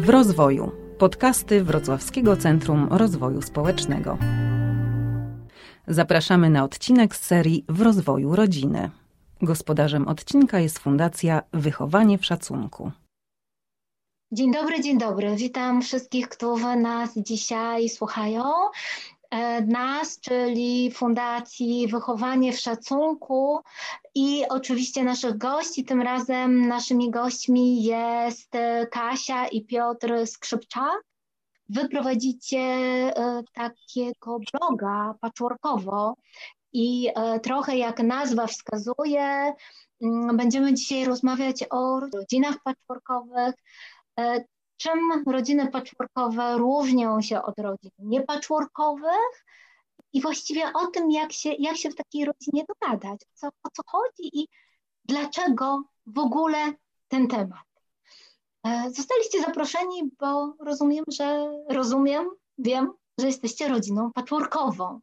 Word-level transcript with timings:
W 0.00 0.08
rozwoju. 0.08 0.72
Podcasty 0.98 1.64
Wrocławskiego 1.64 2.36
Centrum 2.36 2.88
Rozwoju 2.90 3.42
Społecznego. 3.42 4.18
Zapraszamy 5.88 6.50
na 6.50 6.64
odcinek 6.64 7.16
z 7.16 7.22
serii 7.22 7.64
W 7.68 7.80
rozwoju 7.80 8.36
rodziny. 8.36 8.90
Gospodarzem 9.42 10.08
odcinka 10.08 10.60
jest 10.60 10.78
Fundacja 10.78 11.42
Wychowanie 11.52 12.18
w 12.18 12.26
Szacunku. 12.26 12.92
Dzień 14.32 14.52
dobry, 14.52 14.80
dzień 14.80 14.98
dobry. 14.98 15.36
Witam 15.36 15.82
wszystkich, 15.82 16.28
którzy 16.28 16.76
nas 16.76 17.10
dzisiaj 17.16 17.88
słuchają. 17.88 18.44
E, 19.30 19.60
nas, 19.62 20.20
czyli 20.20 20.90
Fundacji 20.92 21.88
Wychowanie 21.88 22.52
w 22.52 22.60
Szacunku 22.60 23.60
i 24.14 24.44
oczywiście 24.48 25.04
naszych 25.04 25.38
gości. 25.38 25.84
Tym 25.84 26.02
razem 26.02 26.68
naszymi 26.68 27.10
gośćmi 27.10 27.82
jest 27.82 28.54
e, 28.54 28.86
Kasia 28.86 29.46
i 29.48 29.64
Piotr 29.64 30.26
Skrzypczak. 30.26 31.02
Wy 31.68 31.88
prowadzicie 31.88 32.58
e, 32.58 33.42
takiego 33.52 34.38
bloga 34.52 35.14
patchworkowo 35.20 36.16
i 36.72 37.08
trochę 37.42 37.76
jak 37.76 38.02
nazwa 38.02 38.46
wskazuje, 38.46 39.54
mm, 40.02 40.36
będziemy 40.36 40.74
dzisiaj 40.74 41.04
rozmawiać 41.04 41.64
o 41.70 42.00
rodzinach 42.00 42.56
patchworkowych, 42.64 43.54
czym 44.80 45.24
rodziny 45.26 45.70
patchworkowe 45.70 46.58
różnią 46.58 47.22
się 47.22 47.42
od 47.42 47.58
rodzin 47.58 47.90
niepatchworkowych 47.98 49.44
i 50.12 50.20
właściwie 50.20 50.72
o 50.72 50.86
tym, 50.86 51.10
jak 51.10 51.32
się, 51.32 51.52
jak 51.58 51.76
się 51.76 51.90
w 51.90 51.94
takiej 51.94 52.24
rodzinie 52.24 52.64
dogadać, 52.68 53.20
co, 53.34 53.48
o 53.48 53.68
co 53.72 53.82
chodzi 53.86 54.38
i 54.38 54.48
dlaczego 55.04 55.82
w 56.06 56.18
ogóle 56.18 56.72
ten 57.08 57.28
temat. 57.28 57.64
E, 58.66 58.90
zostaliście 58.90 59.40
zaproszeni, 59.40 60.10
bo 60.20 60.54
rozumiem, 60.60 61.04
że 61.08 61.52
rozumiem, 61.68 62.30
wiem, 62.58 62.92
że 63.18 63.26
jesteście 63.26 63.68
rodziną 63.68 64.12
patchworkową. 64.12 65.00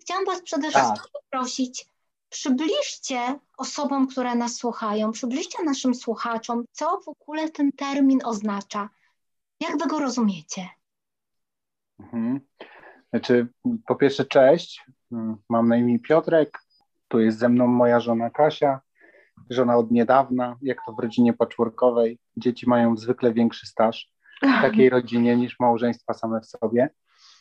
Chciałam 0.00 0.24
Was 0.24 0.42
przede 0.42 0.72
tak. 0.72 0.82
wszystkim 0.84 1.10
poprosić, 1.12 1.86
przybliżcie 2.28 3.38
osobom, 3.56 4.06
które 4.06 4.34
nas 4.34 4.56
słuchają, 4.56 5.12
przybliżcie 5.12 5.62
naszym 5.64 5.94
słuchaczom, 5.94 6.64
co 6.72 7.00
w 7.00 7.08
ogóle 7.08 7.50
ten 7.50 7.72
termin 7.72 8.20
oznacza. 8.24 8.88
Jak 9.62 9.78
wy 9.78 9.86
go 9.86 9.98
rozumiecie? 9.98 10.68
Mhm. 12.00 12.40
Znaczy, 13.10 13.48
po 13.86 13.94
pierwsze, 13.94 14.24
cześć. 14.24 14.84
Mam 15.48 15.68
na 15.68 15.76
imię 15.76 15.98
Piotrek. 15.98 16.58
Tu 17.08 17.20
jest 17.20 17.38
ze 17.38 17.48
mną 17.48 17.66
moja 17.66 18.00
żona 18.00 18.30
Kasia. 18.30 18.80
Żona 19.50 19.76
od 19.76 19.90
niedawna, 19.90 20.56
jak 20.62 20.78
to 20.86 20.92
w 20.92 20.98
rodzinie 20.98 21.32
patchworkowej. 21.32 22.18
Dzieci 22.36 22.68
mają 22.68 22.96
zwykle 22.96 23.32
większy 23.32 23.66
staż 23.66 24.12
w 24.42 24.62
takiej 24.62 24.90
rodzinie 24.90 25.36
niż 25.36 25.60
małżeństwa 25.60 26.14
same 26.14 26.40
w 26.40 26.46
sobie. 26.46 26.90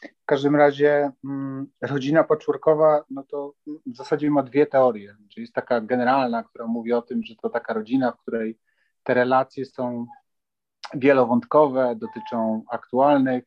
W 0.01 0.25
każdym 0.25 0.55
razie 0.55 1.11
mm, 1.23 1.67
rodzina 1.81 2.23
patchworkowa, 2.23 3.03
no 3.09 3.23
to 3.23 3.53
w 3.85 3.95
zasadzie 3.95 4.31
ma 4.31 4.43
dwie 4.43 4.65
teorie. 4.65 5.15
Czyli 5.29 5.43
jest 5.43 5.53
taka 5.53 5.81
generalna, 5.81 6.43
która 6.43 6.67
mówi 6.67 6.93
o 6.93 7.01
tym, 7.01 7.23
że 7.23 7.35
to 7.35 7.49
taka 7.49 7.73
rodzina, 7.73 8.11
w 8.11 8.17
której 8.17 8.59
te 9.03 9.13
relacje 9.13 9.65
są 9.65 10.05
wielowątkowe, 10.93 11.95
dotyczą 11.95 12.63
aktualnych 12.69 13.43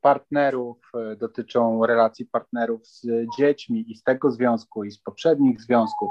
partnerów, 0.00 0.90
e, 0.94 1.16
dotyczą 1.16 1.86
relacji 1.86 2.26
partnerów 2.26 2.86
z 2.86 3.06
dziećmi 3.38 3.90
i 3.90 3.96
z 3.96 4.02
tego 4.02 4.30
związku, 4.30 4.84
i 4.84 4.90
z 4.90 4.98
poprzednich 4.98 5.60
związków. 5.60 6.10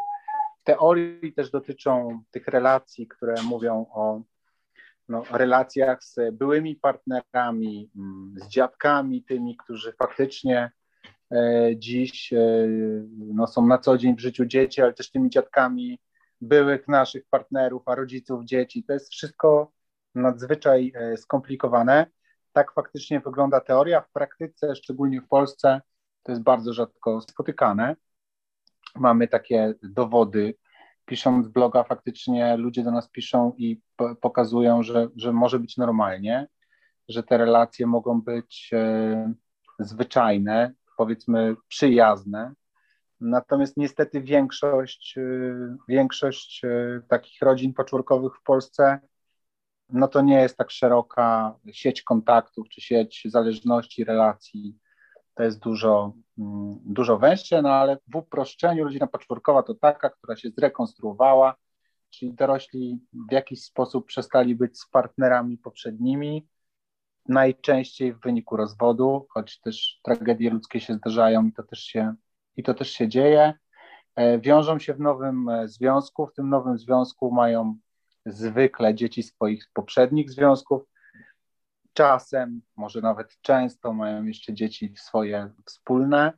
W 0.62 0.64
teorii 0.64 1.34
też 1.34 1.52
dotyczą 1.52 2.22
tych 2.32 2.48
relacji, 2.48 3.08
które 3.08 3.36
mówią 3.44 3.86
o 3.94 4.22
no, 5.10 5.24
relacjach 5.32 6.04
z 6.04 6.16
byłymi 6.32 6.76
partnerami, 6.76 7.92
mm, 7.96 8.36
z 8.38 8.48
dziadkami, 8.48 9.24
tymi, 9.24 9.58
którzy 9.58 9.94
faktycznie 9.94 10.72
e, 11.32 11.70
dziś 11.76 12.34
e, 12.34 12.68
no, 13.18 13.48
są 13.48 13.66
na 13.66 13.78
co 13.78 13.98
dzień 13.98 14.16
w 14.16 14.20
życiu 14.20 14.46
dzieci, 14.46 14.82
ale 14.82 14.94
też 14.94 15.12
tymi 15.12 15.30
dziadkami 15.30 16.00
byłych 16.42 16.88
naszych 16.88 17.26
partnerów, 17.30 17.84
a 17.86 17.96
rodziców 17.96 18.46
dzieci. 18.46 18.84
To 18.84 18.94
jest 18.94 19.12
wszystko 19.12 19.72
nadzwyczaj 20.16 20.92
e, 20.96 21.18
skomplikowane. 21.18 22.06
Tak 22.54 22.74
faktycznie 22.74 23.20
wygląda 23.20 23.62
teoria. 23.62 24.02
W 24.02 24.12
praktyce, 24.12 24.76
szczególnie 24.76 25.22
w 25.22 25.28
Polsce, 25.28 25.82
to 26.24 26.32
jest 26.32 26.44
bardzo 26.44 26.74
rzadko 26.74 27.22
spotykane. 27.22 27.96
Mamy 28.96 29.28
takie 29.28 29.74
dowody. 29.84 30.56
Pisząc 31.06 31.48
bloga, 31.48 31.84
faktycznie 31.84 32.58
ludzie 32.58 32.84
do 32.84 32.92
nas 32.92 33.10
piszą 33.10 33.54
i 33.58 33.82
pokazują, 34.22 34.84
że, 34.84 35.08
że 35.16 35.34
może 35.34 35.60
być 35.60 35.78
normalnie, 35.78 36.48
że 37.10 37.24
te 37.24 37.38
relacje 37.38 37.88
mogą 37.88 38.22
być 38.22 38.70
e, 38.74 39.34
zwyczajne, 39.80 40.74
powiedzmy 40.98 41.56
przyjazne. 41.68 42.54
Natomiast 43.22 43.78
niestety 43.78 44.22
większość, 44.22 45.18
e, 45.18 45.78
większość 45.88 46.62
takich 47.08 47.42
rodzin 47.42 47.74
patchworkowych 47.74 48.36
w 48.36 48.44
Polsce 48.44 49.00
no 49.90 50.08
to 50.08 50.22
nie 50.22 50.42
jest 50.42 50.58
tak 50.58 50.72
szeroka 50.72 51.56
sieć 51.72 52.02
kontaktów 52.02 52.70
czy 52.70 52.82
sieć 52.82 53.22
zależności, 53.26 54.04
relacji. 54.04 54.78
To 55.36 55.44
jest 55.44 55.60
dużo, 55.60 56.14
mm, 56.38 56.80
dużo 56.86 57.18
węższe, 57.18 57.62
no 57.62 57.70
ale 57.70 57.98
w 58.08 58.16
uproszczeniu 58.16 58.84
rodzina 58.84 59.08
patchworkowa 59.08 59.64
to 59.64 59.76
taka, 59.76 60.10
która 60.10 60.36
się 60.36 60.50
zrekonstruowała, 60.50 61.56
czyli 62.10 62.34
dorośli 62.34 63.00
w 63.30 63.32
jakiś 63.32 63.64
sposób 63.64 64.06
przestali 64.06 64.56
być 64.56 64.80
z 64.80 64.90
partnerami 64.90 65.58
poprzednimi, 65.58 66.48
najczęściej 67.28 68.14
w 68.14 68.20
wyniku 68.20 68.58
rozwodu, 68.58 69.28
choć 69.30 69.60
też 69.60 70.00
tragedie 70.04 70.50
ludzkie 70.50 70.80
się 70.80 70.94
zdarzają 70.94 71.46
i 71.46 71.54
to 71.54 71.64
też 71.64 71.80
się, 71.80 72.14
i 72.56 72.64
to 72.64 72.74
też 72.74 72.90
się 72.90 73.08
dzieje. 73.08 73.54
E, 74.16 74.40
wiążą 74.40 74.80
się 74.80 74.94
w 74.94 75.00
nowym 75.00 75.50
e, 75.50 75.68
związku, 75.68 76.28
w 76.28 76.34
tym 76.34 76.50
nowym 76.50 76.78
związku 76.78 77.32
mają 77.32 77.78
zwykle 78.26 78.96
dzieci 78.96 79.24
swoich 79.24 79.70
poprzednich 79.74 80.32
związków. 80.32 80.84
Czasem, 81.94 82.62
może 82.76 83.02
nawet 83.02 83.42
często 83.42 83.94
mają 83.94 84.24
jeszcze 84.24 84.54
dzieci 84.54 84.94
swoje 84.98 85.52
wspólne. 85.66 86.34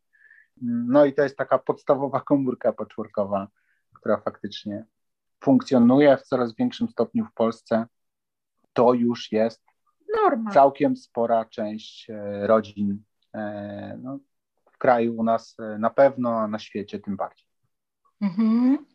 No 0.61 1.05
i 1.05 1.13
to 1.13 1.23
jest 1.23 1.37
taka 1.37 1.59
podstawowa 1.59 2.21
komórka 2.21 2.73
patchworkowa, 2.73 3.47
która 3.93 4.17
faktycznie 4.17 4.85
funkcjonuje 5.43 6.17
w 6.17 6.23
coraz 6.23 6.55
większym 6.55 6.89
stopniu 6.89 7.25
w 7.25 7.33
Polsce. 7.33 7.85
To 8.73 8.93
już 8.93 9.31
jest 9.31 9.63
Norma. 10.15 10.51
całkiem 10.51 10.97
spora 10.97 11.45
część 11.45 12.09
e, 12.09 12.47
rodzin 12.47 13.03
e, 13.33 13.99
no, 14.03 14.19
w 14.71 14.77
kraju 14.77 15.17
u 15.17 15.23
nas 15.23 15.55
e, 15.59 15.77
na 15.79 15.89
pewno, 15.89 16.39
a 16.39 16.47
na 16.47 16.59
świecie 16.59 16.99
tym 16.99 17.15
bardziej. 17.15 17.47
Mhm. 18.21 18.85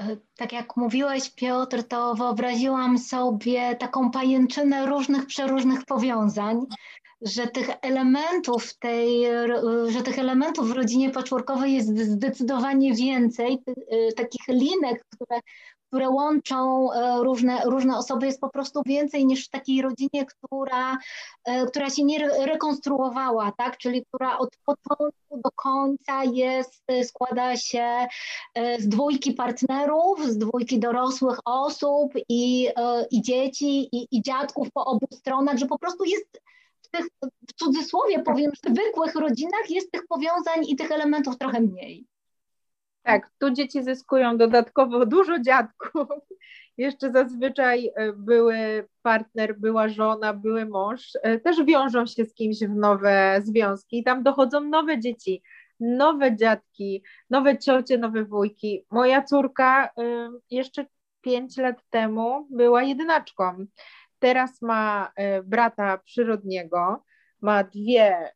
E, 0.00 0.16
tak 0.36 0.52
jak 0.52 0.76
mówiłeś, 0.76 1.30
Piotr, 1.30 1.82
to 1.82 2.14
wyobraziłam 2.14 2.98
sobie 2.98 3.76
taką 3.76 4.10
pajęczynę 4.10 4.86
różnych, 4.86 5.26
przeróżnych 5.26 5.84
powiązań, 5.84 6.60
że 7.22 7.46
tych 7.46 7.70
elementów 7.82 8.78
tej, 8.78 9.24
że 9.88 10.02
tych 10.02 10.18
elementów 10.18 10.68
w 10.68 10.72
rodzinie 10.72 11.10
patchworkowej 11.10 11.74
jest 11.74 11.98
zdecydowanie 11.98 12.94
więcej, 12.94 13.58
e, 13.68 14.12
takich 14.12 14.48
linek, 14.48 15.04
które 15.14 15.40
które 15.88 16.10
łączą 16.10 16.92
e, 16.92 17.22
różne, 17.22 17.60
różne 17.64 17.98
osoby, 17.98 18.26
jest 18.26 18.40
po 18.40 18.48
prostu 18.48 18.82
więcej 18.86 19.26
niż 19.26 19.46
w 19.46 19.50
takiej 19.50 19.82
rodzinie, 19.82 20.26
która, 20.26 20.98
e, 21.44 21.66
która 21.66 21.90
się 21.90 22.04
nie 22.04 22.28
rekonstruowała, 22.28 23.52
tak? 23.58 23.78
czyli 23.78 24.04
która 24.04 24.38
od 24.38 24.50
początku 24.64 25.40
do 25.44 25.50
końca 25.54 26.24
jest, 26.24 26.82
e, 26.88 27.04
składa 27.04 27.56
się 27.56 28.06
z 28.78 28.88
dwójki 28.88 29.32
partnerów, 29.32 30.26
z 30.26 30.38
dwójki 30.38 30.78
dorosłych 30.78 31.38
osób 31.44 32.12
i, 32.28 32.68
i 33.10 33.22
dzieci, 33.22 33.88
i, 33.92 34.08
i 34.10 34.22
dziadków 34.22 34.70
po 34.70 34.84
obu 34.84 35.06
stronach, 35.12 35.58
że 35.58 35.66
po 35.66 35.78
prostu 35.78 36.04
jest 36.04 36.40
w 36.82 36.88
tych, 36.90 37.06
w 37.48 37.52
cudzysłowie 37.52 38.22
powiem, 38.22 38.50
zwykłych 38.66 39.14
rodzinach 39.14 39.70
jest 39.70 39.92
tych 39.92 40.06
powiązań 40.06 40.64
i 40.68 40.76
tych 40.76 40.90
elementów 40.90 41.38
trochę 41.38 41.60
mniej. 41.60 42.06
Tak, 43.06 43.30
tu 43.38 43.50
dzieci 43.50 43.82
zyskują 43.82 44.36
dodatkowo 44.38 45.06
dużo 45.16 45.38
dziadków. 45.38 46.08
Jeszcze 46.78 47.12
zazwyczaj 47.12 47.90
e, 47.96 48.12
były 48.12 48.88
partner, 49.02 49.58
była 49.58 49.88
żona, 49.88 50.34
były 50.34 50.66
mąż, 50.66 51.10
e, 51.22 51.38
też 51.40 51.64
wiążą 51.64 52.06
się 52.06 52.24
z 52.24 52.34
kimś 52.34 52.58
w 52.58 52.76
nowe 52.76 53.40
związki 53.44 53.98
i 53.98 54.04
tam 54.04 54.22
dochodzą 54.22 54.60
nowe 54.60 55.00
dzieci, 55.00 55.42
nowe 55.80 56.36
dziadki, 56.36 57.02
nowe 57.30 57.58
ciocie, 57.58 57.98
nowe 57.98 58.24
wujki. 58.24 58.86
Moja 58.90 59.22
córka 59.22 59.86
e, 59.86 59.90
jeszcze 60.50 60.86
pięć 61.20 61.56
lat 61.56 61.82
temu 61.90 62.46
była 62.50 62.82
jedynaczką. 62.82 63.66
Teraz 64.18 64.62
ma 64.62 65.12
brata 65.44 65.98
przyrodniego, 65.98 67.04
ma 67.40 67.64
dwie 67.64 68.30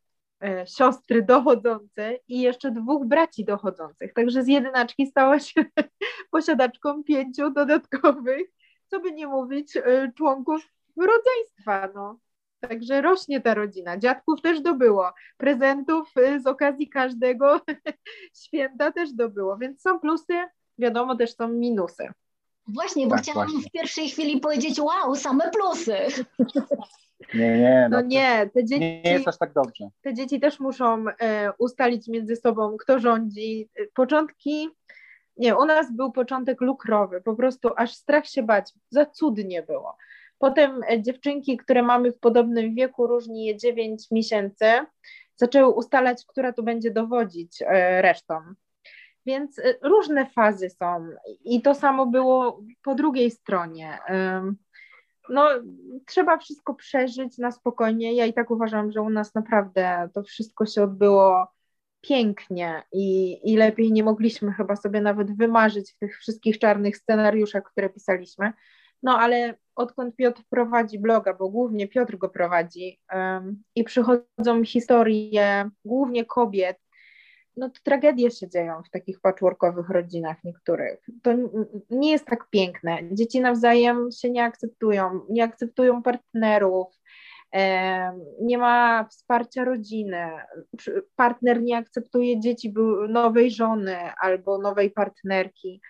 siostry 0.65 1.21
dochodzące 1.23 2.17
i 2.27 2.41
jeszcze 2.41 2.71
dwóch 2.71 3.05
braci 3.05 3.45
dochodzących. 3.45 4.13
Także 4.13 4.43
z 4.43 4.47
jedynaczki 4.47 5.07
stała 5.07 5.39
się 5.39 5.65
posiadaczką 6.31 7.03
pięciu 7.03 7.51
dodatkowych, 7.51 8.47
co 8.87 8.99
by 8.99 9.11
nie 9.11 9.27
mówić, 9.27 9.77
e, 9.77 10.11
członków 10.17 10.61
rodzeństwa, 10.97 11.89
no. 11.95 12.19
Także 12.59 13.01
rośnie 13.01 13.41
ta 13.41 13.53
rodzina. 13.53 13.97
Dziadków 13.97 14.41
też 14.41 14.61
dobyło. 14.61 15.11
Prezentów 15.37 16.11
y, 16.17 16.39
z 16.39 16.47
okazji 16.47 16.89
każdego 16.89 17.61
święta 18.43 18.91
też 18.91 19.13
dobyło. 19.13 19.57
Więc 19.57 19.81
są 19.81 19.99
plusy, 19.99 20.33
wiadomo, 20.77 21.15
też 21.15 21.35
są 21.35 21.47
minusy. 21.47 22.07
Właśnie, 22.67 23.07
bo 23.07 23.15
tak, 23.15 23.23
chciałam 23.23 23.47
właśnie. 23.47 23.69
w 23.69 23.71
pierwszej 23.71 24.09
chwili 24.09 24.39
powiedzieć, 24.39 24.79
wow, 24.79 25.15
same 25.15 25.51
plusy. 25.51 25.97
Nie, 27.33 27.57
nie. 27.57 27.87
No, 27.91 27.97
no 27.97 28.07
nie, 28.07 28.49
te 28.53 28.65
dzieci. 28.65 29.01
Nie 29.05 29.11
jest 29.11 29.27
aż 29.27 29.37
tak 29.37 29.53
dobrze. 29.53 29.89
Te 30.01 30.13
dzieci 30.13 30.39
też 30.39 30.59
muszą 30.59 31.05
e, 31.21 31.51
ustalić 31.57 32.07
między 32.07 32.35
sobą, 32.35 32.77
kto 32.77 32.99
rządzi. 32.99 33.69
Początki. 33.93 34.69
Nie, 35.37 35.55
u 35.55 35.65
nas 35.65 35.95
był 35.95 36.11
początek 36.11 36.61
lukrowy, 36.61 37.21
po 37.21 37.35
prostu 37.35 37.69
aż 37.77 37.93
strach 37.93 38.27
się 38.27 38.43
bać, 38.43 38.73
za 38.89 39.05
cudnie 39.05 39.63
było. 39.63 39.97
Potem 40.41 40.81
e, 40.89 41.01
dziewczynki, 41.01 41.57
które 41.57 41.83
mamy 41.83 42.11
w 42.11 42.19
podobnym 42.19 42.75
wieku, 42.75 43.07
różni 43.07 43.45
je 43.45 43.57
9 43.57 44.11
miesięcy, 44.11 44.65
zaczęły 45.35 45.73
ustalać, 45.73 46.25
która 46.27 46.53
tu 46.53 46.63
będzie 46.63 46.91
dowodzić 46.91 47.61
e, 47.61 48.01
resztą. 48.01 48.41
Więc 49.25 49.59
e, 49.59 49.63
różne 49.81 50.25
fazy 50.25 50.69
są 50.69 51.07
i 51.45 51.61
to 51.61 51.75
samo 51.75 52.05
było 52.05 52.61
po 52.83 52.95
drugiej 52.95 53.31
stronie. 53.31 53.97
No, 55.29 55.49
trzeba 56.05 56.37
wszystko 56.37 56.73
przeżyć 56.73 57.37
na 57.37 57.51
spokojnie. 57.51 58.15
Ja 58.15 58.25
i 58.25 58.33
tak 58.33 58.51
uważam, 58.51 58.91
że 58.91 59.01
u 59.01 59.09
nas 59.09 59.35
naprawdę 59.35 60.09
to 60.13 60.23
wszystko 60.23 60.65
się 60.65 60.83
odbyło 60.83 61.47
pięknie 62.01 62.83
i, 62.91 63.39
i 63.51 63.57
lepiej 63.57 63.91
nie 63.91 64.03
mogliśmy 64.03 64.51
chyba 64.51 64.75
sobie 64.75 65.01
nawet 65.01 65.37
wymarzyć 65.37 65.95
tych 65.97 66.19
wszystkich 66.19 66.59
czarnych 66.59 66.97
scenariuszach, 66.97 67.63
które 67.63 67.89
pisaliśmy. 67.89 68.53
No 69.03 69.17
ale 69.19 69.57
odkąd 69.75 70.15
Piotr 70.15 70.41
prowadzi 70.49 70.99
bloga, 70.99 71.33
bo 71.33 71.49
głównie 71.49 71.87
Piotr 71.87 72.17
go 72.17 72.29
prowadzi 72.29 72.99
um, 73.13 73.63
i 73.75 73.83
przychodzą 73.83 74.63
historie 74.65 75.69
głównie 75.85 76.25
kobiet, 76.25 76.77
no 77.61 77.69
to 77.69 77.79
tragedie 77.83 78.31
się 78.31 78.49
dzieją 78.49 78.83
w 78.83 78.89
takich 78.89 79.19
patchworkowych 79.19 79.89
rodzinach 79.89 80.43
niektórych. 80.43 80.99
To 81.21 81.31
nie 81.89 82.11
jest 82.11 82.25
tak 82.25 82.49
piękne. 82.49 82.97
Dzieci 83.11 83.41
nawzajem 83.41 84.09
się 84.11 84.29
nie 84.29 84.43
akceptują, 84.43 85.21
nie 85.29 85.43
akceptują 85.43 86.03
partnerów, 86.03 86.87
nie 88.41 88.57
ma 88.57 89.07
wsparcia 89.09 89.65
rodziny, 89.65 90.29
partner 91.15 91.61
nie 91.61 91.77
akceptuje 91.77 92.39
dzieci 92.39 92.73
nowej 93.09 93.51
żony 93.51 93.97
albo 94.21 94.57
nowej 94.57 94.91
partnerki. 94.91 95.81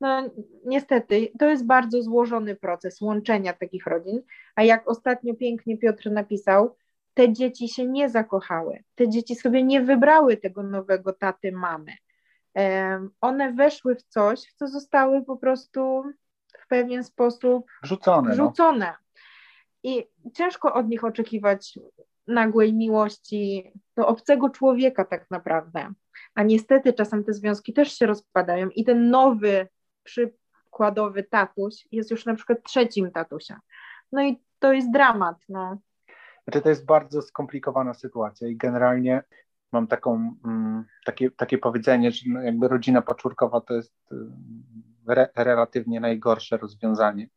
No 0.00 0.30
niestety, 0.64 1.28
to 1.38 1.48
jest 1.48 1.66
bardzo 1.66 2.02
złożony 2.02 2.56
proces 2.56 3.00
łączenia 3.00 3.52
takich 3.52 3.86
rodzin, 3.86 4.22
a 4.56 4.62
jak 4.62 4.88
ostatnio 4.88 5.34
pięknie 5.34 5.78
Piotr 5.78 6.10
napisał, 6.10 6.76
te 7.18 7.32
dzieci 7.32 7.68
się 7.68 7.86
nie 7.86 8.08
zakochały, 8.08 8.84
te 8.94 9.08
dzieci 9.08 9.34
sobie 9.34 9.62
nie 9.62 9.80
wybrały 9.80 10.36
tego 10.36 10.62
nowego 10.62 11.12
taty, 11.12 11.52
mamy. 11.52 11.92
One 13.20 13.52
weszły 13.52 13.94
w 13.94 14.02
coś, 14.02 14.40
w 14.40 14.54
co 14.54 14.68
zostały 14.68 15.24
po 15.24 15.36
prostu 15.36 16.02
w 16.58 16.68
pewien 16.68 17.04
sposób 17.04 17.66
wrzucone. 17.82 18.32
wrzucone. 18.32 18.86
No. 18.86 19.20
I 19.82 20.08
ciężko 20.34 20.74
od 20.74 20.88
nich 20.88 21.04
oczekiwać 21.04 21.78
nagłej 22.26 22.74
miłości 22.74 23.72
do 23.96 24.06
obcego 24.06 24.50
człowieka 24.50 25.04
tak 25.04 25.30
naprawdę. 25.30 25.92
A 26.34 26.42
niestety 26.42 26.92
czasem 26.92 27.24
te 27.24 27.32
związki 27.32 27.72
też 27.72 27.92
się 27.92 28.06
rozpadają 28.06 28.68
i 28.68 28.84
ten 28.84 29.10
nowy 29.10 29.68
przykładowy 30.02 31.22
tatuś 31.22 31.88
jest 31.92 32.10
już 32.10 32.26
na 32.26 32.34
przykład 32.34 32.58
trzecim 32.62 33.10
tatusiem. 33.10 33.58
No 34.12 34.22
i 34.22 34.42
to 34.58 34.72
jest 34.72 34.90
dramat. 34.92 35.36
No. 35.48 35.78
Znaczy 36.48 36.62
to 36.62 36.68
jest 36.68 36.86
bardzo 36.86 37.22
skomplikowana 37.22 37.94
sytuacja 37.94 38.48
i 38.48 38.56
generalnie 38.56 39.22
mam 39.72 39.86
taką, 39.86 40.34
mm, 40.44 40.84
takie, 41.04 41.30
takie 41.30 41.58
powiedzenie, 41.58 42.10
że 42.10 42.22
no 42.26 42.42
jakby 42.42 42.68
rodzina 42.68 43.02
paczurkowa 43.02 43.60
to 43.60 43.74
jest 43.74 44.12
y, 44.12 44.16
re, 45.08 45.28
relatywnie 45.36 46.00
najgorsze 46.00 46.56
rozwiązanie, 46.56 47.28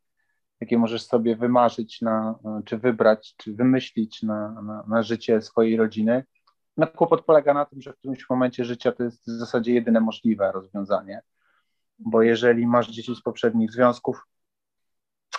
jakie 0.62 0.78
możesz 0.78 1.06
sobie 1.06 1.36
wymarzyć, 1.36 2.02
na, 2.02 2.36
czy 2.66 2.78
wybrać, 2.78 3.36
czy 3.38 3.54
wymyślić 3.54 4.24
na, 4.24 4.62
na, 4.62 4.84
na 4.88 5.04
życie 5.04 5.42
swojej 5.42 5.78
rodziny. 5.78 6.24
No 6.78 6.88
kłopot 6.88 7.26
polega 7.26 7.54
na 7.54 7.66
tym, 7.66 7.82
że 7.82 7.94
w 7.94 7.98
którymś 7.98 8.30
momencie 8.30 8.66
życia 8.66 8.92
to 8.92 9.04
jest 9.04 9.24
w 9.28 9.40
zasadzie 9.40 9.74
jedyne 9.74 10.00
możliwe 10.00 10.52
rozwiązanie 10.52 11.22
bo 12.02 12.22
jeżeli 12.22 12.68
masz 12.68 12.90
dzieci 12.90 13.16
z 13.16 13.22
poprzednich 13.22 13.72
związków, 13.72 14.28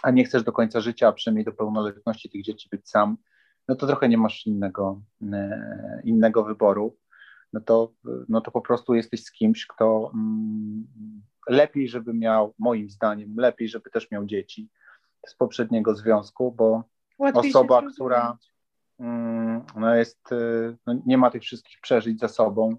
a 0.03 0.11
nie 0.11 0.25
chcesz 0.25 0.43
do 0.43 0.53
końca 0.53 0.81
życia, 0.81 1.09
a 1.09 1.13
przynajmniej 1.13 1.45
do 1.45 1.53
pełnoletności 1.53 2.31
tych 2.31 2.43
dzieci 2.43 2.69
być 2.71 2.89
sam, 2.89 3.17
no 3.69 3.77
to 3.77 3.87
trochę 3.87 4.09
nie 4.09 4.19
masz 4.19 4.47
innego, 4.47 5.03
e, 5.33 6.01
innego 6.05 6.45
wyboru. 6.45 6.97
No 7.53 7.61
to, 7.61 7.93
no 8.29 8.41
to 8.41 8.51
po 8.51 8.61
prostu 8.61 8.95
jesteś 8.95 9.25
z 9.25 9.33
kimś, 9.33 9.67
kto 9.67 10.11
mm, 10.15 10.87
lepiej, 11.49 11.89
żeby 11.89 12.15
miał, 12.15 12.55
moim 12.59 12.91
zdaniem, 12.91 13.35
lepiej, 13.37 13.69
żeby 13.69 13.91
też 13.91 14.11
miał 14.11 14.27
dzieci 14.27 14.69
z 15.27 15.35
poprzedniego 15.35 15.95
związku, 15.95 16.53
bo 16.53 16.85
Łatwiej 17.19 17.51
osoba, 17.51 17.83
która 17.95 18.39
mm, 18.99 19.65
no 19.77 19.95
jest, 19.95 20.33
e, 20.33 20.77
no 20.87 20.95
nie 21.07 21.19
ma 21.19 21.31
tych 21.31 21.43
wszystkich 21.43 21.81
przeżyć 21.81 22.21
za 22.21 22.29
sobą, 22.29 22.77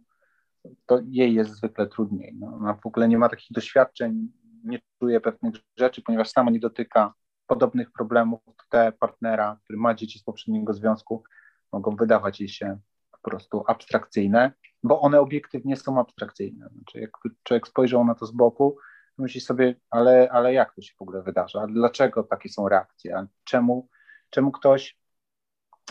to 0.85 0.99
jej 1.05 1.33
jest 1.33 1.51
zwykle 1.51 1.87
trudniej. 1.87 2.35
No, 2.39 2.47
ona 2.47 2.73
w 2.73 2.85
ogóle 2.85 3.07
nie 3.07 3.17
ma 3.17 3.29
takich 3.29 3.51
doświadczeń, 3.51 4.31
nie 4.63 4.79
czuje 4.99 5.21
pewnych 5.21 5.53
rzeczy, 5.77 6.01
ponieważ 6.01 6.29
sama 6.29 6.51
nie 6.51 6.59
dotyka 6.59 7.13
podobnych 7.47 7.91
problemów, 7.91 8.41
te 8.69 8.91
partnera, 8.91 9.59
który 9.63 9.79
ma 9.79 9.93
dzieci 9.93 10.19
z 10.19 10.23
poprzedniego 10.23 10.73
związku, 10.73 11.23
mogą 11.71 11.95
wydawać 11.95 12.39
jej 12.39 12.49
się 12.49 12.79
po 13.11 13.29
prostu 13.29 13.63
abstrakcyjne, 13.67 14.51
bo 14.83 15.01
one 15.01 15.19
obiektywnie 15.19 15.75
są 15.75 15.99
abstrakcyjne. 15.99 16.69
Znaczy, 16.69 16.99
jak 16.99 17.11
człowiek 17.43 17.67
spojrzał 17.67 18.05
na 18.05 18.15
to 18.15 18.25
z 18.25 18.31
boku, 18.31 18.77
myśli 19.17 19.41
sobie, 19.41 19.75
ale, 19.89 20.29
ale 20.31 20.53
jak 20.53 20.75
to 20.75 20.81
się 20.81 20.93
w 20.97 21.01
ogóle 21.01 21.23
wydarza? 21.23 21.67
Dlaczego 21.67 22.23
takie 22.23 22.49
są 22.49 22.69
reakcje? 22.69 23.17
A 23.17 23.27
czemu, 23.43 23.89
czemu 24.29 24.51
ktoś 24.51 24.97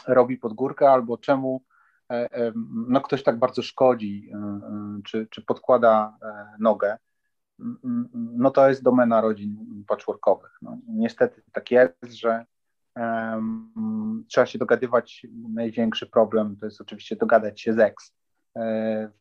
robi 0.07 0.39
podgórkę, 0.39 0.91
albo 0.91 1.19
czemu 1.19 1.65
E, 2.13 2.33
e, 2.33 2.53
no 2.89 3.01
ktoś 3.01 3.23
tak 3.23 3.39
bardzo 3.39 3.63
szkodzi, 3.63 4.31
e, 4.35 4.61
czy, 5.05 5.27
czy 5.31 5.43
podkłada 5.43 6.19
nogę, 6.59 6.97
no 8.15 8.51
to 8.51 8.69
jest 8.69 8.83
domena 8.83 9.21
rodzin 9.21 9.85
patchworkowych. 9.89 10.59
No, 10.63 10.79
niestety 10.89 11.43
tak 11.53 11.71
jest, 11.71 12.05
że 12.05 12.45
um, 12.97 14.25
trzeba 14.29 14.47
się 14.47 14.59
dogadywać. 14.59 15.27
Największy 15.55 16.07
problem 16.07 16.57
to 16.57 16.67
jest 16.67 16.81
oczywiście 16.81 17.17
dogadać 17.17 17.61
się 17.61 17.73
z 17.73 17.79
ex 17.79 18.15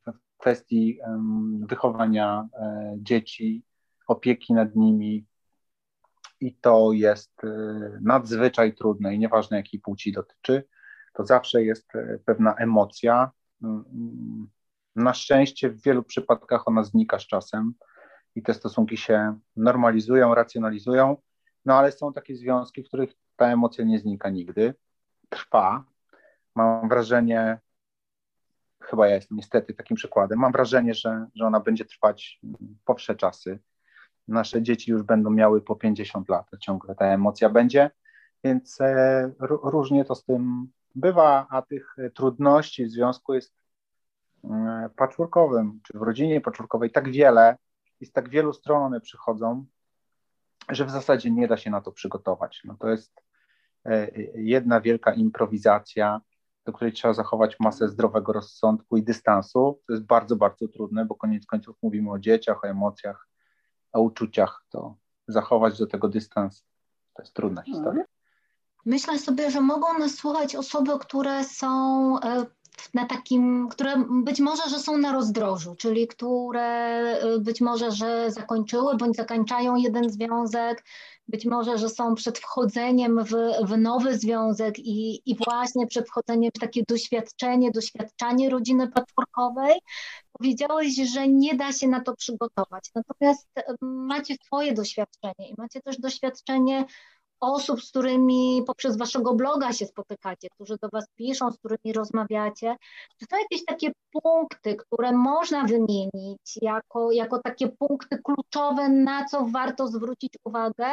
w 0.07 0.37
kwestii 0.37 0.99
um, 1.01 1.65
wychowania 1.69 2.47
dzieci, 2.97 3.63
opieki 4.07 4.53
nad 4.53 4.75
nimi. 4.75 5.25
I 6.39 6.55
to 6.55 6.91
jest 6.93 7.41
nadzwyczaj 8.01 8.75
trudne 8.75 9.15
i 9.15 9.19
nieważne 9.19 9.57
jakiej 9.57 9.79
płci 9.79 10.11
dotyczy 10.11 10.63
to 11.13 11.25
zawsze 11.25 11.63
jest 11.63 11.95
e, 11.95 12.19
pewna 12.25 12.55
emocja. 12.55 13.31
Mm, 13.63 13.83
mm, 13.93 14.47
na 14.95 15.13
szczęście 15.13 15.69
w 15.69 15.81
wielu 15.81 16.03
przypadkach 16.03 16.67
ona 16.67 16.83
znika 16.83 17.19
z 17.19 17.27
czasem 17.27 17.73
i 18.35 18.43
te 18.43 18.53
stosunki 18.53 18.97
się 18.97 19.39
normalizują, 19.55 20.35
racjonalizują, 20.35 21.17
no 21.65 21.77
ale 21.77 21.91
są 21.91 22.13
takie 22.13 22.35
związki, 22.35 22.83
w 22.83 22.87
których 22.87 23.13
ta 23.35 23.45
emocja 23.45 23.85
nie 23.85 23.99
znika 23.99 24.29
nigdy, 24.29 24.73
trwa. 25.29 25.83
Mam 26.55 26.89
wrażenie, 26.89 27.59
chyba 28.79 29.07
ja 29.07 29.15
jestem 29.15 29.37
niestety 29.37 29.73
takim 29.73 29.97
przykładem, 29.97 30.39
mam 30.39 30.51
wrażenie, 30.51 30.93
że, 30.93 31.27
że 31.35 31.45
ona 31.45 31.59
będzie 31.59 31.85
trwać 31.85 32.39
po 32.85 32.93
wsze 32.95 33.15
czasy. 33.15 33.59
Nasze 34.27 34.61
dzieci 34.61 34.91
już 34.91 35.03
będą 35.03 35.29
miały 35.29 35.61
po 35.61 35.75
50 35.75 36.29
lat, 36.29 36.49
ciągle 36.59 36.95
ta 36.95 37.05
emocja 37.05 37.49
będzie, 37.49 37.91
więc 38.43 38.81
e, 38.81 39.31
różnie 39.39 40.05
to 40.05 40.15
z 40.15 40.23
tym 40.23 40.71
bywa, 40.95 41.47
a 41.49 41.61
tych 41.61 41.95
trudności 42.13 42.85
w 42.85 42.91
związku 42.91 43.33
jest 43.33 43.53
e, 44.43 44.89
patchworkowym, 44.95 45.79
czy 45.83 45.97
w 45.97 46.01
rodzinie 46.01 46.41
patchworkowej 46.41 46.91
tak 46.91 47.11
wiele 47.11 47.57
i 48.01 48.05
z 48.05 48.11
tak 48.11 48.29
wielu 48.29 48.53
stron 48.53 48.83
one 48.83 49.01
przychodzą, 49.01 49.65
że 50.69 50.85
w 50.85 50.89
zasadzie 50.89 51.31
nie 51.31 51.47
da 51.47 51.57
się 51.57 51.69
na 51.69 51.81
to 51.81 51.91
przygotować. 51.91 52.61
No 52.65 52.75
to 52.79 52.89
jest 52.89 53.21
e, 53.85 54.11
jedna 54.35 54.81
wielka 54.81 55.13
improwizacja, 55.13 56.21
do 56.65 56.73
której 56.73 56.93
trzeba 56.93 57.13
zachować 57.13 57.55
masę 57.59 57.89
zdrowego 57.89 58.33
rozsądku 58.33 58.97
i 58.97 59.03
dystansu. 59.03 59.81
To 59.87 59.93
jest 59.93 60.05
bardzo, 60.05 60.35
bardzo 60.35 60.67
trudne, 60.67 61.05
bo 61.05 61.15
koniec 61.15 61.45
końców 61.45 61.77
mówimy 61.81 62.11
o 62.11 62.19
dzieciach, 62.19 62.63
o 62.63 62.67
emocjach, 62.67 63.27
o 63.93 64.01
uczuciach. 64.01 64.65
To 64.69 64.95
zachować 65.27 65.79
do 65.79 65.87
tego 65.87 66.07
dystans 66.07 66.65
to 67.13 67.21
jest 67.21 67.33
trudna 67.33 67.61
historia. 67.61 68.03
Myślę 68.85 69.19
sobie, 69.19 69.51
że 69.51 69.61
mogą 69.61 69.99
nas 69.99 70.15
słuchać 70.15 70.55
osoby, 70.55 70.91
które 70.99 71.43
są 71.43 71.69
e, 72.19 72.45
na 72.93 73.05
takim, 73.05 73.67
które 73.69 74.05
być 74.23 74.39
może, 74.39 74.69
że 74.69 74.79
są 74.79 74.97
na 74.97 75.11
rozdrożu, 75.11 75.75
czyli 75.75 76.07
które 76.07 77.17
być 77.39 77.61
może, 77.61 77.91
że 77.91 78.31
zakończyły 78.31 78.97
bądź 78.97 79.15
zakończają 79.15 79.75
jeden 79.75 80.09
związek, 80.09 80.83
być 81.27 81.45
może, 81.45 81.77
że 81.77 81.89
są 81.89 82.15
przed 82.15 82.39
wchodzeniem 82.39 83.23
w, 83.23 83.31
w 83.63 83.77
nowy 83.77 84.17
związek 84.17 84.79
i, 84.79 85.21
i 85.25 85.35
właśnie 85.35 85.87
przed 85.87 86.07
wchodzeniem 86.07 86.51
w 86.55 86.59
takie 86.59 86.83
doświadczenie, 86.87 87.71
doświadczanie 87.71 88.49
rodziny 88.49 88.87
patchworkowej, 88.87 89.79
powiedziałeś, 90.31 90.95
że 91.13 91.27
nie 91.27 91.55
da 91.55 91.73
się 91.73 91.87
na 91.87 92.01
to 92.01 92.15
przygotować. 92.15 92.89
Natomiast 92.95 93.47
macie 93.81 94.35
swoje 94.45 94.73
doświadczenie 94.73 95.49
i 95.49 95.53
macie 95.57 95.81
też 95.81 95.99
doświadczenie 95.99 96.85
osób, 97.41 97.81
z 97.81 97.89
którymi 97.89 98.63
poprzez 98.67 98.97
waszego 98.97 99.33
bloga 99.33 99.73
się 99.73 99.85
spotykacie, 99.85 100.47
którzy 100.49 100.77
do 100.81 100.89
was 100.89 101.05
piszą, 101.15 101.51
z 101.51 101.57
którymi 101.57 101.93
rozmawiacie. 101.93 102.75
Czy 103.19 103.25
są 103.25 103.37
jakieś 103.37 103.65
takie 103.65 103.91
punkty, 104.11 104.75
które 104.75 105.11
można 105.11 105.63
wymienić 105.63 106.57
jako, 106.61 107.11
jako 107.11 107.39
takie 107.39 107.67
punkty 107.67 108.19
kluczowe, 108.23 108.89
na 108.89 109.25
co 109.25 109.45
warto 109.45 109.87
zwrócić 109.87 110.33
uwagę? 110.43 110.85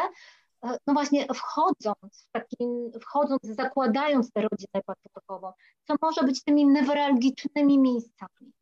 E, 0.64 0.78
no 0.86 0.92
właśnie 0.94 1.26
wchodząc 1.34 2.26
w 2.28 2.30
takim, 2.32 2.92
wchodząc, 3.00 3.42
zakładając 3.42 4.32
tę 4.32 4.40
rodzinę 4.40 4.82
patologową, 4.86 5.52
co 5.84 5.94
może 6.02 6.22
być 6.22 6.44
tymi 6.44 6.66
newralgicznymi 6.66 7.78
miejscami? 7.78 8.52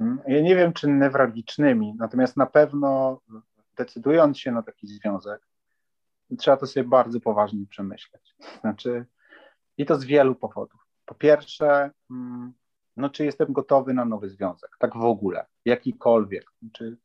Mm, 0.00 0.18
ja 0.26 0.40
nie 0.40 0.56
wiem, 0.56 0.72
czy 0.72 0.88
newralgicznymi, 0.88 1.94
natomiast 1.98 2.36
na 2.36 2.46
pewno 2.46 3.20
decydując 3.76 4.38
się 4.38 4.52
na 4.52 4.62
taki 4.62 4.86
związek, 4.86 5.46
trzeba 6.38 6.56
to 6.56 6.66
sobie 6.66 6.88
bardzo 6.88 7.20
poważnie 7.20 7.66
przemyśleć. 7.66 8.36
Znaczy, 8.60 9.06
i 9.78 9.86
to 9.86 9.96
z 9.96 10.04
wielu 10.04 10.34
powodów. 10.34 10.86
Po 11.04 11.14
pierwsze, 11.14 11.90
mm, 12.10 12.52
no, 12.96 13.10
czy 13.10 13.24
jestem 13.24 13.52
gotowy 13.52 13.94
na 13.94 14.04
nowy 14.04 14.30
związek, 14.30 14.70
tak 14.78 14.96
w 14.96 15.04
ogóle, 15.04 15.46
jakikolwiek. 15.64 16.52
Czy 16.72 16.96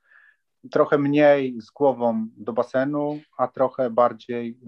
trochę 0.71 0.97
mniej 0.97 1.61
z 1.61 1.71
głową 1.71 2.27
do 2.37 2.53
basenu, 2.53 3.19
a 3.37 3.47
trochę 3.47 3.89
bardziej 3.89 4.59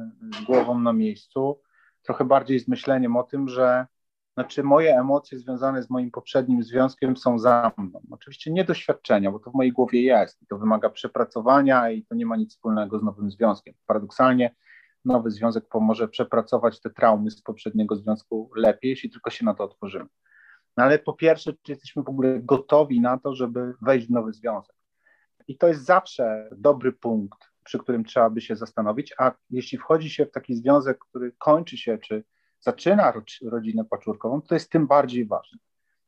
z 0.41 0.43
głową 0.43 0.79
na 0.79 0.93
miejscu, 0.93 1.61
trochę 2.01 2.25
bardziej 2.25 2.59
z 2.59 2.67
myśleniem 2.67 3.15
o 3.15 3.23
tym, 3.23 3.49
że 3.49 3.87
znaczy 4.33 4.63
moje 4.63 4.97
emocje 4.99 5.39
związane 5.39 5.83
z 5.83 5.89
moim 5.89 6.11
poprzednim 6.11 6.63
związkiem 6.63 7.17
są 7.17 7.39
za 7.39 7.71
mną. 7.77 8.01
Oczywiście 8.11 8.51
nie 8.51 8.63
doświadczenia, 8.63 9.31
bo 9.31 9.39
to 9.39 9.51
w 9.51 9.53
mojej 9.53 9.71
głowie 9.71 10.01
jest 10.01 10.41
i 10.41 10.47
to 10.47 10.57
wymaga 10.57 10.89
przepracowania 10.89 11.91
i 11.91 12.05
to 12.05 12.15
nie 12.15 12.25
ma 12.25 12.35
nic 12.35 12.51
wspólnego 12.51 12.99
z 12.99 13.03
nowym 13.03 13.31
związkiem. 13.31 13.73
Paradoksalnie 13.85 14.55
nowy 15.05 15.31
związek 15.31 15.67
pomoże 15.67 16.07
przepracować 16.07 16.81
te 16.81 16.89
traumy 16.89 17.31
z 17.31 17.41
poprzedniego 17.41 17.95
związku 17.95 18.51
lepiej, 18.55 18.89
jeśli 18.89 19.09
tylko 19.09 19.29
się 19.29 19.45
na 19.45 19.53
to 19.53 19.63
otworzymy. 19.63 20.09
No 20.77 20.83
ale 20.83 20.99
po 20.99 21.13
pierwsze, 21.13 21.53
czy 21.61 21.71
jesteśmy 21.71 22.03
w 22.03 22.09
ogóle 22.09 22.39
gotowi 22.39 23.01
na 23.01 23.17
to, 23.17 23.35
żeby 23.35 23.73
wejść 23.81 24.07
w 24.07 24.11
nowy 24.11 24.33
związek? 24.33 24.75
I 25.47 25.57
to 25.57 25.67
jest 25.67 25.85
zawsze 25.85 26.49
dobry 26.57 26.91
punkt, 26.91 27.39
przy 27.63 27.79
którym 27.79 28.03
trzeba 28.03 28.29
by 28.29 28.41
się 28.41 28.55
zastanowić, 28.55 29.13
a 29.17 29.31
jeśli 29.49 29.77
wchodzi 29.77 30.09
się 30.09 30.25
w 30.25 30.31
taki 30.31 30.55
związek, 30.55 30.99
który 30.99 31.31
kończy 31.37 31.77
się, 31.77 31.97
czy 31.97 32.23
zaczyna 32.63 33.13
rodzinę 33.41 33.85
patchworkową, 33.85 34.41
to 34.41 34.55
jest 34.55 34.71
tym 34.71 34.87
bardziej 34.87 35.25
ważne. 35.25 35.59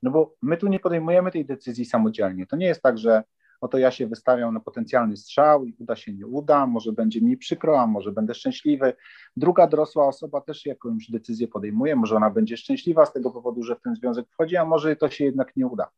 No 0.03 0.11
bo 0.11 0.35
my 0.41 0.57
tu 0.57 0.67
nie 0.67 0.79
podejmujemy 0.79 1.31
tej 1.31 1.45
decyzji 1.45 1.85
samodzielnie. 1.85 2.47
To 2.47 2.55
nie 2.55 2.65
jest 2.65 2.81
tak, 2.81 2.97
że 2.97 3.23
oto 3.61 3.77
ja 3.77 3.91
się 3.91 4.07
wystawiam 4.07 4.53
na 4.53 4.59
potencjalny 4.59 5.17
strzał 5.17 5.65
i 5.65 5.75
uda 5.79 5.95
się, 5.95 6.13
nie 6.13 6.27
uda, 6.27 6.67
może 6.67 6.91
będzie 6.91 7.21
mi 7.21 7.37
przykro, 7.37 7.79
a 7.79 7.87
może 7.87 8.11
będę 8.11 8.33
szczęśliwy. 8.33 8.93
Druga 9.37 9.67
dorosła 9.67 10.07
osoba 10.07 10.41
też 10.41 10.65
jakąś 10.65 11.11
decyzję 11.11 11.47
podejmuje, 11.47 11.95
może 11.95 12.15
ona 12.15 12.29
będzie 12.29 12.57
szczęśliwa 12.57 13.05
z 13.05 13.13
tego 13.13 13.31
powodu, 13.31 13.63
że 13.63 13.75
w 13.75 13.81
ten 13.81 13.95
związek 13.95 14.25
wchodzi, 14.29 14.57
a 14.57 14.65
może 14.65 14.95
to 14.95 15.09
się 15.09 15.25
jednak 15.25 15.55
nie 15.55 15.67
uda. 15.67 15.91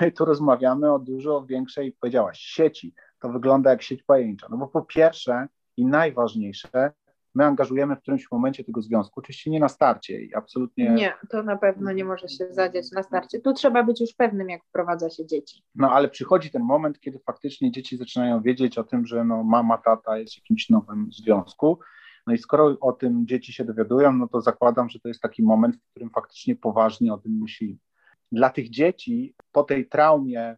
My 0.00 0.12
tu 0.12 0.24
rozmawiamy 0.24 0.92
o 0.92 0.98
dużo 0.98 1.46
większej, 1.46 1.92
powiedziałaś, 1.92 2.38
sieci. 2.38 2.94
To 3.20 3.28
wygląda 3.28 3.70
jak 3.70 3.82
sieć 3.82 4.02
pajęcza. 4.02 4.46
No 4.50 4.56
bo 4.56 4.68
po 4.68 4.82
pierwsze 4.82 5.48
i 5.76 5.86
najważniejsze, 5.86 6.92
my 7.38 7.44
angażujemy 7.44 7.96
w 7.96 8.00
którymś 8.00 8.30
momencie 8.30 8.64
tego 8.64 8.82
związku, 8.82 9.20
oczywiście 9.20 9.50
nie 9.50 9.60
na 9.60 9.68
starcie 9.68 10.20
i 10.22 10.34
absolutnie... 10.34 10.90
Nie, 10.90 11.12
to 11.30 11.42
na 11.42 11.56
pewno 11.56 11.92
nie 11.92 12.04
może 12.04 12.28
się 12.28 12.46
zadziać 12.50 12.90
na 12.92 13.02
starcie. 13.02 13.40
Tu 13.40 13.52
trzeba 13.52 13.82
być 13.82 14.00
już 14.00 14.12
pewnym, 14.12 14.48
jak 14.48 14.64
wprowadza 14.64 15.10
się 15.10 15.26
dzieci. 15.26 15.62
No 15.74 15.90
ale 15.92 16.08
przychodzi 16.08 16.50
ten 16.50 16.62
moment, 16.62 17.00
kiedy 17.00 17.18
faktycznie 17.18 17.70
dzieci 17.70 17.96
zaczynają 17.96 18.42
wiedzieć 18.42 18.78
o 18.78 18.84
tym, 18.84 19.06
że 19.06 19.24
no, 19.24 19.44
mama, 19.44 19.78
tata 19.78 20.18
jest 20.18 20.34
w 20.34 20.36
jakimś 20.36 20.70
nowym 20.70 21.08
związku, 21.12 21.78
no 22.26 22.34
i 22.34 22.38
skoro 22.38 22.76
o 22.80 22.92
tym 22.92 23.26
dzieci 23.26 23.52
się 23.52 23.64
dowiadują, 23.64 24.12
no 24.12 24.28
to 24.28 24.40
zakładam, 24.40 24.88
że 24.88 25.00
to 25.00 25.08
jest 25.08 25.20
taki 25.20 25.42
moment, 25.42 25.76
w 25.76 25.90
którym 25.90 26.10
faktycznie 26.10 26.56
poważnie 26.56 27.14
o 27.14 27.18
tym 27.18 27.32
myślimy. 27.32 27.78
Dla 28.32 28.50
tych 28.50 28.70
dzieci 28.70 29.34
po 29.52 29.62
tej 29.62 29.88
traumie 29.88 30.56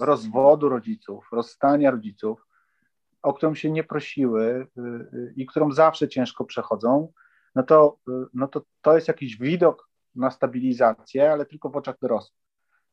rozwodu 0.00 0.68
rodziców, 0.68 1.28
rozstania 1.32 1.90
rodziców, 1.90 2.45
o 3.22 3.34
którą 3.34 3.54
się 3.54 3.70
nie 3.70 3.84
prosiły 3.84 4.66
y, 4.78 4.80
y, 4.80 5.32
i 5.36 5.46
którą 5.46 5.72
zawsze 5.72 6.08
ciężko 6.08 6.44
przechodzą, 6.44 7.12
no 7.54 7.62
to, 7.62 7.98
y, 8.08 8.12
no 8.34 8.48
to 8.48 8.62
to 8.82 8.94
jest 8.94 9.08
jakiś 9.08 9.38
widok 9.38 9.88
na 10.14 10.30
stabilizację, 10.30 11.32
ale 11.32 11.46
tylko 11.46 11.70
w 11.70 11.76
oczach 11.76 11.96
dorosłych. 12.02 12.40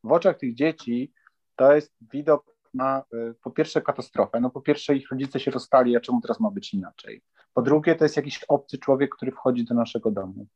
W 0.04 0.12
oczach 0.12 0.38
tych 0.38 0.54
dzieci 0.54 1.12
to 1.56 1.74
jest 1.74 1.94
widok 2.12 2.54
na 2.74 3.02
po 3.42 3.50
pierwsze 3.50 3.82
katastrofę, 3.82 4.40
no 4.40 4.50
po 4.50 4.60
pierwsze 4.60 4.96
ich 4.96 5.10
rodzice 5.10 5.40
się 5.40 5.50
rozstali, 5.50 5.96
a 5.96 6.00
czemu 6.00 6.20
teraz 6.20 6.40
ma 6.40 6.50
być 6.50 6.74
inaczej? 6.74 7.22
Po 7.54 7.62
drugie 7.62 7.94
to 7.94 8.04
jest 8.04 8.16
jakiś 8.16 8.44
obcy 8.44 8.78
człowiek, 8.78 9.14
który 9.16 9.32
wchodzi 9.32 9.64
do 9.64 9.74
naszego 9.74 10.10
domu 10.10 10.46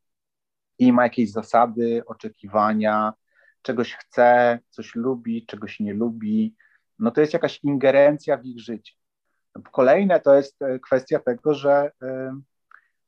i 0.78 0.92
ma 0.92 1.02
jakieś 1.02 1.32
zasady, 1.32 2.02
oczekiwania, 2.06 3.12
czegoś 3.62 3.94
chce, 3.94 4.58
coś 4.70 4.94
lubi, 4.94 5.46
czegoś 5.46 5.80
nie 5.80 5.94
lubi, 5.94 6.54
no 6.98 7.10
to 7.10 7.20
jest 7.20 7.32
jakaś 7.32 7.64
ingerencja 7.64 8.36
w 8.36 8.44
ich 8.44 8.60
życie. 8.60 8.92
Kolejne 9.72 10.20
to 10.20 10.34
jest 10.34 10.62
e, 10.62 10.78
kwestia 10.78 11.18
tego, 11.18 11.54
że 11.54 11.90
e, 12.02 12.40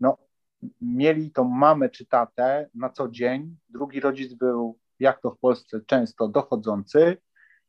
no, 0.00 0.18
mieli 0.80 1.30
tą 1.30 1.44
mamę 1.44 1.88
czy 1.88 2.06
tatę 2.06 2.68
na 2.74 2.90
co 2.90 3.08
dzień, 3.08 3.56
drugi 3.68 4.00
rodzic 4.00 4.34
był, 4.34 4.78
jak 4.98 5.20
to 5.20 5.30
w 5.30 5.38
Polsce 5.38 5.80
często, 5.86 6.28
dochodzący, 6.28 7.16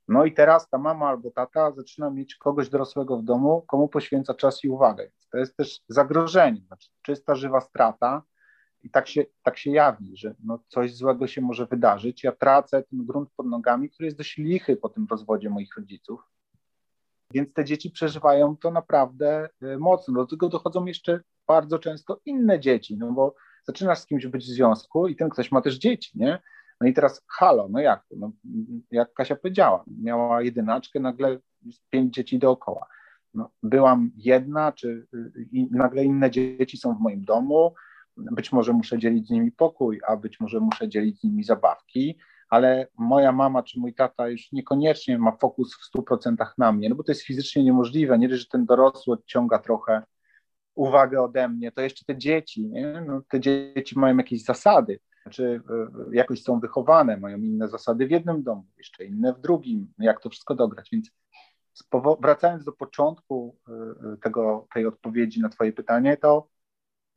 no 0.08 0.26
i 0.26 0.34
teraz 0.34 0.70
ta 0.70 0.78
mama 0.78 1.10
albo 1.10 1.32
tata 1.32 1.72
zaczyna 1.72 2.10
mieć 2.10 2.36
kogoś 2.36 2.70
dorosłego 2.70 3.18
w 3.18 3.24
domu, 3.24 3.62
komu 3.68 3.88
poświęca 3.88 4.34
czas 4.34 4.64
i 4.64 4.70
uwagę. 4.70 5.12
To 5.32 5.38
jest 5.38 5.58
też 5.58 5.82
zagrożenie, 5.88 6.62
znaczy 6.68 6.90
czysta, 7.02 7.36
żywa 7.36 7.62
strata 7.62 8.24
i 8.84 8.90
tak 8.90 9.08
się, 9.08 9.26
tak 9.44 9.58
się 9.58 9.72
jawi, 9.72 10.18
że 10.18 10.36
no 10.44 10.60
coś 10.68 10.96
złego 10.96 11.28
się 11.28 11.42
może 11.42 11.66
wydarzyć. 11.66 12.24
Ja 12.24 12.32
tracę 12.32 12.84
ten 12.84 13.06
grunt 13.06 13.30
pod 13.36 13.46
nogami, 13.46 13.90
który 13.90 14.08
jest 14.08 14.18
dość 14.18 14.38
lichy 14.38 14.78
po 14.78 14.90
tym 14.90 15.08
rozwodzie 15.10 15.50
moich 15.50 15.78
rodziców. 15.78 16.22
Więc 17.34 17.54
te 17.54 17.66
dzieci 17.66 17.92
przeżywają 17.92 18.58
to 18.58 18.72
naprawdę 18.72 19.50
y, 19.64 19.78
mocno. 19.78 20.14
Do 20.14 20.26
tego 20.26 20.50
dochodzą 20.50 20.86
jeszcze 20.86 21.20
bardzo 21.48 21.80
często 21.80 22.20
inne 22.26 22.60
dzieci, 22.60 22.98
no 22.98 23.12
bo 23.12 23.36
zaczynasz 23.64 24.00
z 24.00 24.06
kimś 24.06 24.28
być 24.28 24.46
w 24.46 24.50
związku 24.50 25.08
i 25.08 25.16
ten 25.16 25.30
ktoś 25.30 25.52
ma 25.52 25.62
też 25.62 25.76
dzieci, 25.78 26.12
nie? 26.16 26.40
No 26.82 26.88
i 26.88 26.94
teraz 26.94 27.22
halo, 27.28 27.68
no 27.70 27.80
jak 27.80 28.08
to? 28.08 28.16
No, 28.20 28.32
jak 28.92 29.14
Kasia 29.14 29.36
powiedziała, 29.36 29.84
miała 29.88 30.42
jedynaczkę, 30.42 31.00
nagle 31.00 31.40
pięć 31.90 32.14
dzieci 32.14 32.40
dookoła. 32.40 32.88
No, 33.34 33.50
byłam 33.64 34.12
jedna, 34.18 34.72
czy 34.72 35.08
y, 35.14 35.48
i 35.52 35.68
nagle 35.72 36.04
inne 36.04 36.32
dzieci 36.32 36.78
są 36.78 36.96
w 36.96 37.00
moim 37.00 37.26
domu, 37.26 37.74
być 38.18 38.52
może 38.52 38.74
muszę 38.74 39.00
dzielić 39.00 39.28
z 39.28 39.32
nimi 39.32 39.52
pokój, 39.52 40.00
a 40.08 40.18
być 40.18 40.40
może 40.40 40.60
muszę 40.60 40.90
dzielić 40.90 41.20
z 41.20 41.24
nimi 41.24 41.44
zabawki, 41.44 42.18
ale 42.52 42.88
moja 42.98 43.32
mama 43.32 43.64
czy 43.64 43.80
mój 43.80 43.94
tata 43.94 44.28
już 44.28 44.52
niekoniecznie 44.52 45.18
ma 45.18 45.32
fokus 45.32 45.76
w 45.76 45.98
100% 45.98 46.36
na 46.58 46.72
mnie, 46.72 46.90
no 46.90 46.96
bo 46.96 47.04
to 47.04 47.12
jest 47.12 47.22
fizycznie 47.22 47.64
niemożliwe. 47.64 48.20
Nie, 48.20 48.36
że 48.36 48.46
ten 48.46 48.66
dorosły 48.66 49.14
odciąga 49.14 49.60
trochę 49.60 50.04
uwagę 50.76 51.22
ode 51.22 51.50
mnie, 51.50 51.72
to 51.72 51.82
jeszcze 51.82 52.06
te 52.06 52.18
dzieci, 52.18 52.68
nie? 52.68 53.04
No, 53.08 53.22
te 53.30 53.40
dzieci 53.40 54.00
mają 54.00 54.18
jakieś 54.18 54.44
zasady, 54.44 55.00
czy 55.30 55.62
e, 55.70 56.16
jakoś 56.16 56.44
są 56.44 56.60
wychowane, 56.60 57.18
mają 57.18 57.38
inne 57.38 57.68
zasady 57.68 58.08
w 58.08 58.12
jednym 58.12 58.44
domu, 58.44 58.66
jeszcze 58.78 59.06
inne 59.06 59.34
w 59.34 59.40
drugim, 59.40 59.94
no, 59.98 60.06
jak 60.06 60.22
to 60.22 60.30
wszystko 60.30 60.56
dograć. 60.56 60.90
Więc 60.92 61.12
wracając 62.22 62.64
do 62.64 62.72
początku 62.72 63.58
e, 63.68 63.72
e, 64.14 64.18
tego, 64.18 64.68
tej 64.74 64.86
odpowiedzi 64.86 65.42
na 65.42 65.50
Twoje 65.50 65.74
pytanie, 65.74 66.18
to 66.18 66.48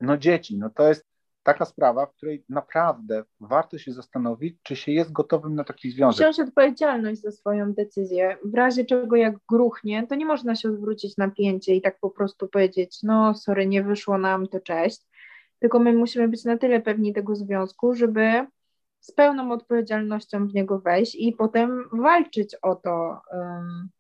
no 0.00 0.16
dzieci, 0.16 0.58
no 0.58 0.70
to 0.70 0.88
jest 0.88 1.13
taka 1.44 1.64
sprawa, 1.64 2.06
w 2.06 2.12
której 2.12 2.44
naprawdę 2.48 3.24
warto 3.40 3.78
się 3.78 3.92
zastanowić, 3.92 4.56
czy 4.62 4.76
się 4.76 4.92
jest 4.92 5.12
gotowym 5.12 5.54
na 5.54 5.64
taki 5.64 5.90
związek. 5.90 6.18
Wziąć 6.18 6.48
odpowiedzialność 6.48 7.20
za 7.20 7.30
swoją 7.30 7.72
decyzję. 7.72 8.36
W 8.44 8.54
razie 8.54 8.84
czego 8.84 9.16
jak 9.16 9.34
gruchnie, 9.48 10.06
to 10.06 10.14
nie 10.14 10.26
można 10.26 10.56
się 10.56 10.68
odwrócić 10.68 11.16
na 11.16 11.30
pięcie 11.30 11.74
i 11.74 11.82
tak 11.82 11.98
po 12.00 12.10
prostu 12.10 12.48
powiedzieć, 12.48 12.98
no 13.02 13.34
sorry, 13.34 13.66
nie 13.66 13.82
wyszło 13.82 14.18
nam, 14.18 14.46
to 14.46 14.60
cześć. 14.60 15.00
Tylko 15.58 15.78
my 15.78 15.92
musimy 15.92 16.28
być 16.28 16.44
na 16.44 16.58
tyle 16.58 16.80
pewni 16.80 17.12
tego 17.12 17.36
związku, 17.36 17.94
żeby 17.94 18.46
z 19.00 19.12
pełną 19.12 19.52
odpowiedzialnością 19.52 20.48
w 20.48 20.54
niego 20.54 20.78
wejść 20.78 21.14
i 21.14 21.32
potem 21.32 21.84
walczyć 21.92 22.56
o 22.62 22.74
to. 22.74 23.20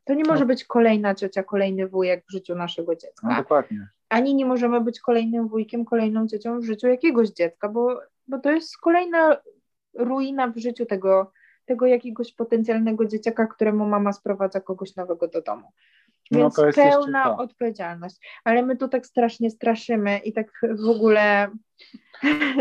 To 0.04 0.14
nie 0.14 0.24
może 0.24 0.40
no. 0.40 0.46
być 0.46 0.64
kolejna 0.64 1.14
ciocia, 1.14 1.42
kolejny 1.42 1.88
wujek 1.88 2.24
w 2.28 2.32
życiu 2.32 2.54
naszego 2.54 2.96
dziecka. 2.96 3.28
No, 3.28 3.36
dokładnie 3.36 3.88
ani 4.14 4.34
nie 4.34 4.46
możemy 4.46 4.80
być 4.80 5.00
kolejnym 5.00 5.48
wujkiem, 5.48 5.84
kolejną 5.84 6.28
ciocią 6.28 6.60
w 6.60 6.64
życiu 6.64 6.86
jakiegoś 6.86 7.28
dziecka, 7.28 7.68
bo, 7.68 8.00
bo 8.26 8.38
to 8.38 8.50
jest 8.50 8.78
kolejna 8.78 9.36
ruina 9.94 10.48
w 10.48 10.56
życiu 10.56 10.86
tego, 10.86 11.32
tego 11.64 11.86
jakiegoś 11.86 12.32
potencjalnego 12.32 13.04
dzieciaka, 13.04 13.46
któremu 13.46 13.86
mama 13.86 14.12
sprowadza 14.12 14.60
kogoś 14.60 14.96
nowego 14.96 15.28
do 15.28 15.42
domu. 15.42 15.72
No 16.30 16.38
Więc 16.38 16.56
no 16.56 16.64
pełna 16.74 17.36
odpowiedzialność. 17.36 18.16
Ale 18.44 18.62
my 18.62 18.76
tu 18.76 18.88
tak 18.88 19.06
strasznie 19.06 19.50
straszymy 19.50 20.18
i 20.18 20.32
tak 20.32 20.46
w 20.84 20.88
ogóle. 20.88 21.48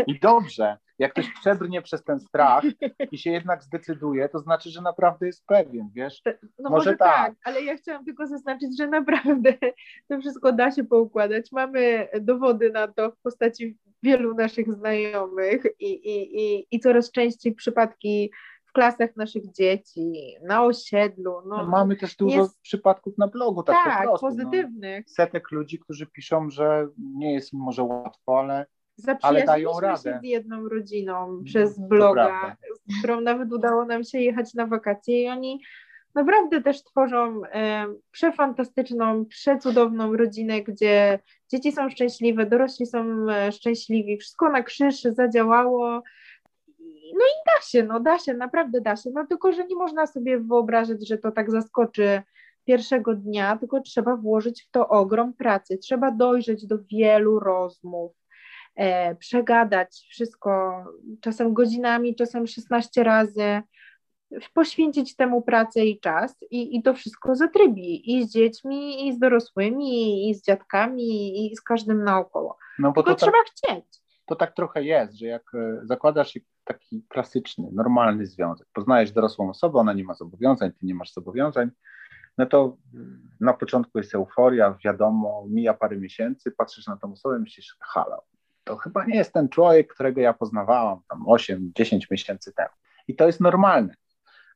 I 0.06 0.20
dobrze. 0.20 0.76
Jak 0.98 1.12
ktoś 1.12 1.32
przebrnie 1.40 1.82
przez 1.82 2.04
ten 2.04 2.20
strach 2.20 2.64
i 3.10 3.18
się 3.18 3.30
jednak 3.30 3.62
zdecyduje, 3.62 4.28
to 4.28 4.38
znaczy, 4.38 4.70
że 4.70 4.82
naprawdę 4.82 5.26
jest 5.26 5.46
pewien, 5.46 5.90
wiesz? 5.94 6.22
No 6.58 6.70
może, 6.70 6.90
może 6.90 6.96
tak. 6.96 7.16
tak, 7.16 7.34
ale 7.44 7.62
ja 7.62 7.76
chciałam 7.76 8.04
tylko 8.04 8.26
zaznaczyć, 8.26 8.78
że 8.78 8.86
naprawdę 8.86 9.54
to 10.08 10.20
wszystko 10.20 10.52
da 10.52 10.70
się 10.70 10.84
poukładać. 10.84 11.52
Mamy 11.52 12.08
dowody 12.20 12.70
na 12.70 12.88
to 12.88 13.10
w 13.10 13.16
postaci 13.16 13.78
wielu 14.02 14.34
naszych 14.34 14.72
znajomych 14.72 15.64
i, 15.78 15.92
i, 15.92 16.42
i, 16.42 16.66
i 16.70 16.80
coraz 16.80 17.10
częściej 17.10 17.54
przypadki 17.54 18.30
klasach 18.74 19.16
naszych 19.16 19.52
dzieci, 19.52 20.34
na 20.42 20.64
osiedlu. 20.64 21.32
No, 21.46 21.56
no 21.56 21.66
mamy 21.66 21.96
też 21.96 22.16
dużo 22.16 22.36
jest... 22.36 22.60
przypadków 22.60 23.18
na 23.18 23.28
blogu, 23.28 23.62
tak, 23.62 23.76
tak 23.84 24.02
po 24.02 24.08
prostu, 24.08 24.26
no. 24.26 24.32
pozytywnych. 24.32 25.04
No. 25.08 25.14
Setek 25.14 25.50
ludzi, 25.50 25.78
którzy 25.78 26.06
piszą, 26.06 26.50
że 26.50 26.88
nie 26.98 27.34
jest 27.34 27.52
im 27.52 27.60
może 27.60 27.82
łatwo, 27.82 28.38
ale, 28.38 28.66
radę. 29.80 30.02
się 30.02 30.18
z 30.20 30.24
jedną 30.24 30.68
rodziną 30.68 31.24
mm, 31.24 31.44
przez 31.44 31.78
bloga, 31.78 32.56
z 32.88 32.98
którą 32.98 33.20
nawet 33.20 33.52
udało 33.52 33.84
nam 33.84 34.04
się 34.04 34.18
jechać 34.18 34.54
na 34.54 34.66
wakacje 34.66 35.22
i 35.22 35.28
oni 35.28 35.60
naprawdę 36.14 36.62
też 36.62 36.84
tworzą 36.84 37.42
e, 37.44 37.86
przefantastyczną, 38.10 39.26
przecudowną 39.26 40.16
rodzinę, 40.16 40.62
gdzie 40.62 41.18
dzieci 41.50 41.72
są 41.72 41.90
szczęśliwe, 41.90 42.46
dorośli 42.46 42.86
są 42.86 43.30
e, 43.30 43.52
szczęśliwi, 43.52 44.18
wszystko 44.18 44.48
na 44.48 44.62
krzyż 44.62 45.02
zadziałało, 45.02 46.02
no 47.14 47.24
i 47.24 47.36
da 47.46 47.62
się, 47.62 47.82
no 47.82 48.00
da 48.00 48.18
się, 48.18 48.34
naprawdę 48.34 48.80
da 48.80 48.96
się, 48.96 49.10
no 49.10 49.26
tylko, 49.26 49.52
że 49.52 49.66
nie 49.66 49.76
można 49.76 50.06
sobie 50.06 50.40
wyobrażać, 50.40 51.08
że 51.08 51.18
to 51.18 51.32
tak 51.32 51.50
zaskoczy 51.50 52.22
pierwszego 52.64 53.14
dnia, 53.14 53.56
tylko 53.56 53.80
trzeba 53.80 54.16
włożyć 54.16 54.62
w 54.62 54.70
to 54.70 54.88
ogrom 54.88 55.32
pracy, 55.32 55.78
trzeba 55.78 56.10
dojrzeć 56.10 56.66
do 56.66 56.78
wielu 56.92 57.40
rozmów, 57.40 58.12
przegadać 59.18 60.06
wszystko, 60.10 60.84
czasem 61.20 61.54
godzinami, 61.54 62.14
czasem 62.14 62.46
16 62.46 63.04
razy, 63.04 63.62
poświęcić 64.54 65.16
temu 65.16 65.42
pracę 65.42 65.84
i 65.84 66.00
czas 66.00 66.36
i, 66.50 66.76
i 66.76 66.82
to 66.82 66.94
wszystko 66.94 67.34
zatrybi 67.34 68.16
i 68.16 68.24
z 68.24 68.32
dziećmi, 68.32 69.08
i 69.08 69.12
z 69.12 69.18
dorosłymi, 69.18 70.30
i 70.30 70.34
z 70.34 70.42
dziadkami, 70.42 71.46
i 71.46 71.56
z 71.56 71.60
każdym 71.60 72.04
naokoło. 72.04 72.58
No 72.78 72.92
bo 72.92 73.02
Tylko 73.02 73.10
to 73.10 73.20
trzeba 73.20 73.38
tak, 73.38 73.46
chcieć. 73.46 74.04
To 74.26 74.36
tak 74.36 74.54
trochę 74.54 74.84
jest, 74.84 75.18
że 75.18 75.26
jak 75.26 75.54
e, 75.54 75.80
zakładasz 75.82 76.38
taki 76.64 77.04
klasyczny, 77.08 77.68
normalny 77.72 78.26
związek. 78.26 78.68
Poznajesz 78.72 79.12
dorosłą 79.12 79.50
osobę, 79.50 79.78
ona 79.78 79.92
nie 79.92 80.04
ma 80.04 80.14
zobowiązań, 80.14 80.72
ty 80.72 80.86
nie 80.86 80.94
masz 80.94 81.12
zobowiązań, 81.12 81.70
no 82.38 82.46
to 82.46 82.76
na 83.40 83.54
początku 83.54 83.98
jest 83.98 84.14
euforia, 84.14 84.78
wiadomo, 84.84 85.46
mija 85.48 85.74
parę 85.74 85.96
miesięcy, 85.96 86.50
patrzysz 86.50 86.86
na 86.86 86.96
tą 86.96 87.12
osobę 87.12 87.36
i 87.36 87.40
myślisz, 87.40 87.76
halo, 87.80 88.24
to 88.64 88.76
chyba 88.76 89.04
nie 89.04 89.16
jest 89.16 89.32
ten 89.32 89.48
człowiek, 89.48 89.94
którego 89.94 90.20
ja 90.20 90.34
poznawałam 90.34 91.00
tam 91.08 91.24
8-10 91.24 92.00
miesięcy 92.10 92.52
temu. 92.52 92.70
I 93.08 93.16
to 93.16 93.26
jest 93.26 93.40
normalne. 93.40 93.94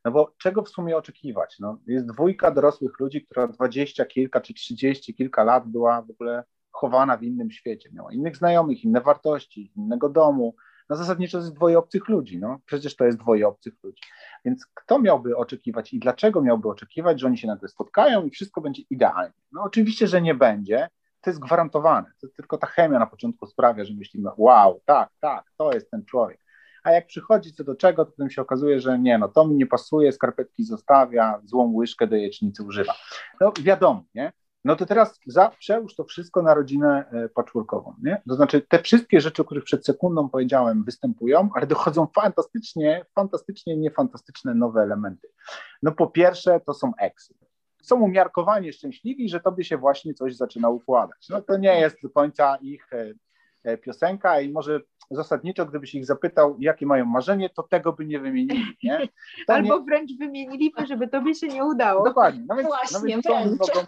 No 0.04 0.10
bo 0.10 0.34
czego 0.38 0.62
w 0.62 0.68
sumie 0.68 0.96
oczekiwać? 0.96 1.56
No, 1.60 1.78
jest 1.86 2.06
dwójka 2.06 2.50
dorosłych 2.50 3.00
ludzi, 3.00 3.24
która 3.24 3.48
dwadzieścia 3.48 4.04
kilka 4.04 4.40
czy 4.40 4.54
trzydzieści 4.54 5.14
kilka 5.14 5.44
lat 5.44 5.68
była 5.68 6.02
w 6.02 6.10
ogóle 6.10 6.44
chowana 6.70 7.16
w 7.16 7.22
innym 7.22 7.50
świecie. 7.50 7.90
Miała 7.92 8.12
innych 8.12 8.36
znajomych, 8.36 8.84
inne 8.84 9.00
wartości, 9.00 9.72
innego 9.76 10.08
domu, 10.08 10.54
no 10.90 10.96
zasadniczo 10.96 11.38
to 11.38 11.44
jest 11.44 11.54
dwoje 11.54 11.78
obcych 11.78 12.08
ludzi, 12.08 12.38
no 12.38 12.60
przecież 12.66 12.96
to 12.96 13.04
jest 13.04 13.18
dwoje 13.18 13.48
obcych 13.48 13.74
ludzi. 13.82 14.02
Więc 14.44 14.66
kto 14.74 14.98
miałby 14.98 15.36
oczekiwać 15.36 15.94
i 15.94 15.98
dlaczego 15.98 16.42
miałby 16.42 16.68
oczekiwać, 16.68 17.20
że 17.20 17.26
oni 17.26 17.38
się 17.38 17.46
nagle 17.46 17.68
spotkają 17.68 18.26
i 18.26 18.30
wszystko 18.30 18.60
będzie 18.60 18.82
idealnie? 18.90 19.32
No 19.52 19.62
oczywiście, 19.62 20.06
że 20.06 20.22
nie 20.22 20.34
będzie, 20.34 20.88
to 21.20 21.30
jest 21.30 21.40
gwarantowane. 21.40 22.12
To 22.20 22.28
tylko 22.36 22.58
ta 22.58 22.66
chemia 22.66 22.98
na 22.98 23.06
początku 23.06 23.46
sprawia, 23.46 23.84
że 23.84 23.94
myślimy, 23.94 24.30
wow, 24.36 24.80
tak, 24.84 25.10
tak, 25.20 25.44
to 25.56 25.72
jest 25.72 25.90
ten 25.90 26.04
człowiek. 26.04 26.40
A 26.84 26.92
jak 26.92 27.06
przychodzi 27.06 27.52
co 27.52 27.64
do 27.64 27.74
czego, 27.74 28.04
to 28.04 28.10
potem 28.10 28.30
się 28.30 28.42
okazuje, 28.42 28.80
że 28.80 28.98
nie, 28.98 29.18
no 29.18 29.28
to 29.28 29.46
mi 29.46 29.54
nie 29.54 29.66
pasuje, 29.66 30.12
skarpetki 30.12 30.64
zostawia, 30.64 31.40
złą 31.44 31.72
łyżkę 31.74 32.06
do 32.06 32.16
jajecznicy 32.16 32.62
używa. 32.62 32.94
No 33.40 33.52
wiadomo, 33.62 34.04
nie? 34.14 34.32
No 34.64 34.76
to 34.76 34.86
teraz 34.86 35.20
za, 35.26 35.48
przełóż 35.48 35.94
to 35.94 36.04
wszystko 36.04 36.42
na 36.42 36.54
rodzinę 36.54 37.04
e, 37.10 37.28
patchworkową, 37.28 37.94
nie? 38.02 38.22
To 38.28 38.34
znaczy 38.34 38.60
te 38.60 38.82
wszystkie 38.82 39.20
rzeczy, 39.20 39.42
o 39.42 39.44
których 39.44 39.64
przed 39.64 39.86
sekundą 39.86 40.28
powiedziałem, 40.28 40.84
występują, 40.84 41.50
ale 41.54 41.66
dochodzą 41.66 42.06
fantastycznie, 42.14 43.06
fantastycznie 43.14 43.76
niefantastyczne 43.76 44.54
nowe 44.54 44.82
elementy. 44.82 45.28
No 45.82 45.92
po 45.92 46.06
pierwsze 46.06 46.60
to 46.66 46.74
są 46.74 46.92
eksy. 46.98 47.34
Są 47.88 48.00
umiarkowanie 48.00 48.72
szczęśliwi, 48.72 49.28
że 49.28 49.40
tobie 49.40 49.64
się 49.64 49.76
właśnie 49.76 50.14
coś 50.14 50.36
zaczyna 50.36 50.68
układać. 50.68 51.26
No 51.30 51.42
to 51.42 51.56
nie 51.56 51.80
jest 51.80 52.02
do 52.02 52.10
końca 52.10 52.56
ich 52.56 52.92
e, 52.92 53.14
e, 53.64 53.78
piosenka 53.78 54.40
i 54.40 54.52
może 54.52 54.80
zasadniczo, 55.10 55.66
gdybyś 55.66 55.94
ich 55.94 56.06
zapytał, 56.06 56.56
jakie 56.60 56.86
mają 56.86 57.04
marzenie, 57.04 57.50
to 57.50 57.62
tego 57.62 57.92
by 57.92 58.06
nie 58.06 58.20
wymienili. 58.20 58.76
Nie? 58.82 59.08
Albo 59.46 59.78
nie... 59.78 59.84
wręcz 59.84 60.10
wymieniliby, 60.18 60.86
żeby 60.86 61.08
tobie 61.08 61.34
się 61.34 61.48
nie 61.48 61.64
udało. 61.64 62.04
Dokładnie. 62.04 62.44
No 62.48 62.56
więc, 62.56 62.68
Właśnie, 62.68 62.98
no 62.98 63.04
więc 63.04 63.24
co, 63.24 63.34
oni 63.34 63.50
mogą, 63.50 63.86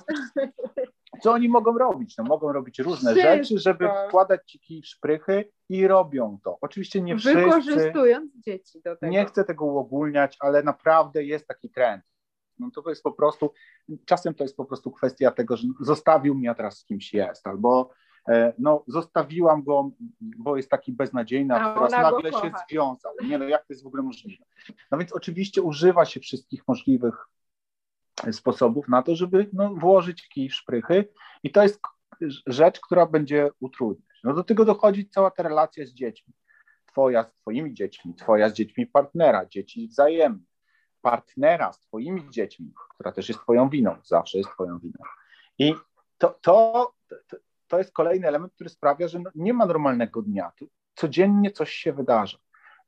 co 1.22 1.32
oni 1.32 1.48
mogą 1.48 1.78
robić? 1.78 2.16
No, 2.18 2.24
mogą 2.24 2.52
robić 2.52 2.78
różne 2.78 3.12
Wszystko. 3.12 3.36
rzeczy, 3.36 3.58
żeby 3.58 3.88
wkładać 4.08 4.40
ci 4.46 4.60
kij 4.60 4.82
w 4.82 4.86
szprychy 4.86 5.50
i 5.68 5.86
robią 5.86 6.38
to. 6.44 6.58
Oczywiście 6.60 7.00
nie 7.02 7.16
wszyscy. 7.16 7.44
Wykorzystując 7.44 8.32
dzieci 8.36 8.80
do 8.84 8.96
tego. 8.96 9.12
Nie 9.12 9.24
chcę 9.24 9.44
tego 9.44 9.64
uogólniać, 9.64 10.36
ale 10.40 10.62
naprawdę 10.62 11.24
jest 11.24 11.46
taki 11.46 11.70
trend. 11.70 12.02
No 12.60 12.82
to 12.82 12.90
jest 12.90 13.02
po 13.02 13.12
prostu, 13.12 13.52
czasem 14.04 14.34
to 14.34 14.44
jest 14.44 14.56
po 14.56 14.64
prostu 14.64 14.90
kwestia 14.90 15.30
tego, 15.30 15.56
że 15.56 15.68
zostawił 15.80 16.34
mnie, 16.34 16.50
a 16.50 16.54
teraz 16.54 16.78
z 16.78 16.84
kimś 16.84 17.14
jest, 17.14 17.46
albo 17.46 17.90
E, 18.28 18.52
no 18.58 18.84
zostawiłam 18.86 19.62
go, 19.62 19.90
bo 20.20 20.56
jest 20.56 20.70
taki 20.70 20.92
beznadziejny, 20.92 21.54
a 21.54 21.74
teraz 21.74 21.92
nagle 21.92 22.32
się 22.32 22.52
związał. 22.68 23.12
Nie 23.24 23.38
no, 23.38 23.44
jak 23.44 23.66
to 23.66 23.72
jest 23.72 23.82
w 23.82 23.86
ogóle 23.86 24.02
możliwe? 24.02 24.44
No 24.90 24.98
więc 24.98 25.12
oczywiście 25.12 25.62
używa 25.62 26.04
się 26.04 26.20
wszystkich 26.20 26.68
możliwych 26.68 27.14
sposobów 28.32 28.88
na 28.88 29.02
to, 29.02 29.16
żeby 29.16 29.50
no, 29.52 29.74
włożyć 29.74 30.28
kij 30.28 30.48
w 30.48 30.54
szprychy 30.54 31.08
i 31.42 31.50
to 31.50 31.62
jest 31.62 31.80
rzecz, 32.46 32.80
która 32.80 33.06
będzie 33.06 33.50
utrudniać. 33.60 34.20
No 34.24 34.34
do 34.34 34.44
tego 34.44 34.64
dochodzi 34.64 35.08
cała 35.08 35.30
ta 35.30 35.42
relacja 35.42 35.86
z 35.86 35.90
dziećmi. 35.90 36.34
Twoja 36.86 37.24
z 37.24 37.32
twoimi 37.34 37.74
dziećmi, 37.74 38.14
twoja 38.14 38.48
z 38.48 38.52
dziećmi 38.52 38.86
partnera, 38.86 39.46
dzieci 39.46 39.88
wzajemne, 39.88 40.44
partnera 41.02 41.72
z 41.72 41.80
twoimi 41.80 42.30
dziećmi, 42.30 42.72
która 42.94 43.12
też 43.12 43.28
jest 43.28 43.40
twoją 43.40 43.68
winą, 43.68 43.96
zawsze 44.04 44.38
jest 44.38 44.50
twoją 44.50 44.78
winą. 44.78 44.98
I 45.58 45.74
to, 46.18 46.38
to, 46.40 46.92
to, 47.68 47.78
jest 47.78 47.92
kolejny 47.92 48.28
element, 48.28 48.52
który 48.54 48.70
sprawia, 48.70 49.08
że 49.08 49.18
no, 49.18 49.30
nie 49.34 49.54
ma 49.54 49.66
normalnego 49.66 50.22
dnia. 50.22 50.52
Tu 50.56 50.68
codziennie 50.94 51.50
coś 51.50 51.72
się 51.72 51.92
wydarza. 51.92 52.38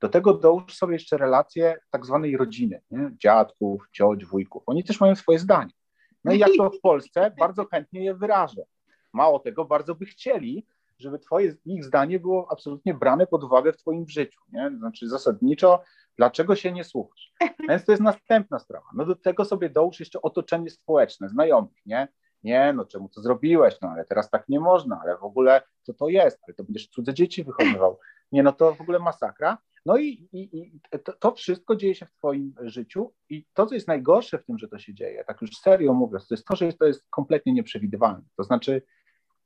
Do 0.00 0.08
tego 0.08 0.34
dołóż 0.34 0.74
sobie 0.74 0.92
jeszcze 0.92 1.16
relacje 1.16 1.78
tak 1.90 2.06
zwanej 2.06 2.36
rodziny, 2.36 2.82
nie? 2.90 3.10
dziadków, 3.22 3.88
cioć, 3.92 4.24
wujków. 4.24 4.62
Oni 4.66 4.84
też 4.84 5.00
mają 5.00 5.14
swoje 5.14 5.38
zdanie. 5.38 5.72
No 6.24 6.32
i 6.32 6.38
jak 6.38 6.50
to 6.58 6.70
w 6.70 6.80
Polsce, 6.80 7.34
bardzo 7.38 7.64
chętnie 7.64 8.04
je 8.04 8.14
wyrażę. 8.14 8.62
Mało 9.12 9.38
tego, 9.38 9.64
bardzo 9.64 9.94
by 9.94 10.06
chcieli, 10.06 10.66
żeby 11.02 11.18
twoje, 11.18 11.54
ich 11.64 11.84
zdanie 11.84 12.20
było 12.20 12.52
absolutnie 12.52 12.94
brane 12.94 13.26
pod 13.26 13.44
uwagę 13.44 13.72
w 13.72 13.76
twoim 13.76 14.08
życiu. 14.08 14.40
Nie? 14.52 14.70
Znaczy 14.78 15.08
zasadniczo, 15.08 15.82
dlaczego 16.16 16.56
się 16.56 16.72
nie 16.72 16.84
słuchasz? 16.84 17.32
Więc 17.68 17.84
to 17.84 17.92
jest 17.92 18.02
następna 18.02 18.58
sprawa. 18.58 18.86
No 18.94 19.06
do 19.06 19.16
tego 19.16 19.44
sobie 19.44 19.70
dołóż 19.70 20.00
jeszcze 20.00 20.22
otoczenie 20.22 20.70
społeczne, 20.70 21.28
znajomych, 21.28 21.86
nie? 21.86 22.08
nie, 22.44 22.72
no 22.72 22.84
czemu 22.84 23.08
to 23.08 23.22
zrobiłeś, 23.22 23.74
no 23.82 23.88
ale 23.88 24.04
teraz 24.04 24.30
tak 24.30 24.48
nie 24.48 24.60
można, 24.60 25.00
ale 25.02 25.18
w 25.18 25.24
ogóle 25.24 25.62
co 25.82 25.94
to 25.94 26.08
jest, 26.08 26.38
ale 26.46 26.54
to 26.54 26.64
będziesz 26.64 26.88
cudze 26.88 27.14
dzieci 27.14 27.44
wychowywał. 27.44 27.98
Nie, 28.32 28.42
no 28.42 28.52
to 28.52 28.74
w 28.74 28.80
ogóle 28.80 28.98
masakra. 28.98 29.58
No 29.86 29.96
i, 29.96 30.28
i, 30.32 30.58
i 30.58 30.80
to, 31.04 31.12
to, 31.12 31.34
wszystko 31.34 31.76
dzieje 31.76 31.94
się 31.94 32.06
w 32.06 32.12
Twoim 32.12 32.54
życiu 32.60 33.12
i 33.28 33.46
to, 33.54 33.66
co 33.66 33.74
jest 33.74 33.88
najgorsze 33.88 34.38
w 34.38 34.44
tym, 34.44 34.58
że 34.58 34.68
to 34.68 34.78
się 34.78 34.94
dzieje, 34.94 35.24
tak 35.24 35.42
już 35.42 35.50
serio 35.50 35.94
mówiąc, 35.94 36.28
to 36.28 36.34
jest 36.34 36.46
to, 36.46 36.56
że 36.56 36.72
to 36.72 36.84
jest 36.84 37.04
kompletnie 37.10 37.52
nieprzewidywalne. 37.52 38.22
To 38.36 38.44
znaczy, 38.44 38.82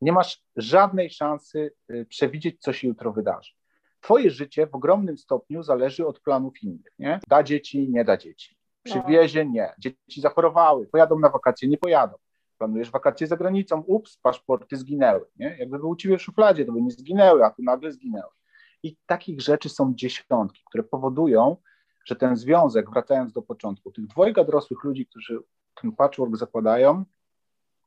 nie 0.01 0.13
masz 0.13 0.43
żadnej 0.57 1.11
szansy 1.11 1.73
y, 1.91 2.07
przewidzieć, 2.09 2.61
co 2.61 2.73
się 2.73 2.89
jutro 2.89 3.13
wydarzy. 3.13 3.53
Twoje 4.01 4.31
życie 4.31 4.67
w 4.67 4.75
ogromnym 4.75 5.19
stopniu 5.19 5.63
zależy 5.63 6.07
od 6.07 6.21
planów 6.21 6.63
innych. 6.63 6.93
Nie? 6.99 7.21
Da 7.29 7.43
dzieci, 7.43 7.89
nie 7.91 8.05
da 8.05 8.17
dzieci. 8.17 8.57
Przywiezie, 8.83 9.47
nie. 9.47 9.75
Dzieci 9.79 10.21
zachorowały, 10.21 10.87
pojadą 10.87 11.19
na 11.19 11.31
wakacje, 11.31 11.69
nie 11.69 11.79
pojadą 11.79 12.17
planujesz 12.59 12.91
wakacje 12.91 13.27
za 13.27 13.37
granicą, 13.37 13.81
ups, 13.81 14.17
paszporty 14.17 14.77
zginęły, 14.77 15.27
nie? 15.37 15.57
Jakby 15.59 15.79
były 15.79 15.91
u 15.91 15.97
ciebie 15.97 16.19
w 16.19 16.23
szufladzie, 16.23 16.65
to 16.65 16.73
by 16.73 16.83
nie 16.83 16.91
zginęły, 16.91 17.45
a 17.45 17.51
tu 17.51 17.63
nagle 17.63 17.93
zginęły. 17.93 18.33
I 18.83 18.97
takich 19.07 19.41
rzeczy 19.41 19.69
są 19.69 19.95
dziesiątki, 19.95 20.63
które 20.67 20.85
powodują, 20.85 21.57
że 22.05 22.17
ten 22.17 22.37
związek, 22.37 22.91
wracając 22.91 23.33
do 23.33 23.43
początku, 23.43 23.93
tych 23.93 24.07
dwojga 24.07 24.45
dorosłych 24.45 24.85
ludzi, 24.85 25.07
którzy 25.07 25.39
ten 25.83 25.93
patchwork 25.93 26.37
zakładają, 26.37 27.05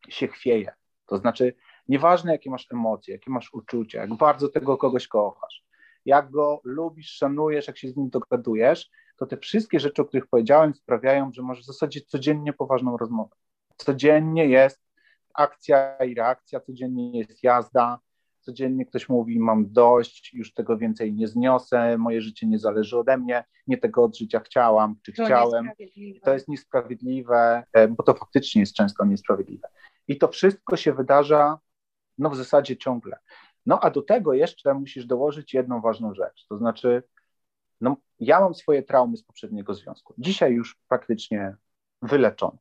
się 0.10 0.28
chwieje. 0.28 0.74
To 1.06 1.17
znaczy, 1.17 1.54
nieważne 1.89 2.32
jakie 2.32 2.49
masz 2.49 2.67
emocje, 2.71 3.13
jakie 3.13 3.32
masz 3.32 3.54
uczucia, 3.54 4.02
jak 4.02 4.13
bardzo 4.13 4.49
tego 4.49 4.78
kogoś 4.78 5.08
kochasz, 5.08 5.63
jak 6.06 6.32
go 6.32 6.62
lubisz, 6.63 7.12
szanujesz, 7.12 7.67
jak 7.67 7.78
się 7.78 7.89
z 7.89 7.97
nim 7.97 8.10
dogadujesz, 8.10 8.89
to 9.17 9.25
te 9.25 9.38
wszystkie 9.38 9.80
rzeczy, 9.80 10.02
o 10.02 10.06
których 10.06 10.28
powiedziałem, 10.28 10.73
sprawiają, 10.73 11.32
że 11.34 11.41
możesz 11.41 11.63
w 11.63 11.67
zasadzie 11.67 12.02
codziennie 12.02 12.54
poważną 12.54 12.97
rozmowę. 12.97 13.36
Codziennie 13.78 14.45
jest 14.45 14.82
akcja 15.34 15.97
i 15.97 16.15
reakcja, 16.15 16.60
codziennie 16.60 17.19
jest 17.19 17.43
jazda, 17.43 17.99
codziennie 18.39 18.86
ktoś 18.86 19.10
mówi, 19.10 19.39
mam 19.39 19.71
dość, 19.71 20.34
już 20.34 20.54
tego 20.54 20.78
więcej 20.78 21.13
nie 21.13 21.28
zniosę, 21.28 21.97
moje 21.97 22.21
życie 22.21 22.47
nie 22.47 22.60
zależy 22.60 22.97
ode 22.97 23.17
mnie, 23.17 23.43
nie 23.67 23.78
tego 23.78 24.04
od 24.04 24.17
życia 24.17 24.39
chciałam, 24.39 24.95
czy 25.04 25.13
to 25.13 25.25
chciałem. 25.25 25.69
To 26.23 26.34
jest 26.34 26.47
niesprawiedliwe, 26.47 27.63
e, 27.73 27.88
bo 27.88 28.04
to 28.04 28.13
faktycznie 28.13 28.62
jest 28.62 28.73
często 28.73 29.06
niesprawiedliwe. 29.06 29.67
I 30.08 30.17
to 30.17 30.28
wszystko 30.28 30.78
się 30.78 30.93
wydarza, 30.93 31.60
no 32.19 32.29
w 32.29 32.36
zasadzie 32.36 32.77
ciągle. 32.77 33.17
No 33.65 33.79
a 33.79 33.89
do 33.89 34.01
tego 34.01 34.34
jeszcze 34.34 34.73
musisz 34.73 35.05
dołożyć 35.05 35.53
jedną 35.53 35.82
ważną 35.82 36.13
rzecz, 36.13 36.45
to 36.49 36.58
znaczy, 36.58 37.03
no 37.82 37.97
ja 38.19 38.39
mam 38.39 38.55
swoje 38.55 38.84
traumy 38.84 39.17
z 39.17 39.23
poprzedniego 39.23 39.73
związku. 39.73 40.13
Dzisiaj 40.17 40.53
już 40.53 40.77
praktycznie 40.88 41.55
wyleczone. 42.01 42.58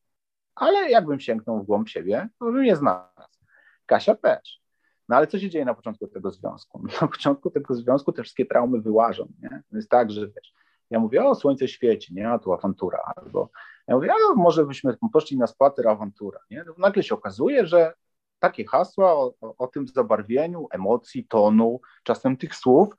Ale 0.55 0.89
jakbym 0.89 1.19
sięgnął 1.19 1.63
w 1.63 1.65
głąb 1.65 1.89
siebie, 1.89 2.29
to 2.39 2.45
bym 2.45 2.65
je 2.65 2.75
znalazł. 2.75 3.39
Kasia 3.85 4.15
też. 4.15 4.61
No 5.09 5.15
ale 5.15 5.27
co 5.27 5.39
się 5.39 5.49
dzieje 5.49 5.65
na 5.65 5.73
początku 5.73 6.07
tego 6.07 6.31
związku? 6.31 6.83
Na 7.01 7.07
początku 7.07 7.49
tego 7.49 7.75
związku 7.75 8.11
te 8.11 8.23
wszystkie 8.23 8.45
traumy 8.45 8.81
wyłażą, 8.81 9.27
nie? 9.41 9.61
Jest 9.71 9.89
tak, 9.89 10.11
że 10.11 10.27
wiesz, 10.27 10.53
ja 10.89 10.99
mówię, 10.99 11.25
o 11.25 11.35
słońce 11.35 11.67
świeci, 11.67 12.13
nie, 12.13 12.29
a 12.29 12.39
tu 12.39 12.53
awantura, 12.53 13.13
albo 13.15 13.49
ja 13.87 13.95
mówię, 13.95 14.11
a 14.11 14.35
może 14.35 14.65
byśmy 14.65 14.97
poszli 15.13 15.37
na 15.37 15.47
spacer, 15.47 15.87
awantura, 15.87 16.39
nie? 16.51 16.63
No, 16.67 16.73
nagle 16.77 17.03
się 17.03 17.15
okazuje, 17.15 17.65
że 17.65 17.93
takie 18.39 18.65
hasła 18.65 19.13
o, 19.13 19.33
o, 19.57 19.67
tym 19.67 19.87
zabarwieniu 19.87 20.67
emocji, 20.71 21.27
tonu, 21.27 21.81
czasem 22.03 22.37
tych 22.37 22.55
słów 22.55 22.89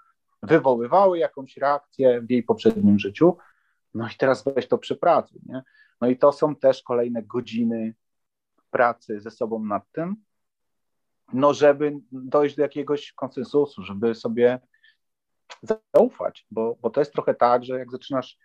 wywoływały 0.42 1.18
jakąś 1.18 1.56
reakcję 1.56 2.20
w 2.20 2.30
jej 2.30 2.42
poprzednim 2.42 2.98
życiu, 2.98 3.36
no 3.94 4.08
i 4.08 4.14
teraz 4.18 4.44
weź 4.44 4.68
to 4.68 4.78
przepracuj, 4.78 5.40
nie? 5.46 5.62
No 6.00 6.08
i 6.08 6.16
to 6.16 6.32
są 6.32 6.56
też 6.56 6.82
kolejne 6.82 7.22
godziny 7.22 7.94
pracy 8.70 9.20
ze 9.20 9.30
sobą 9.30 9.64
nad 9.64 9.92
tym, 9.92 10.16
no 11.32 11.54
żeby 11.54 11.92
dojść 12.12 12.56
do 12.56 12.62
jakiegoś 12.62 13.12
konsensusu, 13.12 13.82
żeby 13.82 14.14
sobie 14.14 14.60
zaufać, 15.62 16.46
bo, 16.50 16.76
bo 16.80 16.90
to 16.90 17.00
jest 17.00 17.12
trochę 17.12 17.34
tak, 17.34 17.64
że 17.64 17.78
jak 17.78 17.90
zaczynasz 17.90 18.38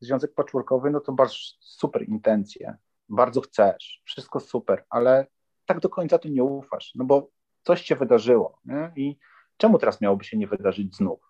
związek 0.00 0.34
patchworkowy, 0.34 0.90
no 0.90 1.00
to 1.00 1.12
masz 1.12 1.56
super 1.60 2.08
intencje, 2.08 2.76
bardzo 3.08 3.40
chcesz, 3.40 4.02
wszystko 4.04 4.40
super, 4.40 4.84
ale 4.90 5.26
tak 5.72 5.80
do 5.80 5.88
końca 5.88 6.18
ty 6.18 6.30
nie 6.30 6.44
ufasz, 6.44 6.92
no 6.94 7.04
bo 7.04 7.30
coś 7.62 7.82
się 7.82 7.96
wydarzyło 7.96 8.58
nie? 8.64 8.92
i 8.96 9.18
czemu 9.56 9.78
teraz 9.78 10.00
miałoby 10.00 10.24
się 10.24 10.36
nie 10.36 10.46
wydarzyć 10.46 10.96
znów? 10.96 11.20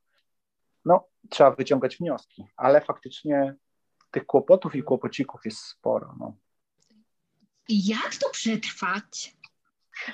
No, 0.85 1.09
trzeba 1.31 1.51
wyciągać 1.51 1.97
wnioski, 1.97 2.47
ale 2.57 2.81
faktycznie 2.81 3.55
tych 4.11 4.27
kłopotów 4.27 4.75
i 4.75 4.83
kłopocików 4.83 5.41
jest 5.45 5.59
sporo. 5.59 6.15
No. 6.19 6.37
Jak 7.69 8.17
to 8.21 8.31
przetrwać? 8.31 9.37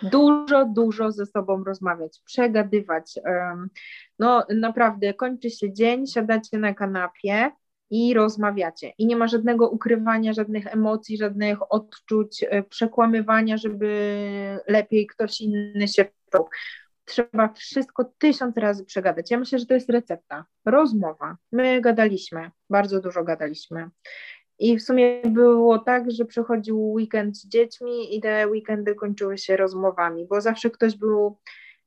Dużo, 0.02 0.64
dużo 0.64 1.12
ze 1.12 1.26
sobą 1.26 1.64
rozmawiać, 1.64 2.20
przegadywać. 2.24 3.14
No 4.18 4.46
naprawdę, 4.56 5.14
kończy 5.14 5.50
się 5.50 5.72
dzień, 5.72 6.06
siadacie 6.06 6.58
na 6.58 6.74
kanapie 6.74 7.50
i 7.90 8.14
rozmawiacie. 8.14 8.92
I 8.98 9.06
nie 9.06 9.16
ma 9.16 9.28
żadnego 9.28 9.68
ukrywania, 9.68 10.32
żadnych 10.32 10.66
emocji, 10.66 11.18
żadnych 11.18 11.72
odczuć, 11.72 12.44
e, 12.48 12.62
przekłamywania, 12.62 13.56
żeby 13.56 14.60
lepiej 14.66 15.06
ktoś 15.06 15.40
inny 15.40 15.88
się 15.88 16.04
czuł. 16.32 16.48
Trzeba 17.04 17.52
wszystko 17.52 18.04
tysiąc 18.18 18.56
razy 18.56 18.84
przegadać. 18.84 19.30
Ja 19.30 19.38
myślę, 19.38 19.58
że 19.58 19.66
to 19.66 19.74
jest 19.74 19.90
recepta. 19.90 20.44
Rozmowa. 20.64 21.36
My 21.52 21.80
gadaliśmy, 21.80 22.50
bardzo 22.70 23.00
dużo 23.00 23.24
gadaliśmy. 23.24 23.90
I 24.58 24.78
w 24.78 24.82
sumie 24.82 25.22
było 25.22 25.78
tak, 25.78 26.10
że 26.10 26.24
przychodził 26.24 26.92
weekend 26.92 27.36
z 27.36 27.48
dziećmi 27.48 28.16
i 28.16 28.20
te 28.20 28.48
weekendy 28.48 28.94
kończyły 28.94 29.38
się 29.38 29.56
rozmowami, 29.56 30.26
bo 30.26 30.40
zawsze 30.40 30.70
ktoś 30.70 30.96
był, 30.96 31.38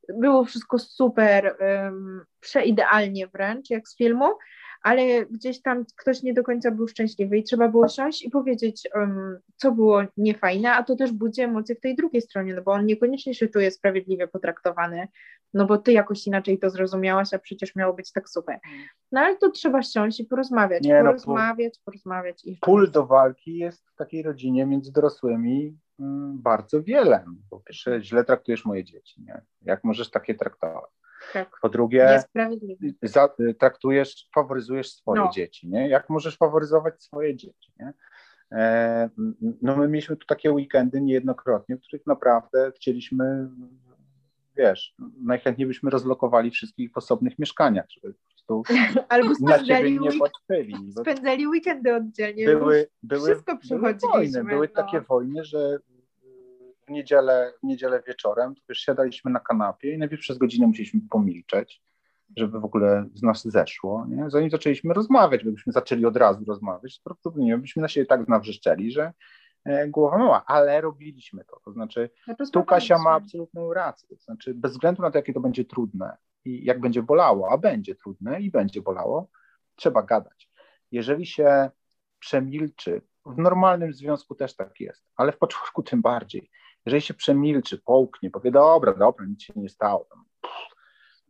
było 0.10 0.46
wszystko 0.46 0.80
super, 0.80 1.58
um, 1.60 2.26
przeidealnie 2.40 3.28
wręcz, 3.28 3.70
jak 3.70 3.88
z 3.88 3.98
filmu, 3.98 4.26
ale 4.82 5.26
gdzieś 5.26 5.62
tam 5.62 5.86
ktoś 5.96 6.24
nie 6.24 6.34
do 6.34 6.44
końca 6.44 6.72
był 6.72 6.88
szczęśliwy 6.88 7.38
i 7.38 7.44
trzeba 7.44 7.68
było 7.68 7.88
siąść 7.88 8.26
i 8.26 8.30
powiedzieć, 8.30 8.90
um, 8.96 9.40
co 9.56 9.72
było 9.72 10.02
niefajne, 10.18 10.72
a 10.74 10.84
to 10.84 10.96
też 10.96 11.12
budzi 11.12 11.42
emocje 11.42 11.76
w 11.76 11.80
tej 11.80 11.96
drugiej 11.96 12.22
stronie, 12.22 12.54
no 12.54 12.62
bo 12.62 12.72
on 12.72 12.86
niekoniecznie 12.86 13.34
się 13.34 13.48
czuje 13.48 13.72
sprawiedliwie 13.72 14.28
potraktowany, 14.28 15.08
no 15.54 15.66
bo 15.66 15.78
ty 15.78 15.92
jakoś 15.92 16.28
inaczej 16.28 16.60
to 16.60 16.70
zrozumiałaś, 16.70 17.34
a 17.34 17.40
przecież 17.40 17.76
miało 17.76 17.94
być 17.94 18.12
tak 18.12 18.30
super. 18.30 18.60
No 19.12 19.22
ale 19.22 19.38
to 19.38 19.52
trzeba 19.52 19.84
siąść 19.84 20.20
i 20.20 20.26
porozmawiać, 20.26 20.84
nie, 20.84 21.00
porozmawiać, 21.00 21.74
no, 21.78 21.82
porozmawiać. 21.86 22.46
I 22.46 22.58
pól 22.62 22.92
do 22.92 23.06
walki 23.06 23.58
jest 23.58 23.90
w 23.90 23.96
takiej 23.96 24.24
rodzinie 24.24 24.66
między 24.66 24.92
dorosłymi 24.92 25.78
mm, 26.00 26.42
bardzo 26.42 26.84
wiele. 26.84 27.26
Po 27.50 27.60
pierwsze, 27.60 28.04
źle 28.04 28.24
traktujesz 28.24 28.66
moje 28.66 28.84
dzieci, 28.84 29.22
nie? 29.22 29.42
Jak 29.62 29.84
możesz 29.84 30.10
takie 30.10 30.36
traktować? 30.36 31.01
Tak. 31.34 31.50
Po 31.62 31.70
drugie, 31.70 32.24
za, 33.04 33.30
traktujesz, 33.60 34.28
faworyzujesz 34.36 34.94
swoje 34.94 35.22
no. 35.22 35.30
dzieci, 35.34 35.70
nie? 35.70 35.90
Jak 35.90 36.10
możesz 36.10 36.38
faworyzować 36.38 37.04
swoje 37.04 37.36
dzieci, 37.36 37.72
nie? 37.80 37.94
E, 38.52 39.10
no 39.62 39.78
my 39.78 39.88
mieliśmy 39.88 40.18
tu 40.18 40.28
takie 40.28 40.52
weekendy 40.52 41.02
niejednokrotnie, 41.02 41.78
w 41.78 41.82
których 41.82 42.08
naprawdę 42.08 42.72
chcieliśmy, 42.76 43.50
wiesz, 44.58 44.96
najchętniej 45.24 45.68
byśmy 45.68 45.90
rozlokowali 45.90 46.52
wszystkich 46.52 46.92
w 46.92 46.98
osobnych 46.98 47.40
mieszkaniach, 47.40 47.86
żeby 47.90 48.14
po 48.14 48.30
prostu 48.30 48.64
Albo 49.10 49.30
na 49.40 49.66
siebie 49.66 49.92
nie 49.92 50.10
patrzyli. 50.20 50.76
Spędzali 51.02 51.48
weekendy 51.48 51.96
oddzielnie. 51.96 52.46
Były, 52.46 52.88
były, 53.04 53.30
Wszystko 53.30 53.58
były 53.70 53.94
wojny, 53.94 54.44
były 54.44 54.70
no. 54.76 54.84
takie 54.84 55.02
wojny, 55.02 55.44
że 55.44 55.78
niedzielę, 56.92 57.54
w 57.64 57.64
niedzielę 57.64 58.04
wieczorem, 58.08 58.56
to 58.56 58.62
wiesz, 58.70 58.80
siadaliśmy 58.80 59.32
na 59.32 59.40
kanapie 59.40 59.94
i 59.94 59.98
najpierw 59.98 60.22
przez 60.22 60.38
godzinę 60.38 60.68
musieliśmy 60.68 61.00
pomilczeć, 61.10 61.82
żeby 62.38 62.60
w 62.60 62.66
ogóle 62.66 63.06
z 63.14 63.22
nas 63.22 63.44
zeszło, 63.44 64.06
nie? 64.10 64.30
Zanim 64.30 64.50
zaczęliśmy 64.50 64.94
rozmawiać, 64.94 65.42
gdybyśmy 65.42 65.74
zaczęli 65.74 66.06
od 66.06 66.18
razu 66.18 66.46
rozmawiać, 66.46 66.98
to 66.98 67.04
prawdopodobnie 67.04 67.58
byśmy 67.58 67.82
na 67.82 67.88
siebie 67.88 68.06
tak 68.06 68.28
nawrzeszczeli, 68.28 68.92
że 68.92 69.14
e, 69.66 69.88
głowa 69.88 70.18
mała, 70.18 70.44
ale 70.46 70.82
robiliśmy 70.82 71.46
to, 71.46 71.60
to 71.66 71.72
znaczy 71.72 72.10
tu 72.54 72.64
Kasia 72.64 72.98
ma 72.98 73.12
absolutną 73.12 73.74
rację, 73.74 74.18
to 74.18 74.24
znaczy 74.24 74.54
bez 74.54 74.72
względu 74.72 75.02
na 75.02 75.12
to, 75.12 75.18
jakie 75.18 75.34
to 75.34 75.40
będzie 75.40 75.66
trudne 75.66 76.18
i 76.46 76.66
jak 76.66 76.80
będzie 76.80 77.04
bolało, 77.04 77.52
a 77.52 77.58
będzie 77.58 77.96
trudne 77.96 78.42
i 78.42 78.52
będzie 78.52 78.82
bolało, 78.82 79.30
trzeba 79.76 80.04
gadać. 80.04 80.50
Jeżeli 80.92 81.26
się 81.26 81.70
przemilczy, 82.20 83.02
w 83.26 83.38
normalnym 83.38 83.94
związku 83.94 84.36
też 84.36 84.56
tak 84.56 84.80
jest, 84.80 85.04
ale 85.16 85.32
w 85.32 85.38
początku 85.38 85.84
tym 85.84 86.02
bardziej. 86.02 86.50
Jeżeli 86.86 87.02
się 87.02 87.14
przemilczy, 87.14 87.78
połknie, 87.78 88.32
powie, 88.32 88.52
dobra, 88.52 88.94
dobra, 88.94 89.26
nic 89.26 89.42
się 89.42 89.54
nie 89.56 89.70
stało, 89.70 90.08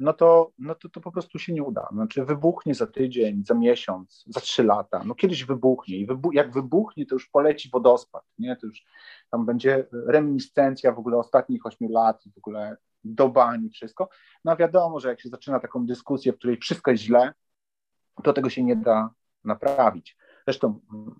no 0.02 0.14
to, 0.14 0.52
no 0.60 0.76
to, 0.76 0.90
to 0.90 1.02
po 1.02 1.12
prostu 1.12 1.40
się 1.40 1.54
nie 1.54 1.64
uda. 1.64 1.88
Znaczy 1.92 2.26
wybuchnie 2.26 2.76
za 2.76 2.88
tydzień, 2.88 3.46
za 3.46 3.54
miesiąc, 3.54 4.24
za 4.28 4.40
trzy 4.40 4.64
lata. 4.64 5.04
No 5.06 5.16
kiedyś 5.16 5.46
wybuchnie 5.46 5.98
i 5.98 6.06
wybu 6.06 6.32
jak 6.32 6.54
wybuchnie, 6.54 7.06
to 7.06 7.16
już 7.16 7.30
poleci 7.30 7.70
wodospad, 7.74 8.24
nie? 8.40 8.56
To 8.56 8.68
już 8.68 8.84
tam 9.32 9.46
będzie 9.46 9.88
reminiscencja 9.92 10.92
w 10.92 11.00
ogóle 11.00 11.18
ostatnich 11.18 11.66
ośmiu 11.66 11.90
lat, 11.90 12.24
w 12.36 12.38
ogóle 12.38 12.78
do 13.04 13.30
bani, 13.30 13.70
wszystko. 13.70 14.10
No 14.46 14.58
wiadomo, 14.58 15.00
że 15.00 15.10
jak 15.10 15.22
się 15.22 15.30
zaczyna 15.30 15.60
taką 15.60 15.86
dyskusję, 15.86 16.34
w 16.34 16.38
której 16.38 16.58
wszystko 16.58 16.92
jest 16.92 17.04
źle, 17.04 17.34
to 18.24 18.34
tego 18.34 18.50
się 18.50 18.64
nie 18.64 18.76
da 18.76 19.10
naprawić. 19.44 20.18
Zresztą 20.48 20.80
mm, 20.94 21.16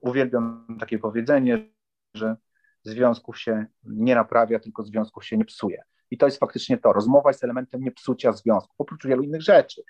uwielbiam 0.00 0.76
takie 0.80 0.98
powiedzenie, 0.98 1.70
że 2.14 2.36
związków 2.82 3.38
się 3.38 3.66
nie 3.84 4.14
naprawia, 4.14 4.58
tylko 4.58 4.82
związków 4.82 5.24
się 5.24 5.36
nie 5.36 5.44
psuje. 5.44 5.82
I 6.10 6.18
to 6.18 6.26
jest 6.26 6.38
faktycznie 6.38 6.78
to. 6.78 6.92
Rozmowa 6.92 7.30
jest 7.30 7.44
elementem 7.44 7.82
niepsucia 7.82 8.32
związku, 8.32 8.74
oprócz 8.78 9.06
wielu 9.06 9.22
innych 9.22 9.42
rzeczy. 9.42 9.82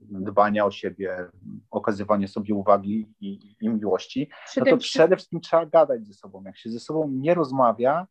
Dbania 0.00 0.64
o 0.64 0.70
siebie, 0.70 1.28
okazywanie 1.70 2.28
sobie 2.28 2.54
uwagi 2.54 3.14
i, 3.20 3.56
i 3.60 3.68
miłości. 3.68 4.30
No 4.56 4.64
to 4.64 4.76
przede 4.76 5.16
wszystkim 5.16 5.40
trzeba 5.40 5.66
gadać 5.66 6.06
ze 6.06 6.14
sobą. 6.14 6.42
Jak 6.44 6.58
się 6.58 6.70
ze 6.70 6.80
sobą 6.80 7.08
nie 7.10 7.34
rozmawia, 7.34 8.06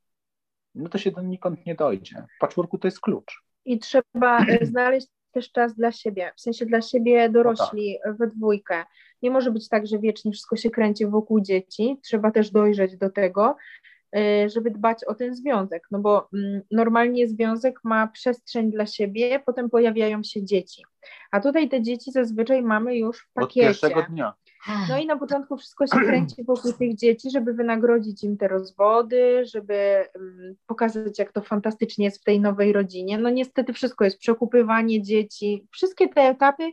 no 0.75 0.89
to 0.89 0.97
się 0.97 1.12
do 1.12 1.21
nikąd 1.21 1.65
nie 1.65 1.75
dojdzie. 1.75 2.25
W 2.38 2.39
patchworku 2.39 2.77
to 2.77 2.88
jest 2.88 2.99
klucz. 2.99 3.43
I 3.65 3.79
trzeba 3.79 4.45
e, 4.45 4.65
znaleźć 4.65 5.07
też 5.31 5.51
czas 5.51 5.75
dla 5.75 5.91
siebie, 5.91 6.31
w 6.36 6.41
sensie 6.41 6.65
dla 6.65 6.81
siebie 6.81 7.29
dorośli 7.29 7.99
no 8.05 8.12
tak. 8.12 8.17
we 8.17 8.27
dwójkę. 8.27 8.83
Nie 9.21 9.32
może 9.32 9.51
być 9.51 9.69
tak, 9.69 9.88
że 9.88 9.99
wiecznie 9.99 10.32
wszystko 10.32 10.56
się 10.56 10.69
kręci 10.69 11.06
wokół 11.06 11.41
dzieci, 11.41 11.99
trzeba 12.03 12.32
też 12.32 12.51
dojrzeć 12.51 12.97
do 12.97 13.10
tego, 13.10 13.56
y, 14.17 14.49
żeby 14.49 14.71
dbać 14.71 15.03
o 15.03 15.15
ten 15.15 15.36
związek, 15.36 15.88
no 15.91 15.99
bo 15.99 16.30
mm, 16.34 16.62
normalnie 16.71 17.27
związek 17.27 17.80
ma 17.84 18.08
przestrzeń 18.08 18.71
dla 18.71 18.86
siebie, 18.86 19.39
potem 19.45 19.69
pojawiają 19.69 20.23
się 20.23 20.43
dzieci, 20.43 20.84
a 21.32 21.39
tutaj 21.39 21.69
te 21.69 21.82
dzieci 21.82 22.12
zazwyczaj 22.12 22.63
mamy 22.63 22.97
już 22.97 23.19
w 23.19 23.34
pakiecie. 23.34 23.69
Od 23.69 23.80
pierwszego 23.80 24.03
dnia. 24.10 24.34
No 24.89 24.97
i 24.97 25.06
na 25.06 25.17
początku 25.17 25.58
wszystko 25.58 25.88
się 25.88 25.99
kręci 25.99 26.43
wokół 26.43 26.73
tych 26.73 26.95
dzieci, 26.95 27.32
żeby 27.32 27.53
wynagrodzić 27.53 28.23
im 28.23 28.38
te 28.38 28.47
rozwody, 28.47 29.45
żeby 29.45 30.06
um, 30.15 30.56
pokazać, 30.67 31.19
jak 31.19 31.32
to 31.32 31.41
fantastycznie 31.41 32.06
jest 32.06 32.21
w 32.21 32.23
tej 32.23 32.41
nowej 32.41 32.73
rodzinie. 32.73 33.17
No 33.17 33.30
niestety 33.30 33.73
wszystko 33.73 34.06
jest 34.06 34.17
przekupywanie 34.17 35.01
dzieci, 35.01 35.67
wszystkie 35.71 36.10
te 36.10 36.21
etapy 36.21 36.63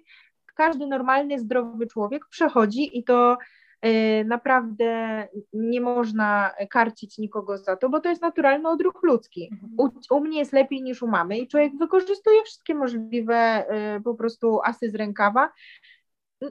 każdy 0.55 0.87
normalny, 0.87 1.39
zdrowy 1.39 1.87
człowiek 1.87 2.27
przechodzi 2.31 2.99
i 2.99 3.05
to 3.05 3.39
y, 3.87 4.25
naprawdę 4.25 5.29
nie 5.53 5.81
można 5.81 6.51
karcić 6.71 7.19
nikogo 7.19 7.59
za 7.59 7.77
to, 7.77 7.89
bo 7.89 8.01
to 8.01 8.09
jest 8.09 8.23
naturalny 8.23 8.69
odruch 8.69 9.03
ludzki. 9.03 9.49
Mhm. 9.53 9.73
U, 9.79 10.17
u, 10.17 10.21
mnie 10.21 10.39
jest 10.39 10.53
lepiej 10.53 10.83
niż 10.83 11.03
u 11.03 11.09
mamy 11.09 11.39
i 11.39 11.49
człowiek 11.49 11.73
wykorzystuje 11.79 12.43
wszystkie 12.45 12.75
możliwe 12.75 13.65
y, 13.97 14.03
po 14.03 14.15
prostu 14.15 14.61
asy 14.65 14.91
z 14.91 14.95
rękawa, 14.95 15.51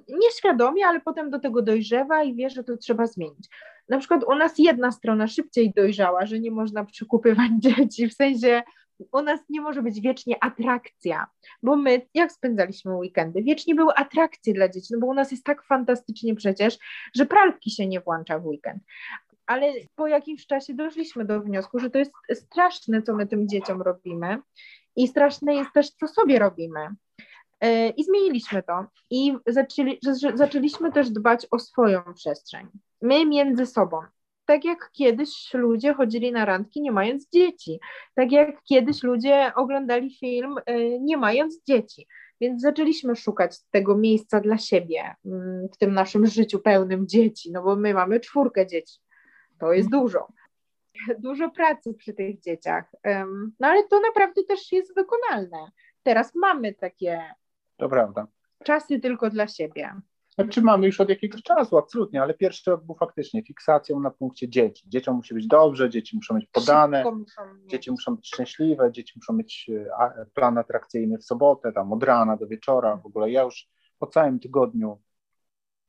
nieświadomie, 0.09 0.87
ale 0.87 1.01
potem 1.01 1.29
do 1.29 1.39
tego 1.39 1.61
dojrzewa 1.61 2.23
i 2.23 2.35
wie, 2.35 2.49
że 2.49 2.63
to 2.63 2.77
trzeba 2.77 3.07
zmienić. 3.07 3.49
Na 3.89 3.99
przykład 3.99 4.23
u 4.23 4.35
nas 4.35 4.53
jedna 4.57 4.91
strona 4.91 5.27
szybciej 5.27 5.73
dojrzała, 5.75 6.25
że 6.25 6.39
nie 6.39 6.51
można 6.51 6.85
przekupywać 6.85 7.51
dzieci, 7.59 8.07
w 8.07 8.13
sensie 8.13 8.63
u 9.11 9.21
nas 9.21 9.39
nie 9.49 9.61
może 9.61 9.81
być 9.81 10.01
wiecznie 10.01 10.43
atrakcja, 10.43 11.25
bo 11.63 11.75
my, 11.75 12.07
jak 12.13 12.31
spędzaliśmy 12.31 12.95
weekendy, 12.95 13.43
wiecznie 13.43 13.75
były 13.75 13.93
atrakcje 13.93 14.53
dla 14.53 14.69
dzieci, 14.69 14.87
no 14.93 14.99
bo 14.99 15.07
u 15.07 15.13
nas 15.13 15.31
jest 15.31 15.43
tak 15.43 15.63
fantastycznie 15.63 16.35
przecież, 16.35 16.77
że 17.15 17.25
pralki 17.25 17.71
się 17.71 17.87
nie 17.87 18.01
włącza 18.01 18.39
w 18.39 18.45
weekend. 18.45 18.83
Ale 19.45 19.73
po 19.95 20.07
jakimś 20.07 20.47
czasie 20.47 20.73
doszliśmy 20.73 21.25
do 21.25 21.41
wniosku, 21.41 21.79
że 21.79 21.89
to 21.89 21.99
jest 21.99 22.11
straszne, 22.33 23.01
co 23.01 23.15
my 23.15 23.27
tym 23.27 23.49
dzieciom 23.49 23.81
robimy 23.81 24.37
i 24.95 25.07
straszne 25.07 25.55
jest 25.55 25.69
też, 25.73 25.89
co 25.89 26.07
sobie 26.07 26.39
robimy. 26.39 26.89
E, 27.61 27.89
I 27.89 28.03
zmieniliśmy 28.03 28.63
to 28.63 28.85
i 29.09 29.33
zaczęli, 29.47 29.99
zaczęliśmy 30.33 30.91
też 30.91 31.09
dbać 31.09 31.47
o 31.51 31.59
swoją 31.59 32.01
przestrzeń. 32.13 32.67
My 33.01 33.25
między 33.25 33.65
sobą 33.65 34.01
tak 34.45 34.65
jak 34.65 34.89
kiedyś 34.91 35.53
ludzie 35.53 35.93
chodzili 35.93 36.31
na 36.31 36.45
randki 36.45 36.81
nie 36.81 36.91
mając 36.91 37.29
dzieci, 37.29 37.79
tak 38.15 38.31
jak 38.31 38.63
kiedyś 38.63 39.03
ludzie 39.03 39.51
oglądali 39.55 40.15
film 40.15 40.55
y, 40.69 40.99
nie 41.01 41.17
mając 41.17 41.63
dzieci. 41.63 42.07
Więc 42.41 42.61
zaczęliśmy 42.61 43.15
szukać 43.15 43.63
tego 43.71 43.97
miejsca 43.97 44.39
dla 44.39 44.57
siebie 44.57 45.15
mm, 45.25 45.67
w 45.73 45.77
tym 45.77 45.93
naszym 45.93 46.25
życiu 46.25 46.59
pełnym 46.59 47.07
dzieci, 47.07 47.51
no 47.51 47.63
bo 47.63 47.75
my 47.75 47.93
mamy 47.93 48.19
czwórkę 48.19 48.67
dzieci. 48.67 48.99
To 49.59 49.73
jest 49.73 49.89
dużo. 49.89 50.27
Dużo 51.19 51.49
pracy 51.49 51.93
przy 51.93 52.13
tych 52.13 52.39
dzieciach. 52.39 52.91
No 53.59 53.67
ale 53.67 53.83
to 53.87 53.99
naprawdę 53.99 54.43
też 54.43 54.71
jest 54.71 54.95
wykonalne. 54.95 55.71
Teraz 56.03 56.35
mamy 56.35 56.73
takie 56.73 57.21
to 57.77 57.89
prawda. 57.89 58.27
czasy 58.63 58.99
tylko 58.99 59.29
dla 59.29 59.47
siebie. 59.47 59.93
Znaczy 60.35 60.61
mamy 60.61 60.85
już 60.85 61.01
od 61.01 61.09
jakiegoś 61.09 61.43
czasu, 61.43 61.77
absolutnie, 61.77 62.21
ale 62.21 62.33
pierwszy 62.33 62.71
rok 62.71 62.83
był 62.83 62.95
faktycznie 62.95 63.43
fiksacją 63.43 63.99
na 63.99 64.11
punkcie 64.11 64.49
dzieci. 64.49 64.89
Dzieciom 64.89 65.15
musi 65.15 65.33
być 65.33 65.47
dobrze, 65.47 65.89
dzieci 65.89 66.15
muszą 66.15 66.35
być 66.35 66.47
podane, 66.51 67.03
muszą 67.03 67.41
dzieci 67.65 67.91
muszą 67.91 68.15
być 68.15 68.27
szczęśliwe, 68.27 68.91
dzieci 68.91 69.13
muszą 69.15 69.33
mieć 69.33 69.69
e, 69.99 70.25
plan 70.33 70.57
atrakcyjny 70.57 71.17
w 71.17 71.23
sobotę, 71.23 71.71
tam 71.71 71.93
od 71.93 72.03
rana 72.03 72.37
do 72.37 72.47
wieczora. 72.47 72.97
W 72.97 73.05
ogóle 73.05 73.31
ja 73.31 73.43
już 73.43 73.67
po 73.99 74.07
całym 74.07 74.39
tygodniu 74.39 75.01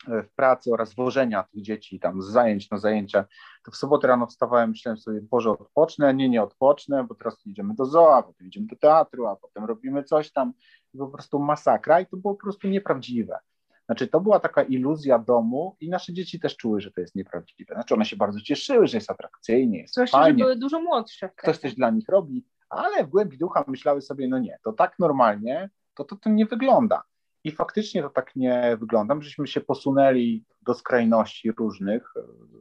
e, 0.08 0.22
w 0.22 0.32
pracy 0.32 0.72
oraz 0.72 0.94
wożenia 0.94 1.42
tych 1.42 1.62
dzieci 1.62 2.00
tam 2.00 2.22
z 2.22 2.26
zajęć 2.26 2.70
na 2.70 2.78
zajęcia, 2.78 3.24
to 3.64 3.70
w 3.70 3.76
sobotę 3.76 4.08
rano 4.08 4.26
wstawałem, 4.26 4.70
myślałem 4.70 4.98
sobie, 4.98 5.20
Boże, 5.22 5.50
odpocznę, 5.50 6.14
nie, 6.14 6.28
nie 6.28 6.42
odpocznę, 6.42 7.04
bo 7.08 7.14
teraz 7.14 7.46
idziemy 7.46 7.74
do 7.74 7.84
zoo, 7.84 8.16
a 8.16 8.22
potem 8.22 8.46
idziemy 8.46 8.66
do 8.66 8.76
teatru, 8.76 9.26
a 9.26 9.36
potem 9.36 9.64
robimy 9.64 10.04
coś 10.04 10.32
tam, 10.32 10.52
I 10.94 10.98
po 10.98 11.08
prostu 11.08 11.38
masakra 11.38 12.00
i 12.00 12.06
to 12.06 12.16
było 12.16 12.34
po 12.34 12.40
prostu 12.40 12.68
nieprawdziwe. 12.68 13.38
Znaczy, 13.86 14.08
to 14.08 14.20
była 14.20 14.40
taka 14.40 14.62
iluzja 14.62 15.18
domu 15.18 15.76
i 15.80 15.88
nasze 15.88 16.12
dzieci 16.12 16.40
też 16.40 16.56
czuły, 16.56 16.80
że 16.80 16.90
to 16.90 17.00
jest 17.00 17.14
nieprawdziwe. 17.14 17.74
Znaczy, 17.74 17.94
one 17.94 18.04
się 18.04 18.16
bardzo 18.16 18.40
cieszyły, 18.40 18.86
że 18.86 18.96
jest 18.96 19.10
atrakcyjnie, 19.10 19.78
jest 19.80 19.94
Zwłaszcza, 19.94 20.18
fajnie. 20.18 20.38
że 20.38 20.44
były 20.44 20.56
dużo 20.56 20.80
młodsze. 20.80 21.30
Ktoś 21.36 21.58
coś 21.58 21.74
dla 21.74 21.90
nich 21.90 22.08
robi, 22.08 22.46
ale 22.68 23.04
w 23.04 23.08
głębi 23.08 23.38
ducha 23.38 23.64
myślały 23.66 24.02
sobie, 24.02 24.28
no 24.28 24.38
nie, 24.38 24.58
to 24.64 24.72
tak 24.72 24.98
normalnie, 24.98 25.70
to 25.94 26.04
to, 26.04 26.16
to 26.16 26.30
nie 26.30 26.46
wygląda. 26.46 27.02
I 27.44 27.52
faktycznie 27.52 28.02
to 28.02 28.10
tak 28.10 28.36
nie 28.36 28.76
wygląda. 28.80 29.16
Żeśmy 29.20 29.46
się 29.46 29.60
posunęli 29.60 30.44
do 30.62 30.74
skrajności 30.74 31.52
różnych, 31.52 32.14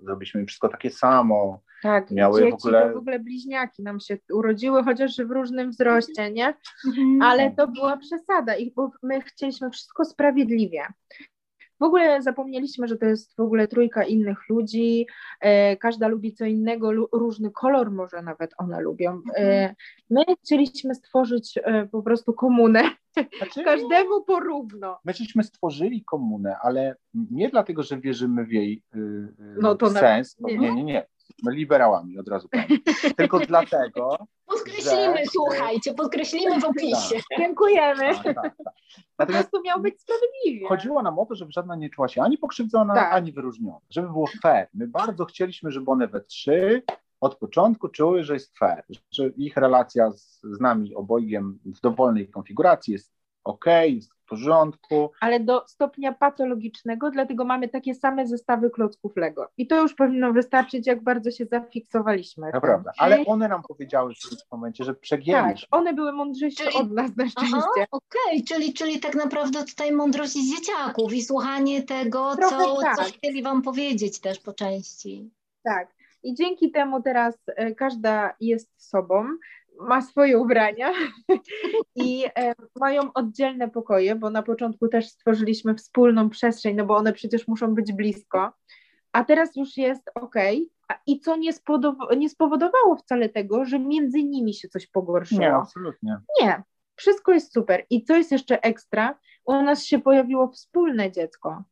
zrobiliśmy 0.04 0.46
wszystko 0.46 0.69
takie 0.69 0.89
samo. 0.89 1.62
Tak, 1.84 2.12
miały 2.12 2.39
dzieci 2.39 2.52
w 2.52 2.56
ogóle... 2.56 2.88
to 2.88 2.93
w 2.93 2.98
ogóle 2.98 3.19
bliźniaki 3.19 3.84
nam 3.84 4.00
się 4.00 4.17
urodziły, 4.34 4.84
chociaż 4.84 5.17
w 5.17 5.32
różnym 5.32 5.72
wzroście, 5.72 6.32
nie? 6.32 6.54
Mhm. 6.88 7.22
Ale 7.22 7.52
to 7.52 7.67
była 7.67 7.98
przesada 7.98 8.58
i 8.58 8.74
my 9.04 9.22
chcieliśmy 9.22 9.69
wszystko 9.69 10.06
sprawiedliwie. 10.06 10.82
W 11.84 11.86
ogóle 11.86 12.22
zapomnieliśmy, 12.22 12.88
że 12.88 12.98
to 12.98 13.06
jest 13.06 13.36
w 13.36 13.39
ogóle 13.39 13.67
trójka 13.67 14.04
innych 14.04 14.50
ludzi, 14.50 15.08
e, 15.39 15.78
każda 15.78 16.08
lubi 16.08 16.34
co 16.34 16.46
innego, 16.46 16.91
różny 16.93 17.52
kolor 17.52 17.91
może 17.91 18.22
nawet 18.22 18.52
one 18.58 18.82
lubią. 18.82 19.22
E, 19.36 19.39
mhm. 19.39 19.76
my 20.10 20.36
chcieliśmy 20.43 20.96
stworzyć 20.96 21.60
e, 21.63 21.86
po 21.86 22.04
prostu 22.04 22.34
komunę, 22.34 22.82
znaczy, 23.38 23.63
każdemu 23.72 24.24
porówno. 24.24 25.00
My 25.06 25.13
żeśmy 25.13 25.43
stworzyli 25.43 26.04
komunę, 26.04 26.56
ale 26.62 26.96
nie 27.32 27.50
dlatego, 27.50 27.84
że 27.84 28.00
wierzymy 28.00 28.46
w 28.46 28.52
jej 28.52 28.84
y, 28.96 29.00
y, 29.00 29.34
no 29.62 29.78
sens. 29.89 30.39
Na... 30.39 30.50
Nie, 30.50 30.74
nie, 30.74 30.84
nie. 30.84 31.06
My 31.43 31.55
liberałami 31.55 32.19
od 32.19 32.27
razu 32.27 32.49
powiem. 32.49 32.67
Tylko 33.17 33.39
dlatego. 33.39 34.17
Podkreślimy, 34.45 35.17
że... 35.17 35.25
słuchajcie, 35.31 35.93
podkreślimy 35.93 36.59
w 36.59 36.65
opisie. 36.65 37.15
Tak, 37.15 37.39
Dziękujemy. 37.39 38.15
Tak, 38.15 38.23
tak, 38.23 38.36
tak. 38.36 38.73
Natomiast 39.19 39.51
to 39.51 39.62
miał 39.62 39.81
być 39.81 40.01
sprawiedliwie. 40.01 40.67
Chodziło 40.67 41.01
nam 41.01 41.19
o 41.19 41.25
to, 41.25 41.36
żeby 41.36 41.51
żadna 41.51 41.75
nie 41.75 41.89
czuła 41.89 42.07
się 42.07 42.21
ani 42.21 42.38
pokrzywdzona, 42.38 42.93
tak. 42.93 43.13
ani 43.13 43.31
wyróżniona. 43.31 43.79
Żeby 43.89 44.07
było 44.07 44.27
fair. 44.41 44.67
My 44.73 44.88
bardzo 44.88 45.25
chcieliśmy, 45.25 45.71
żeby 45.71 45.91
one 45.91 46.07
we 46.07 46.21
trzy 46.21 46.83
od 47.21 47.36
początku 47.36 47.89
czuły, 47.89 48.23
że 48.23 48.33
jest 48.33 48.57
fair, 48.57 48.83
że 49.12 49.27
ich 49.27 49.57
relacja 49.57 50.12
z, 50.12 50.41
z 50.41 50.59
nami 50.59 50.95
obojgiem 50.95 51.59
w 51.65 51.81
dowolnej 51.81 52.29
konfiguracji 52.29 52.93
jest 52.93 53.13
ok, 53.43 53.65
jest 53.86 54.13
w 54.13 54.25
porządku. 54.25 55.12
Ale 55.19 55.39
do 55.39 55.63
stopnia 55.67 56.13
patologicznego, 56.13 57.12
dlatego 57.12 57.45
mamy 57.45 57.69
takie 57.69 57.95
same 57.95 58.27
zestawy 58.27 58.69
klocków 58.69 59.15
Lego. 59.15 59.47
I 59.58 59.67
to 59.67 59.82
już 59.82 59.93
powinno 59.93 60.34
wystarczyć, 60.34 60.88
jak 60.88 61.03
bardzo 61.03 61.32
się 61.32 61.45
zafiksowaliśmy. 61.45 62.49
Naprawdę, 62.53 62.91
ale 62.97 63.25
one 63.25 63.47
nam 63.47 63.62
powiedziały 63.67 64.13
w 64.13 64.29
tym 64.29 64.38
momencie, 64.51 64.84
że 64.84 64.93
przegięli. 64.93 65.53
Tak, 65.53 65.58
one 65.71 65.93
były 65.93 66.13
mądrzejsze 66.13 66.63
czyli... 66.63 66.77
od 66.77 66.91
nas 66.91 67.15
na 67.15 67.29
szczęście. 67.29 67.58
Okej, 67.58 67.91
okay. 67.91 68.43
czyli, 68.47 68.73
czyli 68.73 68.99
tak 68.99 69.15
naprawdę 69.15 69.63
tutaj 69.65 69.91
mądrość 69.91 70.32
z 70.32 70.56
dzieciaków 70.56 71.13
i 71.13 71.21
słuchanie 71.21 71.84
tego, 71.84 72.36
co, 72.36 72.82
tak. 72.82 72.97
co 72.97 73.03
chcieli 73.03 73.43
wam 73.43 73.62
powiedzieć 73.62 74.19
też 74.19 74.39
po 74.39 74.53
części. 74.53 75.32
Tak. 75.63 75.93
I 76.23 76.34
dzięki 76.34 76.71
temu 76.71 77.01
teraz 77.01 77.38
e, 77.47 77.75
każda 77.75 78.36
jest 78.39 78.89
sobą, 78.89 79.25
ma 79.79 80.01
swoje 80.01 80.38
ubrania 80.38 80.91
i 81.95 82.25
e, 82.38 82.53
mają 82.79 83.13
oddzielne 83.13 83.69
pokoje, 83.69 84.15
bo 84.15 84.29
na 84.29 84.43
początku 84.43 84.88
też 84.88 85.07
stworzyliśmy 85.09 85.75
wspólną 85.75 86.29
przestrzeń, 86.29 86.75
no 86.75 86.86
bo 86.86 86.95
one 86.95 87.13
przecież 87.13 87.47
muszą 87.47 87.75
być 87.75 87.93
blisko, 87.93 88.51
a 89.12 89.23
teraz 89.23 89.55
już 89.55 89.77
jest 89.77 90.12
ok. 90.15 90.36
I 91.07 91.19
co 91.19 91.36
nie, 91.36 91.51
nie 92.17 92.29
spowodowało 92.29 92.95
wcale 92.95 93.29
tego, 93.29 93.65
że 93.65 93.79
między 93.79 94.23
nimi 94.23 94.53
się 94.53 94.67
coś 94.67 94.88
pogorszyło. 94.88 95.41
Nie, 95.41 95.53
absolutnie. 95.53 96.17
Nie, 96.41 96.63
wszystko 96.95 97.31
jest 97.31 97.53
super. 97.53 97.86
I 97.89 98.03
co 98.03 98.17
jest 98.17 98.31
jeszcze 98.31 98.62
ekstra, 98.62 99.19
u 99.45 99.53
nas 99.53 99.83
się 99.83 99.99
pojawiło 99.99 100.47
wspólne 100.47 101.12
dziecko. 101.12 101.63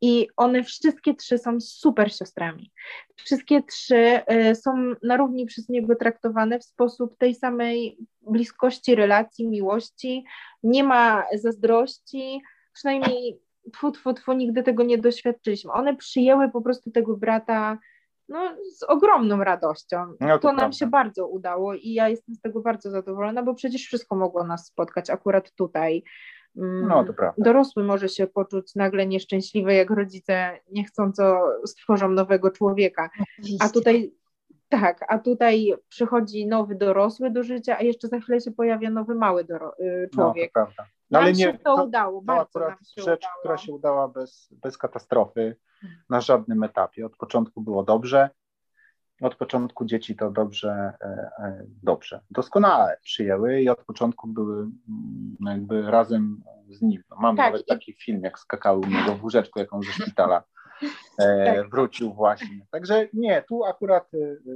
I 0.00 0.28
one 0.36 0.64
wszystkie 0.64 1.14
trzy 1.14 1.38
są 1.38 1.60
super 1.60 2.12
siostrami. 2.12 2.72
Wszystkie 3.16 3.62
trzy 3.62 4.20
y, 4.50 4.54
są 4.54 4.94
na 5.02 5.16
równi 5.16 5.46
przez 5.46 5.68
niego 5.68 5.96
traktowane 5.96 6.58
w 6.58 6.64
sposób 6.64 7.16
tej 7.18 7.34
samej 7.34 7.98
bliskości, 8.20 8.94
relacji, 8.94 9.48
miłości. 9.48 10.24
Nie 10.62 10.84
ma 10.84 11.24
zazdrości, 11.34 12.42
przynajmniej 12.72 13.38
tfu, 13.72 13.90
tfu, 13.90 14.14
tfu, 14.14 14.32
nigdy 14.32 14.62
tego 14.62 14.82
nie 14.82 14.98
doświadczyliśmy. 14.98 15.72
One 15.72 15.96
przyjęły 15.96 16.48
po 16.50 16.62
prostu 16.62 16.90
tego 16.90 17.16
brata 17.16 17.78
no, 18.28 18.56
z 18.76 18.82
ogromną 18.82 19.44
radością. 19.44 20.14
No, 20.20 20.38
to, 20.38 20.48
to 20.48 20.52
nam 20.52 20.72
się 20.72 20.86
bardzo 20.86 21.28
udało 21.28 21.74
i 21.74 21.92
ja 21.92 22.08
jestem 22.08 22.34
z 22.34 22.40
tego 22.40 22.60
bardzo 22.60 22.90
zadowolona, 22.90 23.42
bo 23.42 23.54
przecież 23.54 23.82
wszystko 23.82 24.16
mogło 24.16 24.44
nas 24.44 24.66
spotkać 24.66 25.10
akurat 25.10 25.50
tutaj. 25.50 26.04
No, 26.54 27.04
to 27.04 27.12
prawda. 27.12 27.44
Dorosły 27.44 27.84
może 27.84 28.08
się 28.08 28.26
poczuć 28.26 28.74
nagle 28.74 29.06
nieszczęśliwy, 29.06 29.74
jak 29.74 29.90
rodzice 29.90 30.60
niechcąco 30.70 31.40
stworzą 31.66 32.08
nowego 32.08 32.50
człowieka. 32.50 33.10
Oczywiście. 33.38 33.64
A 33.64 33.68
tutaj 33.68 34.12
tak, 34.68 35.04
a 35.08 35.18
tutaj 35.18 35.74
przychodzi 35.88 36.46
nowy 36.46 36.74
dorosły 36.74 37.30
do 37.30 37.42
życia, 37.42 37.78
a 37.78 37.82
jeszcze 37.82 38.08
za 38.08 38.20
chwilę 38.20 38.40
się 38.40 38.50
pojawia 38.50 38.90
nowy 38.90 39.14
mały 39.14 39.42
y, 39.42 40.08
człowiek. 40.14 40.50
No, 40.54 40.62
to 40.62 40.66
prawda. 40.66 40.86
No, 41.10 41.18
ale 41.18 41.32
nie, 41.32 41.58
to, 41.58 41.76
to 41.76 41.84
udało, 41.84 42.20
to 42.20 42.24
bardzo 42.24 42.60
nam 42.60 42.78
się 42.84 43.02
rzecz, 43.02 43.20
udało. 43.20 43.38
która 43.40 43.56
się 43.56 43.72
udała 43.72 44.08
bez, 44.08 44.48
bez 44.62 44.78
katastrofy 44.78 45.56
na 46.10 46.20
żadnym 46.20 46.62
etapie. 46.62 47.06
Od 47.06 47.16
początku 47.16 47.60
było 47.60 47.82
dobrze, 47.82 48.30
od 49.20 49.34
początku 49.34 49.84
dzieci 49.84 50.16
to 50.16 50.30
dobrze, 50.30 50.92
e, 51.00 51.06
e, 51.38 51.66
dobrze, 51.82 52.20
doskonale 52.30 52.98
przyjęły 53.02 53.62
i 53.62 53.68
od 53.68 53.84
początku 53.84 54.28
były 54.28 54.56
mm, 54.58 55.36
jakby 55.40 55.90
razem 55.90 56.42
z 56.68 56.82
nim. 56.82 57.02
No, 57.10 57.16
mamy 57.20 57.36
tak, 57.36 57.52
nawet 57.52 57.66
taki 57.66 57.92
film, 57.92 58.20
jak 58.22 58.38
skakały 58.38 58.78
u 58.78 58.86
niego 58.86 59.14
w 59.14 59.22
łóżeczku, 59.22 59.58
jaką 59.58 59.82
ze 59.82 59.92
szpitala 59.92 60.42
e, 61.18 61.44
tak. 61.56 61.70
wrócił 61.70 62.14
właśnie. 62.14 62.66
Także 62.70 63.08
nie, 63.12 63.42
tu 63.48 63.64
akurat 63.64 64.10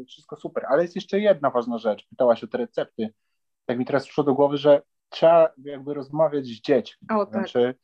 wszystko 0.09 0.37
super, 0.37 0.67
ale 0.69 0.83
jest 0.83 0.95
jeszcze 0.95 1.21
jedna 1.21 1.51
ważna 1.51 1.79
rzecz. 1.79 2.07
Pytałaś 2.11 2.45
o 2.45 2.47
te 2.47 2.59
recepty. 2.59 3.15
Tak 3.67 3.79
mi 3.79 3.87
teraz 3.87 4.05
przyszło 4.05 4.25
do 4.25 4.35
głowy, 4.35 4.57
że 4.57 4.83
trzeba 5.09 5.49
jakby 5.65 5.95
rozmawiać 5.95 6.47
z 6.47 6.61
dziećmi. 6.61 7.09
O, 7.11 7.27
tak. 7.27 7.35
Znaczy, 7.35 7.75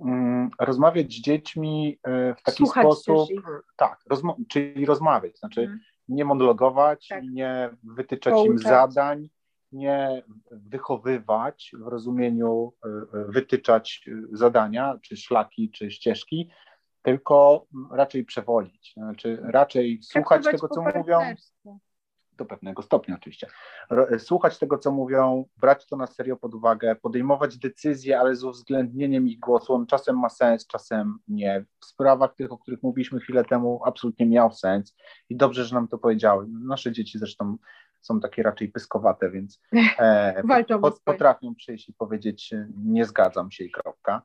mm, 0.00 0.50
rozmawiać 0.60 1.12
z 1.12 1.20
dziećmi 1.20 1.98
w 2.38 2.42
taki 2.44 2.56
Słuchać 2.56 2.84
sposób, 2.84 3.28
tak, 3.76 4.00
rozmo 4.10 4.36
czyli 4.48 4.86
rozmawiać, 4.86 5.38
znaczy 5.38 5.60
hmm. 5.60 5.80
Nie 6.08 6.24
monologować, 6.24 7.08
tak. 7.08 7.24
nie 7.24 7.70
wytyczać 7.82 8.34
Pouczać. 8.34 8.52
im 8.52 8.58
zadań, 8.58 9.28
nie 9.72 10.22
wychowywać 10.50 11.72
w 11.78 11.86
rozumieniu 11.86 12.72
e, 12.84 12.88
e, 12.88 13.24
wytyczać 13.24 14.04
zadania, 14.32 14.98
czy 15.02 15.16
szlaki, 15.16 15.70
czy 15.70 15.90
ścieżki, 15.90 16.50
tylko 17.02 17.66
raczej 17.90 18.24
przewolić, 18.24 18.92
znaczy 18.96 19.38
raczej 19.42 20.02
słuchać 20.02 20.44
tego, 20.44 20.68
co 20.68 20.82
mówią 20.82 21.18
do 22.36 22.44
pewnego 22.44 22.82
stopnia 22.82 23.14
oczywiście. 23.14 23.46
Słuchać 24.18 24.58
tego, 24.58 24.78
co 24.78 24.92
mówią, 24.92 25.44
brać 25.56 25.86
to 25.86 25.96
na 25.96 26.06
serio 26.06 26.36
pod 26.36 26.54
uwagę, 26.54 26.96
podejmować 26.96 27.58
decyzje, 27.58 28.20
ale 28.20 28.36
z 28.36 28.44
uwzględnieniem 28.44 29.28
ich 29.28 29.38
głosu. 29.38 29.74
On 29.74 29.86
czasem 29.86 30.18
ma 30.18 30.28
sens, 30.28 30.66
czasem 30.66 31.18
nie. 31.28 31.64
W 31.80 31.84
sprawach 31.84 32.34
tych, 32.34 32.52
o 32.52 32.58
których 32.58 32.82
mówiliśmy 32.82 33.20
chwilę 33.20 33.44
temu, 33.44 33.80
absolutnie 33.84 34.26
miał 34.26 34.52
sens 34.52 34.96
i 35.28 35.36
dobrze, 35.36 35.64
że 35.64 35.74
nam 35.74 35.88
to 35.88 35.98
powiedziały. 35.98 36.46
Nasze 36.48 36.92
dzieci 36.92 37.18
zresztą 37.18 37.56
są 38.00 38.20
takie 38.20 38.42
raczej 38.42 38.68
pyskowate, 38.68 39.30
więc 39.30 39.60
e, 39.98 40.42
pot, 40.80 41.00
potrafią 41.04 41.54
przyjść 41.54 41.88
i 41.88 41.92
powiedzieć 41.92 42.54
nie 42.84 43.04
zgadzam 43.04 43.50
się 43.50 43.64
i 43.64 43.70
kropka. 43.70 44.22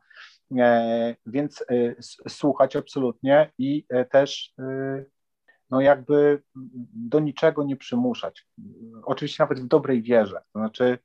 E, 0.57 1.15
więc 1.25 1.61
e, 1.61 1.95
słuchać 2.29 2.75
absolutnie 2.75 3.51
i 3.57 3.85
e, 3.89 4.05
też 4.05 4.53
e, 4.59 5.05
no 5.69 5.81
jakby 5.81 6.41
do 6.93 7.19
niczego 7.19 7.63
nie 7.63 7.75
przymuszać. 7.75 8.47
Oczywiście 9.03 9.43
nawet 9.43 9.59
w 9.59 9.67
dobrej 9.67 10.01
wierze. 10.01 10.41
To 10.53 10.59
znaczy 10.59 10.97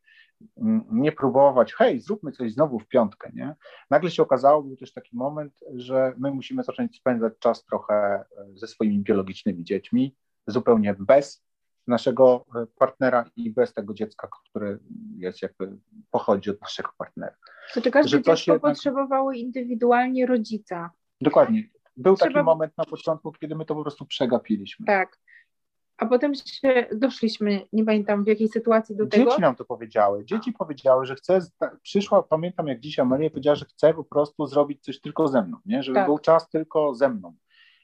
mm, 0.57 0.85
nie 0.91 1.13
próbować, 1.13 1.75
hej, 1.75 2.01
zróbmy 2.01 2.33
coś 2.33 2.53
znowu 2.53 2.79
w 2.79 2.89
piątkę, 2.89 3.31
nie? 3.35 3.55
Nagle 3.91 4.11
się 4.11 4.23
okazało, 4.23 4.63
był 4.63 4.77
też 4.77 4.93
taki 4.93 5.17
moment, 5.17 5.61
że 5.75 6.15
my 6.19 6.31
musimy 6.31 6.63
zacząć 6.63 6.97
spędzać 6.97 7.33
czas 7.39 7.65
trochę 7.65 7.95
e, 7.95 8.25
ze 8.55 8.67
swoimi 8.67 8.99
biologicznymi 8.99 9.65
dziećmi, 9.65 10.17
zupełnie 10.47 10.95
bez 10.99 11.45
naszego 11.87 12.47
e, 12.55 12.67
partnera 12.79 13.31
i 13.37 13.51
bez 13.51 13.75
tego 13.75 13.95
dziecka, 13.95 14.29
które 14.51 14.79
jest 15.17 15.43
jakby 15.43 15.79
pochodzi 16.11 16.51
od 16.51 16.61
naszego 16.61 16.91
partnera. 16.99 17.37
To 17.75 17.81
czy 17.81 17.91
każde 17.91 18.11
dziecko 18.11 18.37
się... 18.37 18.61
potrzebowało 18.61 19.33
indywidualnie 19.33 20.27
rodzica. 20.27 20.91
Dokładnie. 21.21 21.69
Był 21.97 22.17
Trzeba... 22.17 22.33
taki 22.33 22.45
moment 22.45 22.73
na 22.79 22.85
początku, 22.85 23.33
kiedy 23.33 23.55
my 23.55 23.65
to 23.65 23.75
po 23.75 23.83
prostu 23.83 24.07
przegapiliśmy. 24.07 24.87
Tak. 24.87 25.19
A 25.97 26.07
potem 26.07 26.35
się 26.35 26.87
doszliśmy, 26.93 27.67
nie 27.73 27.85
pamiętam 27.85 28.25
w 28.25 28.27
jakiej 28.27 28.49
sytuacji 28.49 28.97
do 28.97 29.05
Dzieci 29.05 29.19
tego. 29.19 29.31
Dzieci 29.31 29.43
nam 29.43 29.57
to 29.57 29.65
powiedziały. 29.65 30.25
Dzieci 30.25 30.53
powiedziały, 30.53 31.07
że 31.07 31.15
chce, 31.15 31.41
przyszła, 31.83 32.23
pamiętam 32.23 32.67
jak 32.67 32.81
dzisiaj 32.81 33.07
Maria 33.07 33.31
powiedziała, 33.31 33.55
że 33.55 33.65
chce 33.65 33.95
po 33.95 34.05
prostu 34.05 34.47
zrobić 34.47 34.83
coś 34.83 35.01
tylko 35.01 35.29
ze 35.29 35.43
mną, 35.43 35.59
nie? 35.67 35.83
żeby 35.83 35.95
tak. 35.95 36.07
był 36.07 36.19
czas 36.19 36.49
tylko 36.49 36.95
ze 36.95 37.09
mną. 37.09 37.35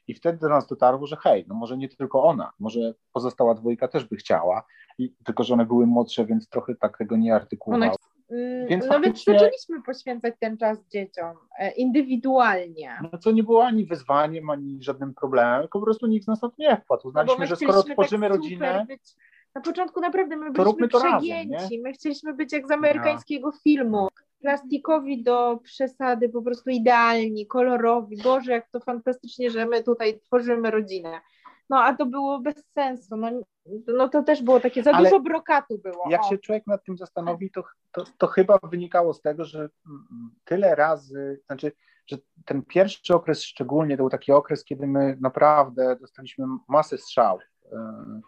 I 0.07 0.13
wtedy 0.13 0.39
do 0.39 0.49
nas 0.49 0.67
dotarło, 0.67 1.07
że 1.07 1.15
hej, 1.15 1.45
no 1.47 1.55
może 1.55 1.77
nie 1.77 1.89
tylko 1.89 2.23
ona, 2.23 2.51
może 2.59 2.93
pozostała 3.11 3.53
dwójka 3.53 3.87
też 3.87 4.05
by 4.05 4.15
chciała, 4.15 4.63
i, 4.97 5.15
tylko 5.25 5.43
że 5.43 5.53
one 5.53 5.65
były 5.65 5.87
młodsze, 5.87 6.25
więc 6.25 6.49
trochę 6.49 6.75
tak 6.75 6.97
tego 6.97 7.17
nie 7.17 7.35
artykułowały. 7.35 7.95
Mm, 8.31 8.67
więc 8.67 8.85
no 8.85 8.93
faktycznie... 8.93 9.33
więc 9.33 9.41
zaczęliśmy 9.41 9.81
poświęcać 9.81 10.33
ten 10.39 10.57
czas 10.57 10.77
dzieciom 10.93 11.35
e, 11.59 11.71
indywidualnie. 11.71 12.99
No 13.11 13.19
co 13.19 13.31
nie 13.31 13.43
było 13.43 13.65
ani 13.65 13.85
wyzwaniem, 13.85 14.49
ani 14.49 14.83
żadnym 14.83 15.13
problemem, 15.13 15.61
tylko 15.61 15.79
po 15.79 15.85
prostu 15.85 16.07
nikt 16.07 16.25
z 16.25 16.27
nas 16.27 16.41
na 16.41 16.49
to 16.49 16.55
nie 16.59 16.77
wpadł. 16.77 17.07
Uznaliśmy, 17.07 17.39
no 17.39 17.45
że 17.45 17.55
skoro 17.55 17.83
tworzymy 17.83 18.29
tak 18.29 18.37
rodzinę... 18.37 18.85
Być... 18.87 19.15
Na 19.55 19.61
początku 19.61 20.01
naprawdę 20.01 20.35
my 20.35 20.51
byliśmy 20.51 20.87
przegięci. 20.87 21.53
Razem, 21.53 21.79
my 21.83 21.93
chcieliśmy 21.93 22.33
być 22.33 22.53
jak 22.53 22.67
z 22.67 22.71
amerykańskiego 22.71 23.47
no. 23.47 23.57
filmu. 23.63 24.07
Plastikowi 24.41 25.23
do 25.23 25.59
przesady, 25.63 26.29
po 26.29 26.41
prostu 26.41 26.69
idealni, 26.69 27.47
kolorowi. 27.47 28.17
Boże, 28.23 28.51
jak 28.51 28.69
to 28.69 28.79
fantastycznie, 28.79 29.51
że 29.51 29.65
my 29.65 29.83
tutaj 29.83 30.19
tworzymy 30.19 30.71
rodzinę. 30.71 31.21
No 31.71 31.83
a 31.83 31.93
to 31.93 32.05
było 32.05 32.39
bez 32.39 32.55
sensu. 32.73 33.17
No, 33.17 33.31
no 33.87 34.09
to 34.09 34.23
też 34.23 34.43
było 34.43 34.59
takie, 34.59 34.83
za 34.83 34.91
Ale 34.91 35.09
dużo 35.09 35.21
brokatu 35.21 35.77
było. 35.77 36.09
Jak 36.09 36.21
o. 36.21 36.29
się 36.29 36.37
człowiek 36.37 36.67
nad 36.67 36.83
tym 36.83 36.97
zastanowi, 36.97 37.51
to, 37.51 37.63
to, 37.91 38.03
to 38.17 38.27
chyba 38.27 38.59
wynikało 38.63 39.13
z 39.13 39.21
tego, 39.21 39.45
że 39.45 39.69
tyle 40.43 40.75
razy, 40.75 41.41
znaczy, 41.45 41.71
że 42.07 42.17
ten 42.45 42.61
pierwszy 42.61 43.15
okres 43.15 43.43
szczególnie 43.43 43.97
to 43.97 44.03
był 44.03 44.09
taki 44.09 44.31
okres, 44.31 44.65
kiedy 44.65 44.87
my 44.87 45.17
naprawdę 45.21 45.95
dostaliśmy 45.95 46.45
masę 46.67 46.97
strzałów. 46.97 47.41
E, 47.71 48.21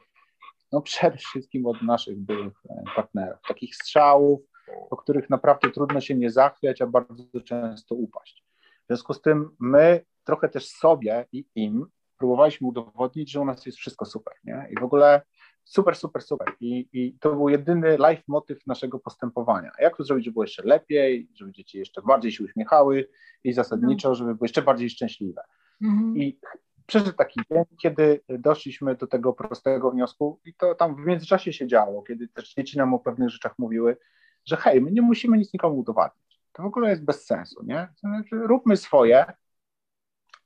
no 0.72 0.82
przede 0.82 1.18
wszystkim 1.18 1.66
od 1.66 1.82
naszych 1.82 2.20
byłych 2.20 2.54
e, 2.70 2.84
partnerów. 2.96 3.40
Takich 3.48 3.76
strzałów, 3.76 4.42
po 4.90 4.98
których 4.98 5.30
naprawdę 5.30 5.72
trudno 5.72 6.02
się 6.02 6.16
nie 6.16 6.32
zachwiać, 6.32 6.82
a 6.82 6.88
bardzo 6.88 7.42
często 7.46 7.96
upaść. 7.96 8.46
W 8.84 8.88
związku 8.88 9.14
z 9.14 9.22
tym 9.22 9.56
my 9.60 10.06
trochę 10.24 10.50
też 10.50 10.70
sobie 10.70 11.26
i 11.32 11.46
im 11.56 11.86
próbowaliśmy 12.18 12.68
udowodnić, 12.68 13.32
że 13.32 13.42
u 13.42 13.46
nas 13.46 13.66
jest 13.66 13.78
wszystko 13.78 14.06
super, 14.06 14.34
nie? 14.44 14.68
I 14.72 14.80
w 14.80 14.84
ogóle 14.84 15.22
super, 15.64 15.96
super, 15.96 16.22
super. 16.22 16.48
I, 16.60 16.90
i 16.94 17.18
to 17.20 17.36
był 17.36 17.50
jedyny 17.50 17.98
life 17.98 18.24
motyw 18.28 18.68
naszego 18.68 19.00
postępowania. 19.00 19.72
Jak 19.80 19.98
to 19.98 20.04
zrobić, 20.04 20.26
żeby 20.26 20.34
było 20.34 20.44
jeszcze 20.44 20.64
lepiej, 20.64 21.30
żeby 21.36 21.52
dzieci 21.52 21.78
jeszcze 21.78 22.02
bardziej 22.02 22.32
się 22.32 22.44
uśmiechały 22.44 23.10
i 23.44 23.54
zasadniczo, 23.54 24.10
mhm. 24.10 24.16
żeby 24.16 24.36
były 24.36 24.46
jeszcze 24.46 24.62
bardziej 24.62 24.90
szczęśliwe. 24.90 25.42
Mhm. 25.82 26.18
I 26.18 26.40
przyszedł 26.86 27.12
taki 27.12 27.40
dzień, 27.52 27.64
kiedy 27.82 28.22
doszliśmy 28.30 28.96
do 28.96 29.08
tego 29.08 29.34
prostego 29.34 29.92
wniosku 29.92 30.40
i 30.46 30.54
to 30.54 30.76
tam 30.76 30.96
w 30.96 31.06
międzyczasie 31.06 31.54
się 31.54 31.68
działo, 31.68 32.04
kiedy 32.04 32.28
też 32.28 32.54
dzieci 32.54 32.78
nam 32.78 32.94
o 32.94 33.00
pewnych 33.00 33.30
rzeczach 33.30 33.60
mówiły, 33.60 33.98
że 34.46 34.58
hej, 34.58 34.82
my 34.82 34.92
nie 34.92 35.02
musimy 35.02 35.38
nic 35.38 35.54
nikomu 35.54 35.80
udowadniać. 35.80 36.42
To 36.52 36.64
w 36.64 36.66
ogóle 36.66 36.90
jest 36.90 37.06
bez 37.06 37.26
sensu, 37.26 37.64
nie? 37.64 37.88
Znaczy, 38.00 38.36
róbmy 38.36 38.78
swoje, 38.78 39.26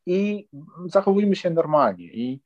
i 0.07 0.47
zachowujmy 0.85 1.35
się 1.35 1.49
normalnie. 1.49 2.05
I, 2.05 2.41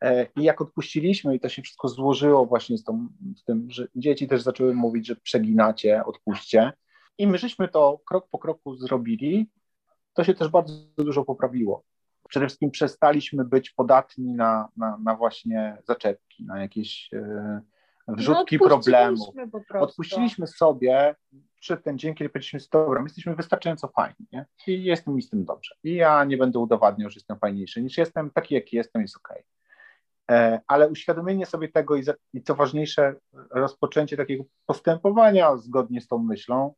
e, 0.00 0.26
I 0.36 0.42
jak 0.42 0.60
odpuściliśmy, 0.60 1.36
i 1.36 1.40
to 1.40 1.48
się 1.48 1.62
wszystko 1.62 1.88
złożyło 1.88 2.46
właśnie 2.46 2.78
z, 2.78 2.84
tą, 2.84 3.08
z 3.36 3.44
tym, 3.44 3.70
że 3.70 3.88
dzieci 3.96 4.28
też 4.28 4.42
zaczęły 4.42 4.74
mówić, 4.74 5.06
że 5.06 5.16
przeginacie, 5.16 6.04
odpuśćcie. 6.04 6.72
I 7.18 7.26
my 7.26 7.38
żeśmy 7.38 7.68
to 7.68 8.00
krok 8.06 8.28
po 8.30 8.38
kroku 8.38 8.76
zrobili, 8.76 9.50
to 10.14 10.24
się 10.24 10.34
też 10.34 10.48
bardzo 10.48 10.74
dużo 10.98 11.24
poprawiło. 11.24 11.82
Przede 12.28 12.46
wszystkim 12.46 12.70
przestaliśmy 12.70 13.44
być 13.44 13.70
podatni 13.70 14.32
na, 14.32 14.68
na, 14.76 14.98
na 15.04 15.16
właśnie 15.16 15.78
zaczepki, 15.84 16.44
na 16.44 16.60
jakieś 16.60 17.10
e, 17.12 17.60
wrzutki 18.08 18.58
no, 18.60 18.66
problemów. 18.66 19.34
Odpuściliśmy 19.80 20.46
sobie 20.46 21.14
przyszedł 21.64 21.82
ten 21.82 21.98
dzień, 21.98 22.14
kiedy 22.14 22.28
powiedzieliśmy, 22.28 22.68
dobra, 22.72 23.00
my 23.00 23.06
jesteśmy 23.06 23.34
wystarczająco 23.34 23.88
fajni 23.88 24.26
nie? 24.32 24.46
i 24.66 24.84
jestem 24.84 25.14
mi 25.14 25.22
z 25.22 25.30
tym 25.30 25.44
dobrze. 25.44 25.74
I 25.82 25.94
ja 25.94 26.24
nie 26.24 26.36
będę 26.36 26.58
udowadniał, 26.58 27.10
że 27.10 27.14
jestem 27.16 27.38
fajniejszy 27.38 27.82
niż 27.82 27.98
jestem, 27.98 28.30
taki 28.30 28.54
jaki 28.54 28.76
jestem, 28.76 29.02
jest 29.02 29.16
ok. 29.16 29.28
E, 30.30 30.60
ale 30.66 30.88
uświadomienie 30.88 31.46
sobie 31.46 31.68
tego 31.68 31.96
i, 31.96 32.02
za, 32.02 32.14
i 32.32 32.42
co 32.42 32.54
ważniejsze, 32.54 33.14
rozpoczęcie 33.50 34.16
takiego 34.16 34.44
postępowania 34.66 35.56
zgodnie 35.56 36.00
z 36.00 36.08
tą 36.08 36.18
myślą, 36.18 36.74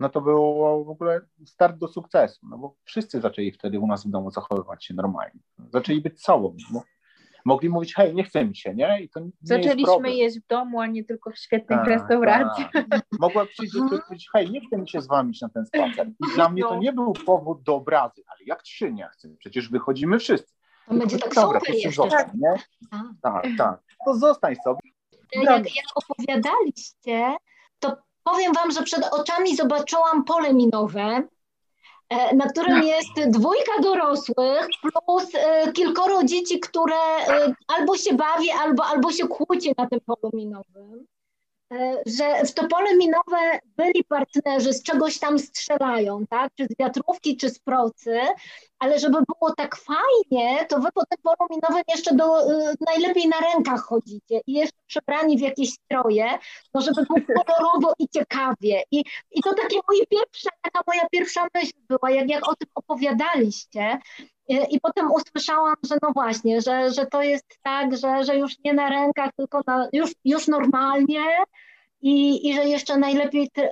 no 0.00 0.08
to 0.08 0.20
było 0.20 0.84
w 0.84 0.90
ogóle 0.90 1.20
start 1.46 1.76
do 1.76 1.88
sukcesu, 1.88 2.46
no 2.50 2.58
bo 2.58 2.74
wszyscy 2.84 3.20
zaczęli 3.20 3.52
wtedy 3.52 3.78
u 3.78 3.86
nas 3.86 4.06
w 4.06 4.10
domu 4.10 4.30
zachowywać 4.30 4.84
się 4.84 4.94
normalnie. 4.94 5.40
Zaczęli 5.72 6.00
być 6.00 6.22
sobą. 6.22 6.56
Bo 6.72 6.82
mogli 7.50 7.68
mówić, 7.68 7.94
hej, 7.94 8.14
nie 8.14 8.24
chce 8.24 8.44
mi 8.44 8.56
się, 8.56 8.74
nie? 8.74 9.02
I 9.02 9.08
to 9.08 9.20
nie 9.20 9.30
Zaczęliśmy 9.42 10.14
jeść 10.14 10.40
w 10.40 10.46
domu, 10.46 10.80
a 10.80 10.86
nie 10.86 11.04
tylko 11.04 11.30
w 11.30 11.38
świetnych 11.38 11.78
tak, 11.78 11.88
restauracjach. 11.88 12.72
Tak. 12.72 13.02
Mogła 13.20 13.46
przyjść 13.46 13.74
i 13.74 13.78
powiedzieć, 13.78 14.28
hej, 14.32 14.50
nie 14.50 14.60
chce 14.66 14.78
mi 14.78 14.88
się 14.88 15.00
z 15.00 15.06
wami 15.06 15.30
iść 15.30 15.40
na 15.40 15.48
ten 15.48 15.66
spacer. 15.66 16.08
I 16.08 16.34
dla 16.34 16.48
mnie 16.48 16.62
to 16.62 16.74
no. 16.74 16.80
nie 16.80 16.92
był 16.92 17.12
powód 17.12 17.62
do 17.62 17.74
obrazy, 17.74 18.22
ale 18.26 18.38
jak 18.46 18.62
trzy 18.62 18.92
nie 18.92 19.08
chcę? 19.12 19.28
Przecież 19.38 19.68
wychodzimy 19.68 20.18
wszyscy. 20.18 20.54
To 20.88 20.94
będzie 20.94 21.18
tak 21.18 21.34
dobra, 21.34 21.60
super 21.60 21.74
jeszcze. 21.74 21.92
Zostań, 21.92 22.30
nie? 22.34 22.54
Tak, 23.22 23.46
tak. 23.58 23.80
To 24.06 24.14
zostań 24.14 24.56
sobie. 24.64 24.80
Jak, 25.32 25.76
jak 25.76 25.86
opowiadaliście, 25.94 27.36
to 27.78 27.96
powiem 28.24 28.52
wam, 28.52 28.70
że 28.70 28.82
przed 28.82 29.04
oczami 29.04 29.56
zobaczyłam 29.56 30.24
pole 30.24 30.54
minowe, 30.54 31.22
na 32.34 32.46
którym 32.46 32.82
jest 32.82 33.30
dwójka 33.30 33.72
dorosłych 33.82 34.68
plus 34.82 35.34
e, 35.34 35.72
kilkoro 35.72 36.24
dzieci, 36.24 36.60
które 36.60 36.96
e, 37.28 37.54
albo 37.68 37.96
się 37.96 38.14
bawi, 38.14 38.50
albo, 38.50 38.84
albo 38.84 39.12
się 39.12 39.28
kłóci 39.28 39.74
na 39.78 39.86
tym 39.86 40.00
polu 40.00 40.30
minowym. 40.32 41.06
E, 41.72 42.02
że 42.06 42.44
w 42.44 42.54
to 42.54 42.68
pole 42.68 42.96
minowe 42.96 43.58
byli 43.76 44.04
partnerzy, 44.04 44.72
z 44.72 44.82
czegoś 44.82 45.18
tam 45.18 45.38
strzelają, 45.38 46.26
tak? 46.26 46.52
czy 46.54 46.64
z 46.64 46.78
wiatrówki, 46.78 47.36
czy 47.36 47.50
z 47.50 47.58
procy, 47.58 48.20
ale 48.78 48.98
żeby 48.98 49.18
było 49.18 49.54
tak 49.56 49.76
fajnie, 49.76 50.66
to 50.66 50.80
wy 50.80 50.88
po 50.94 51.06
tym 51.06 51.18
polu 51.22 51.48
minowym 51.50 51.82
jeszcze 51.88 52.14
do, 52.14 52.50
y, 52.50 52.74
najlepiej 52.86 53.28
na 53.28 53.40
rękach 53.40 53.80
chodzicie 53.80 54.40
i 54.46 54.52
jeszcze 54.52 54.78
przebrani 54.86 55.38
w 55.38 55.40
jakieś 55.40 55.70
stroje, 55.72 56.38
no 56.74 56.80
żeby 56.80 57.02
było 57.02 57.18
kolorowo 57.46 57.92
i 57.98 58.08
ciekawie. 58.08 58.82
I, 58.90 59.04
i 59.30 59.42
to 59.42 59.54
takie 59.54 59.76
moje 59.88 60.06
pierwsze, 60.06 60.50
taka 60.62 60.80
moja 60.86 61.08
pierwsza 61.08 61.46
myśl 61.54 61.72
była, 61.88 62.10
jak, 62.10 62.28
jak 62.28 62.48
o 62.48 62.56
tym 62.56 62.68
opowiadaliście, 62.74 63.98
I 64.56 64.80
potem 64.80 65.12
usłyszałam, 65.12 65.74
że 65.90 65.96
no 66.02 66.12
właśnie, 66.12 66.60
że, 66.60 66.90
że 66.90 67.06
to 67.06 67.22
jest 67.22 67.58
tak, 67.62 67.96
że, 67.96 68.24
że 68.24 68.36
już 68.36 68.58
nie 68.64 68.74
na 68.74 68.88
rękach, 68.88 69.30
tylko 69.36 69.60
na, 69.66 69.88
już, 69.92 70.10
już 70.24 70.48
normalnie 70.48 71.20
i, 72.02 72.48
i 72.48 72.54
że 72.54 72.64
jeszcze 72.64 72.98
najlepiej 72.98 73.50
te, 73.50 73.70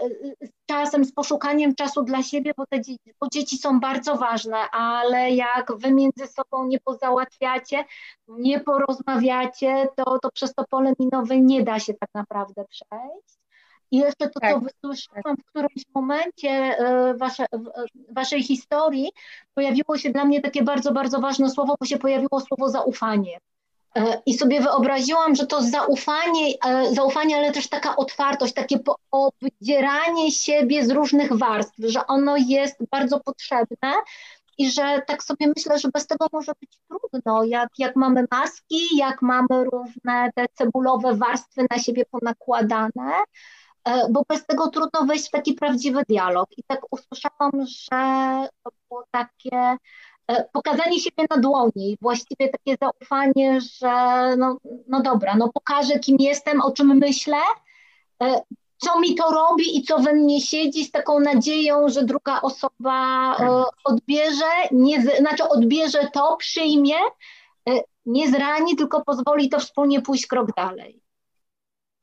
czasem, 0.67 1.05
z 1.05 1.13
poszukaniem 1.13 1.75
czasu 1.75 2.03
dla 2.03 2.23
siebie, 2.23 2.53
bo 2.57 2.67
te 2.67 2.81
bo 3.21 3.29
dzieci 3.33 3.59
są 3.59 3.81
bardzo 3.81 4.17
ważne, 4.17 4.57
ale 4.71 5.31
jak 5.31 5.73
wy 5.79 5.93
między 5.93 6.27
sobą 6.27 6.67
nie 6.67 6.81
pozałatwiacie, 6.81 7.85
nie 8.29 8.61
porozmawiacie, 8.61 9.89
to, 9.97 10.19
to 10.19 10.31
przez 10.31 10.55
to 10.55 10.65
pole 10.71 10.93
minowe 10.99 11.41
nie 11.41 11.63
da 11.63 11.79
się 11.79 11.95
tak 11.95 12.11
naprawdę 12.15 12.65
przejść. 12.65 13.38
I 13.91 13.99
jeszcze 13.99 14.29
to, 14.29 14.41
tak, 14.41 14.55
co 14.55 14.61
wysłyszałam 14.61 15.37
w 15.37 15.45
którymś 15.45 15.83
momencie 15.95 16.51
e, 16.51 17.15
wasze, 17.15 17.45
e, 17.45 17.59
waszej 18.11 18.43
historii, 18.43 19.11
pojawiło 19.55 19.99
się 19.99 20.11
dla 20.11 20.25
mnie 20.25 20.41
takie 20.41 20.63
bardzo, 20.63 20.93
bardzo 20.93 21.21
ważne 21.21 21.51
słowo, 21.51 21.77
bo 21.81 21.87
się 21.87 21.99
pojawiło 21.99 22.41
słowo 22.41 22.71
zaufanie. 22.71 23.39
E, 23.97 24.23
I 24.27 24.35
sobie 24.35 24.61
wyobraziłam, 24.61 25.35
że 25.35 25.47
to 25.47 25.63
zaufanie, 25.63 26.55
zaufanie, 26.93 27.37
ale 27.37 27.53
też 27.53 27.69
taka 27.69 27.97
otwartość, 27.97 28.55
takie 28.55 28.79
obdzieranie 29.11 30.33
siebie 30.33 30.87
z 30.87 30.91
różnych 30.91 31.37
warstw, 31.37 31.75
że 31.79 32.07
ono 32.07 32.37
jest 32.37 32.77
bardzo 32.91 33.21
potrzebne 33.21 33.93
i 34.59 34.71
że 34.71 35.03
tak 35.07 35.23
sobie 35.23 35.53
myślę, 35.57 35.79
że 35.79 35.89
bez 35.89 36.07
tego 36.07 36.27
może 36.33 36.53
być 36.61 36.71
trudno, 36.89 37.45
jak, 37.45 37.69
jak 37.79 37.97
mamy 37.97 38.25
maski, 38.31 38.97
jak 38.97 39.23
mamy 39.23 39.65
różne 39.73 40.31
te 40.35 40.47
cebulowe 40.55 41.15
warstwy 41.15 41.67
na 41.71 41.79
siebie 41.79 42.05
ponakładane, 42.11 43.13
bo 44.11 44.23
bez 44.29 44.47
tego 44.47 44.69
trudno 44.69 45.07
wejść 45.07 45.29
w 45.29 45.31
taki 45.31 45.55
prawdziwy 45.55 46.03
dialog. 46.09 46.49
I 46.57 46.63
tak 46.67 46.81
usłyszałam, 46.91 47.67
że 47.67 48.49
to 48.65 48.71
było 48.89 49.05
takie 49.11 49.77
e, 50.29 50.45
pokazanie 50.53 51.01
siebie 51.01 51.27
na 51.31 51.37
dłoni, 51.37 51.97
właściwie 52.01 52.49
takie 52.49 52.77
zaufanie, 52.83 53.61
że 53.61 53.97
no, 54.37 54.59
no 54.89 55.03
dobra, 55.03 55.35
no 55.37 55.49
pokażę 55.53 55.99
kim 55.99 56.17
jestem, 56.21 56.61
o 56.61 56.73
czym 56.73 56.99
myślę, 56.99 57.39
e, 58.23 58.41
co 58.77 59.01
mi 59.01 59.15
to 59.15 59.31
robi 59.31 59.77
i 59.79 59.83
co 59.83 59.99
we 59.99 60.13
mnie 60.13 60.41
siedzi 60.41 60.85
z 60.85 60.91
taką 60.91 61.21
nadzieją, 61.21 61.89
że 61.89 62.05
druga 62.05 62.41
osoba 62.41 63.37
odbierze, 63.85 64.45
nie, 64.73 65.03
znaczy 65.03 65.49
odbierze 65.49 66.09
to, 66.13 66.37
przyjmie, 66.37 66.95
nie 68.07 68.31
zrani, 68.31 68.77
tylko 68.77 69.05
pozwoli 69.05 69.49
to 69.49 69.59
wspólnie 69.59 70.03
pójść 70.03 70.27
krok 70.27 70.55
dalej. 70.57 71.03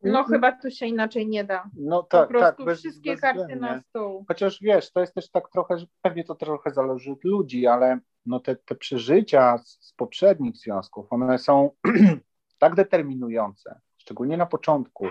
No 0.05 0.19
mhm. 0.19 0.25
chyba 0.25 0.51
tu 0.51 0.71
się 0.71 0.85
inaczej 0.85 1.27
nie 1.27 1.43
da. 1.43 1.69
No 1.75 2.03
tak, 2.03 2.27
po 2.27 2.33
prostu 2.33 2.57
tak. 2.57 2.65
Bez, 2.65 2.79
wszystkie 2.79 3.17
karty 3.17 3.55
na 3.55 3.79
stół. 3.79 4.25
Chociaż 4.27 4.61
wiesz, 4.61 4.91
to 4.91 4.99
jest 4.99 5.13
też 5.13 5.31
tak 5.31 5.49
trochę, 5.49 5.77
że 5.77 5.85
pewnie 6.01 6.23
to 6.23 6.35
trochę 6.35 6.71
zależy 6.71 7.11
od 7.11 7.23
ludzi, 7.23 7.67
ale 7.67 7.99
no 8.25 8.39
te, 8.39 8.55
te 8.55 8.75
przeżycia 8.75 9.57
z, 9.57 9.77
z 9.81 9.93
poprzednich 9.93 10.57
związków, 10.57 11.05
one 11.09 11.37
są 11.37 11.71
tak 12.59 12.75
determinujące, 12.75 13.79
szczególnie 13.97 14.37
na 14.37 14.45
początku, 14.45 15.07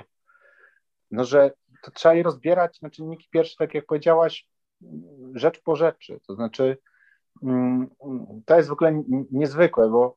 no 1.11 1.25
że 1.25 1.51
to 1.83 1.91
trzeba 1.91 2.15
je 2.15 2.23
rozbierać 2.23 2.83
na 2.83 2.91
czynniki 2.91 3.29
pierwsze, 3.31 3.57
tak 3.59 3.75
jak 3.75 3.87
powiedziałaś, 3.87 4.49
rzecz 5.35 5.63
po 5.63 5.77
rzeczy. 5.77 6.21
To 6.27 6.35
znaczy, 6.35 6.79
mm, 7.43 7.91
to 8.47 8.57
jest 8.57 8.69
w 8.69 8.73
ogóle 8.73 9.03
niezwykłe, 9.31 9.89
bo 9.89 10.17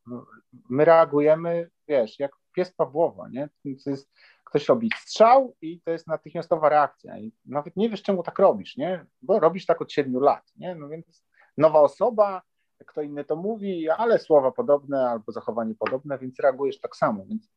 my 0.70 0.86
reagujemy, 0.86 1.70
wiesz, 1.88 2.20
jak 2.20 2.32
pies 2.56 2.74
Pawłowa, 2.74 3.30
nie? 3.30 3.50
To 3.84 3.90
jest 3.90 4.12
ktoś 4.48 4.68
robi 4.68 4.92
strzał 4.98 5.56
i 5.62 5.82
to 5.82 5.92
jest 5.92 6.08
natychmiastowa 6.08 6.70
reakcja. 6.70 7.18
I 7.18 7.34
nawet 7.46 7.76
nie 7.76 7.90
wiesz, 7.90 8.04
czemu 8.04 8.24
tak 8.24 8.40
robisz, 8.40 8.78
nie? 8.78 9.06
Bo 9.22 9.40
robisz 9.40 9.66
tak 9.66 9.82
od 9.82 9.92
siedmiu 9.92 10.20
lat, 10.20 10.52
nie? 10.56 10.76
No 10.76 10.90
więc 10.90 11.26
nowa 11.58 11.80
osoba, 11.80 12.42
kto 12.86 13.02
inny 13.02 13.24
to 13.24 13.36
mówi, 13.36 13.90
ale 13.90 14.20
słowa 14.20 14.52
podobne 14.52 15.10
albo 15.10 15.32
zachowanie 15.32 15.76
podobne, 15.76 16.18
więc 16.18 16.40
reagujesz 16.40 16.80
tak 16.80 16.96
samo. 16.96 17.26
Więc 17.26 17.50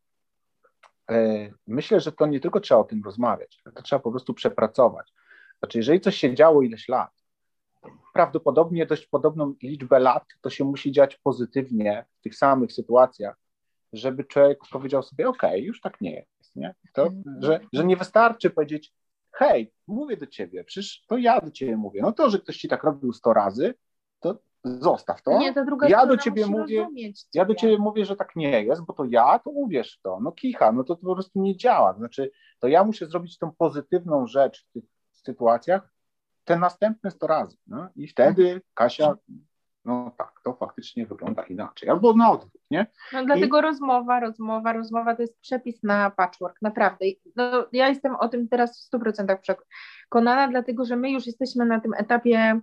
e, 1.11 1.51
myślę, 1.67 2.01
że 2.01 2.13
to 2.13 2.27
nie 2.27 2.41
tylko 2.41 2.61
trzeba 2.61 2.81
o 2.81 2.85
tym 2.85 3.03
rozmawiać, 3.05 3.63
to 3.75 3.83
trzeba 3.83 4.01
po 4.01 4.11
prostu 4.11 4.35
przepracować. 4.35 5.13
Znaczy, 5.59 5.79
jeżeli 5.79 6.01
coś 6.01 6.17
się 6.17 6.35
działo 6.35 6.63
ileś 6.63 6.89
lat, 6.89 7.11
prawdopodobnie 8.15 8.87
dość 8.87 9.07
podobną 9.07 9.55
liczbę 9.63 9.99
lat 9.99 10.25
to 10.41 10.51
się 10.51 10.65
musi 10.65 10.93
dziać 10.93 11.17
pozytywnie 11.17 12.07
w 12.19 12.21
tych 12.21 12.37
samych 12.37 12.73
sytuacjach, 12.73 13.37
żeby 13.93 14.25
człowiek 14.25 14.59
powiedział 14.71 15.03
sobie, 15.03 15.29
ok, 15.29 15.43
już 15.57 15.81
tak 15.81 16.01
nie 16.01 16.27
jest 16.57 16.57
nie? 16.57 16.75
To, 16.93 17.07
mhm. 17.07 17.43
że, 17.43 17.61
że 17.73 17.85
nie 17.85 17.97
wystarczy 17.97 18.51
powiedzieć, 18.51 18.95
hej, 19.33 19.73
mówię 19.87 20.17
do 20.17 20.27
ciebie, 20.27 20.65
przecież 20.65 21.05
to 21.09 21.19
ja 21.19 21.41
do 21.41 21.51
ciebie 21.51 21.77
mówię. 21.77 22.01
No 22.03 22.13
to, 22.13 22.31
że 22.31 22.39
ktoś 22.39 22.57
ci 22.57 22.69
tak 22.69 22.85
robił 22.85 23.13
100 23.13 23.33
razy, 23.33 23.75
to 24.21 24.39
zostaw 24.65 25.23
to. 25.23 25.39
Nie, 25.39 25.55
to 25.55 25.65
druga 25.65 25.89
ja 25.89 26.07
do 26.07 26.17
ciebie 26.17 26.47
mówię, 26.47 26.89
ja 27.35 27.45
do 27.45 27.55
ciebie 27.55 27.79
mówię, 27.79 28.05
że 28.05 28.17
tak 28.17 28.37
nie 28.37 28.63
jest, 28.63 28.83
bo 28.83 28.93
to 28.93 29.05
ja, 29.05 29.39
to 29.39 29.51
uwierz 29.51 29.99
w 29.99 30.03
to. 30.03 30.21
No 30.23 30.33
kicha, 30.33 30.73
no 30.73 30.85
to, 30.85 30.97
to 30.97 31.07
po 31.07 31.15
prostu 31.15 31.43
nie 31.43 31.57
działa. 31.57 31.95
Znaczy, 31.95 32.31
to 32.59 32.69
ja 32.69 32.85
muszę 32.85 33.07
zrobić 33.07 33.39
tą 33.39 33.53
pozytywną 33.53 34.27
rzecz 34.27 34.67
w 34.67 34.73
tych 34.73 34.85
sytuacjach 35.13 35.93
te 36.45 36.59
następne 36.59 37.11
100 37.11 37.27
razy. 37.27 37.57
No? 37.67 37.89
I 37.97 38.09
wtedy 38.09 38.63
Kasia 38.75 39.15
no 39.85 40.13
tak, 40.19 40.33
to 40.45 40.53
faktycznie 40.55 41.07
wygląda 41.07 41.43
inaczej. 41.43 41.89
Albo 41.89 42.13
na 42.13 42.31
odwrót, 42.31 42.63
nie? 42.71 42.87
No 43.13 43.25
dlatego 43.25 43.59
I... 43.59 43.63
rozmowa, 43.63 44.21
rozmowa, 44.21 44.73
rozmowa 44.73 45.15
to 45.17 45.23
jest 45.23 45.41
przepis 45.41 45.83
na 45.83 46.11
patchwork, 46.11 46.57
naprawdę. 46.63 47.07
No, 47.37 47.67
ja 47.73 47.89
jestem 47.89 48.17
o 48.17 48.29
tym 48.29 48.49
teraz 48.49 48.89
w 48.93 48.97
100% 48.97 49.39
przekonana, 49.39 50.49
dlatego 50.49 50.85
że 50.85 50.97
my 50.97 51.11
już 51.11 51.27
jesteśmy 51.27 51.65
na 51.65 51.81
tym 51.81 51.95
etapie 51.95 52.61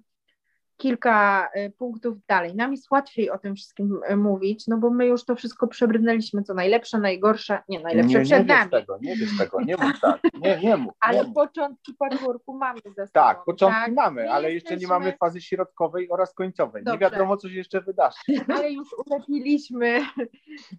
kilka 0.77 1.49
y, 1.55 1.71
punktów 1.77 2.17
dalej. 2.27 2.55
Nam 2.55 2.71
jest 2.71 2.91
łatwiej 2.91 3.29
o 3.29 3.37
tym 3.37 3.55
wszystkim 3.55 3.99
y, 4.11 4.17
mówić, 4.17 4.67
no 4.67 4.77
bo 4.77 4.89
my 4.89 5.05
już 5.05 5.25
to 5.25 5.35
wszystko 5.35 5.67
przebrnęliśmy, 5.67 6.43
co 6.43 6.53
najlepsze, 6.53 6.99
najgorsze, 6.99 7.59
nie 7.69 7.79
najlepsze 7.79 8.19
nie, 8.19 8.25
przed 8.25 8.47
nie 8.47 8.55
nami. 8.55 8.71
Tego, 8.71 8.97
nie 9.01 9.15
wiesz 9.15 9.37
tego, 9.37 9.61
nie 9.61 9.77
mów 9.77 9.99
tak, 10.01 10.21
nie, 10.41 10.59
nie 10.63 10.77
mów. 10.77 10.93
Ale 10.99 11.25
nie 11.25 11.33
początki 11.33 11.93
patchworku 11.93 12.57
mamy 12.57 12.79
ze 12.85 12.91
sobą. 12.91 13.09
Tak, 13.13 13.43
początki 13.45 13.81
tak? 13.81 13.93
mamy, 13.93 14.31
ale 14.31 14.53
jeszcze 14.53 14.73
jesteśmy... 14.73 14.81
nie 14.81 14.99
mamy 14.99 15.17
fazy 15.17 15.41
środkowej 15.41 16.09
oraz 16.11 16.33
końcowej. 16.33 16.83
Dobrze. 16.83 17.05
Nie 17.05 17.11
wiadomo, 17.11 17.37
co 17.37 17.49
się 17.49 17.55
jeszcze 17.55 17.81
wydarzy. 17.81 18.17
Ale 18.55 18.71
już 18.71 18.87
ulepiliśmy 19.05 19.99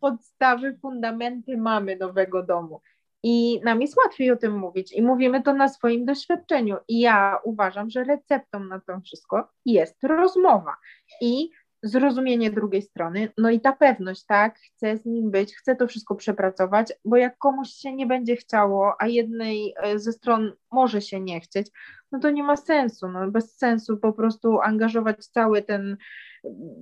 podstawy, 0.01 0.79
fundamenty 0.83 1.57
mamy 1.57 1.97
nowego 1.97 2.43
domu. 2.43 2.81
I 3.23 3.61
nam 3.65 3.83
jest 3.83 3.97
łatwiej 3.97 4.31
o 4.31 4.37
tym 4.37 4.59
mówić 4.59 4.93
i 4.93 5.03
mówimy 5.03 5.43
to 5.43 5.53
na 5.53 5.69
swoim 5.69 6.05
doświadczeniu. 6.05 6.77
I 6.89 7.01
ja 7.01 7.39
uważam, 7.45 7.91
że 7.91 8.05
receptą 8.05 8.65
na 8.65 8.81
to 8.81 9.01
wszystko 9.01 9.49
jest 9.67 10.05
rozmowa 10.05 10.77
i 11.21 11.51
zrozumienie 11.83 12.51
drugiej 12.51 12.83
strony, 12.83 13.33
no 13.39 13.51
i 13.51 13.61
ta 13.61 13.73
pewność, 13.73 14.25
tak, 14.25 14.59
chcę 14.59 14.97
z 14.97 15.07
nim 15.07 15.31
być, 15.31 15.57
chcę 15.57 15.77
to 15.77 15.87
wszystko 15.87 16.15
przepracować, 16.15 16.93
bo 17.05 17.17
jak 17.17 17.39
komuś 17.39 17.69
się 17.69 17.93
nie 17.93 18.07
będzie 18.07 18.37
chciało, 18.37 18.95
a 18.99 19.07
jednej 19.07 19.75
e, 19.77 19.99
ze 19.99 20.13
stron 20.13 20.53
może 20.73 21.01
się 21.01 21.21
nie 21.21 21.41
chcieć, 21.41 21.71
no 22.13 22.19
to 22.19 22.31
nie 22.31 22.43
ma 22.43 22.57
sensu, 22.57 23.09
no 23.09 23.31
bez 23.31 23.57
sensu 23.57 23.97
po 23.97 24.13
prostu 24.13 24.61
angażować 24.61 25.27
cały 25.27 25.63
ten, 25.63 25.97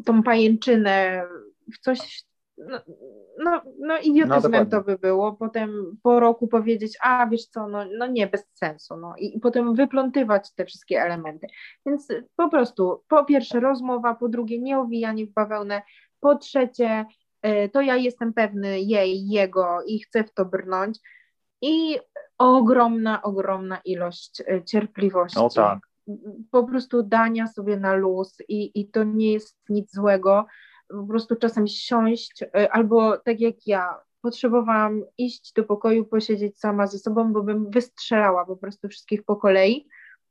tą 0.05 0.23
pajęczynę 0.23 1.27
w 1.75 1.79
coś, 1.79 2.25
no, 2.59 2.81
no, 3.39 3.63
no 3.79 3.99
idiotyzmem 3.99 4.65
no, 4.65 4.71
to 4.71 4.85
by 4.85 4.99
było, 4.99 5.33
potem 5.33 5.97
po 6.03 6.21
roku 6.21 6.49
powiedzieć, 6.49 6.99
a 7.03 7.27
wiesz 7.27 7.47
co, 7.47 7.69
no, 7.69 7.85
no 7.99 8.07
nie, 8.07 8.27
bez 8.27 8.47
sensu, 8.55 8.97
no 8.97 9.15
i, 9.19 9.37
i 9.37 9.41
potem 9.41 9.75
wyplątywać 9.75 10.55
te 10.55 10.65
wszystkie 10.65 11.03
elementy. 11.03 11.47
Więc 11.87 12.09
po 12.37 12.49
prostu, 12.51 13.03
po 13.09 13.25
pierwsze 13.25 13.61
rozmowa, 13.61 14.15
po 14.15 14.29
drugie 14.29 14.59
nie 14.59 14.79
owijanie 14.79 15.27
w 15.27 15.33
bawełnę, 15.33 15.83
po 16.21 16.35
trzecie 16.35 17.07
e, 17.43 17.69
to 17.69 17.81
ja 17.81 17.97
jestem 17.97 18.33
pewny 18.33 18.81
jej, 18.81 19.29
jego 19.29 19.83
i 19.87 19.99
chcę 19.99 20.25
w 20.25 20.35
to 20.35 20.45
brnąć 20.45 20.99
i 21.63 21.99
ogromna, 22.39 23.23
ogromna 23.23 23.81
ilość 23.85 24.43
e, 24.47 24.65
cierpliwości. 24.65 25.39
No 25.39 25.49
tak. 25.49 25.79
Po 26.51 26.65
prostu 26.65 27.03
dania 27.03 27.47
sobie 27.47 27.77
na 27.77 27.95
luz 27.95 28.37
i, 28.49 28.81
i 28.81 28.91
to 28.91 29.05
nie 29.05 29.33
jest 29.33 29.59
nic 29.69 29.95
złego, 29.95 30.47
po 30.89 31.07
prostu 31.07 31.37
czasem 31.37 31.67
siąść, 31.67 32.43
e, 32.43 32.73
albo 32.73 33.19
tak 33.19 33.41
jak 33.41 33.67
ja, 33.67 34.01
potrzebowałam 34.21 35.03
iść 35.19 35.53
do 35.53 35.65
pokoju, 35.65 36.05
posiedzieć 36.05 36.59
sama 36.59 36.87
ze 36.87 36.99
sobą, 36.99 37.33
bo 37.33 37.43
bym 37.43 37.71
wystrzelała 37.71 38.47
po 38.47 38.57
prostu 38.57 38.89
wszystkich 38.89 39.25
po 39.25 39.37
kolei. 39.37 39.89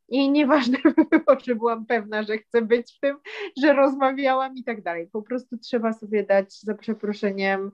I 0.10 0.32
nieważne 0.32 0.78
było, 1.12 1.38
czy 1.42 1.56
byłam 1.56 1.86
pewna, 1.86 2.24
że 2.24 2.38
chcę 2.38 2.62
być 2.62 2.98
w 2.98 3.00
tym, 3.00 3.18
że 3.64 3.74
rozmawiałam 3.74 4.56
i 4.56 4.64
tak 4.64 4.84
dalej. 4.84 5.10
Po 5.12 5.22
prostu 5.22 5.58
trzeba 5.58 5.94
sobie 5.94 6.24
dać 6.24 6.62
za 6.62 6.74
przeproszeniem 6.74 7.72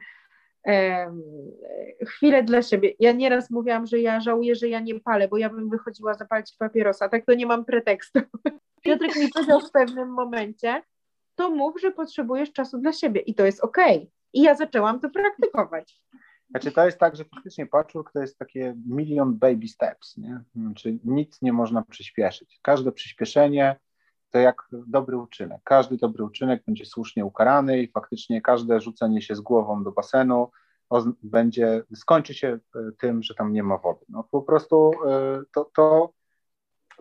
um, 0.65 1.21
chwilę 2.07 2.43
dla 2.43 2.61
siebie. 2.61 2.93
Ja 2.99 3.11
nieraz 3.11 3.49
mówiłam, 3.49 3.86
że 3.86 3.99
ja 3.99 4.19
żałuję, 4.19 4.55
że 4.55 4.69
ja 4.69 4.79
nie 4.79 4.99
palę, 4.99 5.27
bo 5.27 5.38
ja 5.38 5.49
bym 5.49 5.69
wychodziła 5.69 6.13
zapalić 6.13 6.55
papierosa. 6.59 7.09
Tak 7.09 7.25
to 7.25 7.34
nie 7.34 7.45
mam 7.45 7.65
pretekstu. 7.65 8.19
Piotrek 8.82 9.15
mi 9.15 9.29
powiedział 9.29 9.59
w 9.59 9.71
pewnym 9.71 10.09
momencie, 10.09 10.82
to 11.36 11.51
mów, 11.51 11.82
że 11.82 11.91
potrzebujesz 11.91 12.51
czasu 12.51 12.77
dla 12.77 12.93
siebie 12.93 13.21
i 13.21 13.36
to 13.36 13.45
jest 13.45 13.59
ok. 13.59 13.77
I 14.34 14.41
ja 14.41 14.55
zaczęłam 14.55 14.99
to 14.99 15.09
praktykować. 15.09 16.01
Znaczy 16.49 16.71
to 16.71 16.86
jest 16.86 16.99
tak, 16.99 17.15
że 17.15 17.25
faktycznie 17.25 17.65
patchwork 17.65 18.11
to 18.11 18.19
jest 18.19 18.38
takie 18.38 18.75
milion 18.88 19.34
baby 19.34 19.67
steps, 19.67 20.17
nie? 20.17 20.41
Znaczy 20.55 20.99
nic 21.03 21.41
nie 21.41 21.53
można 21.53 21.82
przyspieszyć. 21.82 22.59
Każde 22.61 22.91
przyspieszenie 22.91 23.79
to 24.29 24.39
jak 24.39 24.67
dobry 24.71 25.17
uczynek. 25.17 25.61
Każdy 25.63 25.97
dobry 25.97 26.23
uczynek 26.23 26.63
będzie 26.65 26.86
słusznie 26.86 27.25
ukarany 27.25 27.82
i 27.82 27.91
faktycznie 27.91 28.41
każde 28.41 28.82
rzucenie 28.82 29.21
się 29.21 29.36
z 29.36 29.41
głową 29.41 29.84
do 29.84 29.91
basenu 29.91 30.51
będzie, 31.23 31.84
skończy 31.95 32.34
się 32.34 32.59
tym, 32.97 33.23
że 33.23 33.36
tam 33.36 33.53
nie 33.53 33.63
ma 33.63 33.77
wody. 33.77 34.05
No 34.09 34.23
po 34.32 34.41
prostu 34.41 34.91
to, 35.53 35.71
to, 35.75 36.13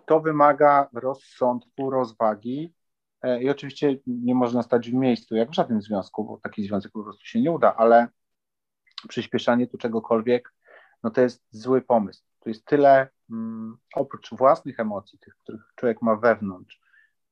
to 0.06 0.20
wymaga 0.20 0.88
rozsądku, 0.92 1.90
rozwagi 1.90 2.74
i 3.40 3.50
oczywiście 3.50 3.98
nie 4.06 4.34
można 4.34 4.62
stać 4.62 4.90
w 4.90 4.94
miejscu, 4.94 5.36
jak 5.36 5.50
w 5.50 5.54
żadnym 5.54 5.82
związku, 5.82 6.24
bo 6.24 6.40
taki 6.42 6.64
związek 6.64 6.92
po 6.92 7.02
prostu 7.02 7.24
się 7.24 7.40
nie 7.40 7.50
uda, 7.50 7.76
ale 7.76 8.08
przyspieszanie 9.08 9.66
tu 9.66 9.78
czegokolwiek, 9.78 10.54
no 11.02 11.10
to 11.10 11.20
jest 11.20 11.44
zły 11.50 11.82
pomysł. 11.82 12.22
Tu 12.40 12.48
jest 12.48 12.64
tyle, 12.64 13.08
mm, 13.30 13.76
oprócz 13.94 14.30
własnych 14.30 14.80
emocji, 14.80 15.18
tych, 15.18 15.36
których 15.36 15.60
człowiek 15.76 16.02
ma 16.02 16.16
wewnątrz, 16.16 16.80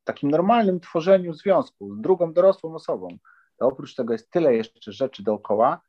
w 0.03 0.05
takim 0.05 0.31
normalnym 0.31 0.81
tworzeniu 0.81 1.35
związku 1.35 1.95
z 1.95 2.01
drugą 2.01 2.33
dorosłą 2.33 2.75
osobą, 2.75 3.09
to 3.57 3.67
oprócz 3.67 3.95
tego 3.95 4.13
jest 4.13 4.31
tyle 4.31 4.55
jeszcze 4.55 4.93
rzeczy 4.93 5.23
dookoła, 5.23 5.81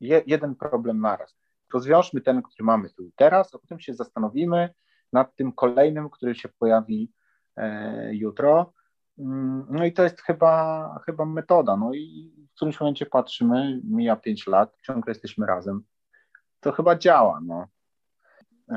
je, 0.00 0.22
jeden 0.26 0.54
problem 0.54 1.00
naraz. 1.00 1.36
Rozwiążmy 1.74 2.20
ten, 2.20 2.42
który 2.42 2.64
mamy 2.64 2.90
tu 2.90 3.02
i 3.02 3.12
teraz, 3.16 3.54
a 3.54 3.58
potem 3.58 3.80
się 3.80 3.94
zastanowimy 3.94 4.74
nad 5.12 5.36
tym 5.36 5.52
kolejnym, 5.52 6.10
który 6.10 6.34
się 6.34 6.48
pojawi 6.48 7.12
e, 7.56 8.14
jutro. 8.14 8.72
Mm, 9.20 9.66
no 9.70 9.84
i 9.84 9.92
to 9.92 10.02
jest 10.02 10.20
chyba, 10.20 11.02
chyba 11.06 11.24
metoda. 11.24 11.76
No 11.76 11.94
i 11.94 12.32
w 12.52 12.54
którymś 12.54 12.80
momencie 12.80 13.06
patrzymy, 13.06 13.80
mija 13.84 14.16
5 14.16 14.46
lat, 14.46 14.76
ciągle 14.86 15.10
jesteśmy 15.10 15.46
razem. 15.46 15.82
To 16.60 16.72
chyba 16.72 16.96
działa. 16.96 17.40
No. 17.44 17.66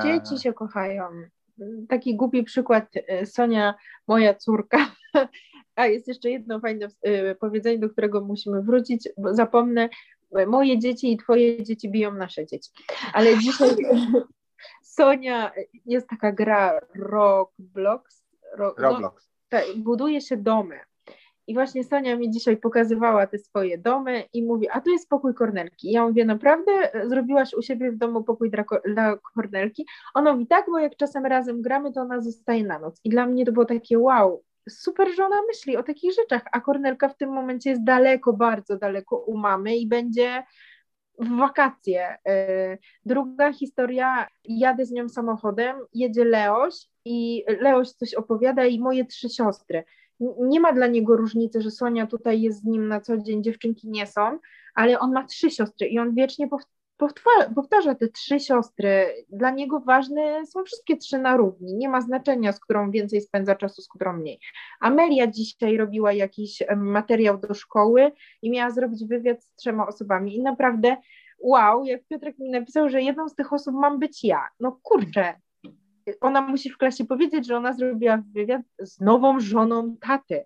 Dzieci 0.04 0.40
się 0.40 0.54
kochają. 0.54 1.04
Taki 1.90 2.16
głupi 2.16 2.44
przykład, 2.44 2.90
e, 3.08 3.26
Sonia, 3.26 3.76
moja 4.08 4.34
córka. 4.34 4.78
A 5.76 5.86
jest 5.86 6.08
jeszcze 6.08 6.30
jedno 6.30 6.60
fajne 6.60 6.88
e, 7.02 7.36
powiedzenie, 7.36 7.80
do 7.80 7.90
którego 7.90 8.22
musimy 8.22 8.62
wrócić, 8.62 9.10
bo 9.18 9.34
zapomnę, 9.34 9.90
moje 10.48 10.80
dzieci 10.80 11.12
i 11.12 11.18
twoje 11.18 11.64
dzieci 11.64 11.92
biją 11.92 12.14
nasze 12.14 12.46
dzieci. 12.46 12.72
Ale 13.14 13.38
dzisiaj 13.38 13.70
Sonia, 14.98 15.52
jest 15.86 16.08
taka 16.08 16.32
gra 16.32 16.80
Roblox. 16.96 18.26
Ro, 18.58 18.76
Roblox. 18.78 19.33
Buduje 19.76 20.22
się 20.22 20.38
domy. 20.38 20.80
I 21.48 21.54
właśnie 21.54 21.84
Sonia 21.84 22.16
mi 22.16 22.32
dzisiaj 22.32 22.58
pokazywała 22.58 23.28
te 23.28 23.38
swoje 23.38 23.78
domy 23.78 24.24
i 24.34 24.44
mówi, 24.44 24.70
a 24.70 24.82
tu 24.82 24.92
jest 24.92 25.10
pokój 25.10 25.34
Kornelki. 25.34 25.90
I 25.90 25.92
ja 25.92 26.08
mówię, 26.08 26.26
naprawdę 26.26 26.72
zrobiłaś 27.06 27.54
u 27.54 27.62
siebie 27.62 27.92
w 27.92 27.98
domu 27.98 28.24
pokój 28.24 28.52
dla, 28.52 28.64
dla 28.86 29.18
Kornelki? 29.18 29.86
Ona 30.14 30.34
mówi, 30.34 30.48
tak, 30.48 30.66
bo 30.68 30.80
jak 30.80 30.96
czasem 30.96 31.26
razem 31.26 31.62
gramy, 31.62 31.94
to 31.94 32.02
ona 32.02 32.22
zostaje 32.22 32.64
na 32.64 32.80
noc. 32.80 33.00
I 33.04 33.10
dla 33.10 33.26
mnie 33.26 33.46
to 33.46 33.52
było 33.52 33.66
takie 33.66 34.00
wow, 34.00 34.44
super, 34.70 35.08
że 35.16 35.26
ona 35.26 35.42
myśli 35.48 35.78
o 35.78 35.84
takich 35.84 36.14
rzeczach, 36.14 36.42
a 36.52 36.62
Kornelka 36.62 37.10
w 37.10 37.18
tym 37.18 37.30
momencie 37.30 37.70
jest 37.70 37.84
daleko, 37.84 38.34
bardzo 38.34 38.78
daleko 38.78 39.18
u 39.18 39.38
mamy 39.38 39.78
i 39.78 39.88
będzie 39.88 40.44
w 41.20 41.38
wakacje. 41.38 42.18
Y, 42.30 42.78
druga 43.06 43.54
historia, 43.54 44.28
jadę 44.44 44.86
z 44.86 44.92
nią 44.92 45.10
samochodem, 45.10 45.76
jedzie 45.94 46.26
Leoś 46.26 46.93
i 47.06 47.44
Leoś 47.60 47.90
coś 47.90 48.14
opowiada 48.14 48.66
i 48.66 48.80
moje 48.80 49.06
trzy 49.06 49.30
siostry. 49.30 49.84
Nie 50.40 50.60
ma 50.60 50.74
dla 50.74 50.88
niego 50.88 51.18
różnicy, 51.18 51.62
że 51.62 51.72
Sonia 51.72 52.08
tutaj 52.08 52.42
jest 52.42 52.60
z 52.60 52.64
nim 52.64 52.88
na 52.88 53.02
co 53.02 53.18
dzień, 53.18 53.44
dziewczynki 53.44 53.90
nie 53.90 54.08
są, 54.08 54.40
ale 54.76 55.00
on 55.00 55.12
ma 55.12 55.26
trzy 55.26 55.50
siostry 55.50 55.88
i 55.88 56.00
on 56.00 56.16
wiecznie 56.16 56.48
powtarza 57.56 57.96
te 57.96 58.08
trzy 58.08 58.40
siostry. 58.40 59.26
Dla 59.30 59.52
niego 59.52 59.80
ważne 59.80 60.46
są 60.46 60.64
wszystkie 60.64 60.98
trzy 60.98 61.18
na 61.18 61.38
równi. 61.38 61.76
Nie 61.76 61.90
ma 61.90 62.02
znaczenia, 62.02 62.52
z 62.52 62.60
którą 62.60 62.92
więcej 62.92 63.22
spędza 63.22 63.56
czasu, 63.56 63.82
z 63.82 63.88
którą 63.88 64.14
mniej. 64.14 64.40
Amelia 64.80 65.28
dzisiaj 65.28 65.78
robiła 65.78 66.14
jakiś 66.14 66.64
materiał 66.78 67.38
do 67.38 67.54
szkoły 67.54 68.12
i 68.42 68.52
miała 68.52 68.72
zrobić 68.72 69.06
wywiad 69.06 69.44
z 69.44 69.56
trzema 69.56 69.88
osobami. 69.88 70.36
I 70.36 70.42
naprawdę, 70.42 70.98
wow, 71.40 71.86
jak 71.86 72.02
Piotrek 72.08 72.40
mi 72.40 72.50
napisał, 72.50 72.90
że 72.90 73.02
jedną 73.02 73.30
z 73.30 73.36
tych 73.36 73.54
osób 73.54 73.76
mam 73.76 74.00
być 74.00 74.24
ja. 74.24 74.48
No 74.60 74.80
kurczę, 74.84 75.34
ona 76.22 76.42
musi 76.42 76.70
w 76.70 76.78
klasie 76.78 77.06
powiedzieć, 77.06 77.48
że 77.48 77.58
ona 77.58 77.74
zrobiła 77.74 78.24
wywiad 78.34 78.62
z 78.80 79.00
nową 79.00 79.40
żoną 79.40 79.98
taty. 80.02 80.46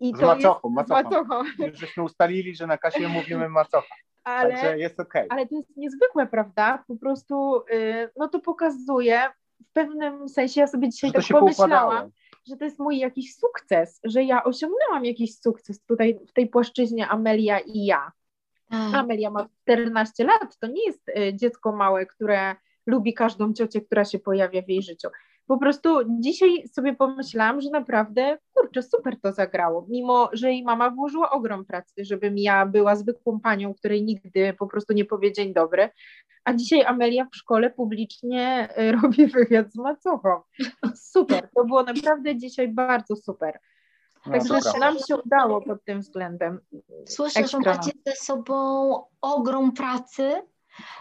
I 0.00 0.12
z 0.16 0.20
to 0.20 0.26
macochą, 0.26 0.68
jest, 0.68 0.90
macochą. 0.90 1.18
macochą. 1.18 1.66
Już 1.66 1.78
żeśmy 1.78 2.02
ustalili, 2.02 2.54
że 2.54 2.66
na 2.66 2.78
kasie 2.78 3.08
mówimy 3.08 3.48
macocha 3.48 3.94
ale, 4.24 4.54
Także 4.54 4.78
jest 4.78 5.00
okej. 5.00 5.26
Okay. 5.26 5.38
Ale 5.38 5.46
to 5.46 5.56
jest 5.56 5.76
niezwykłe, 5.76 6.26
prawda? 6.26 6.84
Po 6.88 6.96
prostu 6.96 7.64
yy, 7.70 8.10
no 8.16 8.28
to 8.28 8.40
pokazuje 8.40 9.22
w 9.68 9.72
pewnym 9.72 10.28
sensie, 10.28 10.60
ja 10.60 10.66
sobie 10.66 10.88
dzisiaj 10.88 11.12
tak 11.12 11.24
pomyślałam, 11.30 12.10
że 12.48 12.56
to 12.56 12.64
jest 12.64 12.78
mój 12.78 12.98
jakiś 12.98 13.36
sukces, 13.36 14.00
że 14.04 14.22
ja 14.22 14.44
osiągnęłam 14.44 15.04
jakiś 15.04 15.38
sukces 15.38 15.84
tutaj 15.84 16.18
w 16.28 16.32
tej 16.32 16.48
płaszczyźnie 16.48 17.08
Amelia 17.08 17.58
i 17.58 17.84
ja. 17.84 18.12
Hmm. 18.70 18.94
Amelia 18.94 19.30
ma 19.30 19.48
14 19.62 20.24
lat, 20.24 20.58
to 20.58 20.66
nie 20.66 20.86
jest 20.86 21.08
y, 21.08 21.34
dziecko 21.34 21.72
małe, 21.72 22.06
które 22.06 22.56
lubi 22.86 23.14
każdą 23.14 23.52
ciocię, 23.52 23.80
która 23.80 24.04
się 24.04 24.18
pojawia 24.18 24.62
w 24.62 24.68
jej 24.68 24.82
życiu 24.82 25.08
po 25.46 25.58
prostu 25.58 25.88
dzisiaj 26.20 26.68
sobie 26.68 26.94
pomyślałam, 26.94 27.60
że 27.60 27.70
naprawdę, 27.70 28.38
kurczę, 28.54 28.82
super 28.82 29.20
to 29.20 29.32
zagrało, 29.32 29.86
mimo 29.88 30.30
że 30.32 30.50
jej 30.50 30.64
mama 30.64 30.90
włożyła 30.90 31.30
ogrom 31.30 31.64
pracy, 31.64 32.04
żebym 32.04 32.38
ja 32.38 32.66
była 32.66 32.96
zwykłą 32.96 33.40
panią, 33.40 33.74
której 33.74 34.04
nigdy 34.04 34.54
po 34.58 34.66
prostu 34.66 34.92
nie 34.92 35.04
powie 35.04 35.32
dzień 35.32 35.54
dobry, 35.54 35.88
a 36.44 36.54
dzisiaj 36.54 36.84
Amelia 36.84 37.24
w 37.24 37.36
szkole 37.36 37.70
publicznie 37.70 38.68
y, 38.78 38.92
robi 39.02 39.26
wywiad 39.26 39.72
z 39.72 39.76
macochą. 39.76 40.40
Super, 40.94 41.48
to 41.56 41.64
było 41.64 41.82
naprawdę 41.82 42.36
dzisiaj 42.36 42.68
bardzo 42.68 43.16
super. 43.16 43.58
No, 44.26 44.32
Także 44.32 44.54
no, 44.64 44.78
nam 44.78 44.98
się 45.08 45.16
udało 45.16 45.60
pod 45.60 45.84
tym 45.84 46.00
względem. 46.00 46.60
Słyszę, 47.08 47.46
że 47.46 47.58
macie 47.58 47.90
ze 48.06 48.12
sobą 48.12 48.90
ogrom 49.20 49.72
pracy, 49.72 50.22
e, 50.24 50.42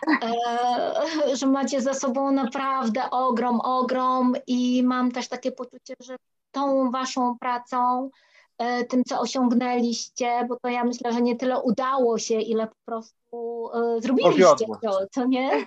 że 1.40 1.48
macie 1.48 1.82
za 1.82 1.94
sobą 1.94 2.32
naprawdę 2.32 3.10
ogrom, 3.10 3.62
ogrom 3.62 4.34
i 4.48 4.84
mam 4.84 5.12
też 5.12 5.28
takie 5.28 5.52
poczucie, 5.52 5.94
że 6.00 6.16
tą 6.52 6.92
waszą 6.92 7.38
pracą, 7.40 8.10
e, 8.58 8.84
tym 8.84 9.04
co 9.04 9.20
osiągnęliście, 9.20 10.46
bo 10.50 10.58
to 10.60 10.70
ja 10.70 10.84
myślę, 10.84 11.14
że 11.14 11.22
nie 11.22 11.36
tyle 11.36 11.62
udało 11.62 12.18
się, 12.18 12.42
ile 12.42 12.68
po 12.68 12.76
prostu 12.86 13.70
e, 13.74 14.02
zrobiliście 14.02 14.66
to, 14.82 15.00
co 15.12 15.26
nie? 15.26 15.66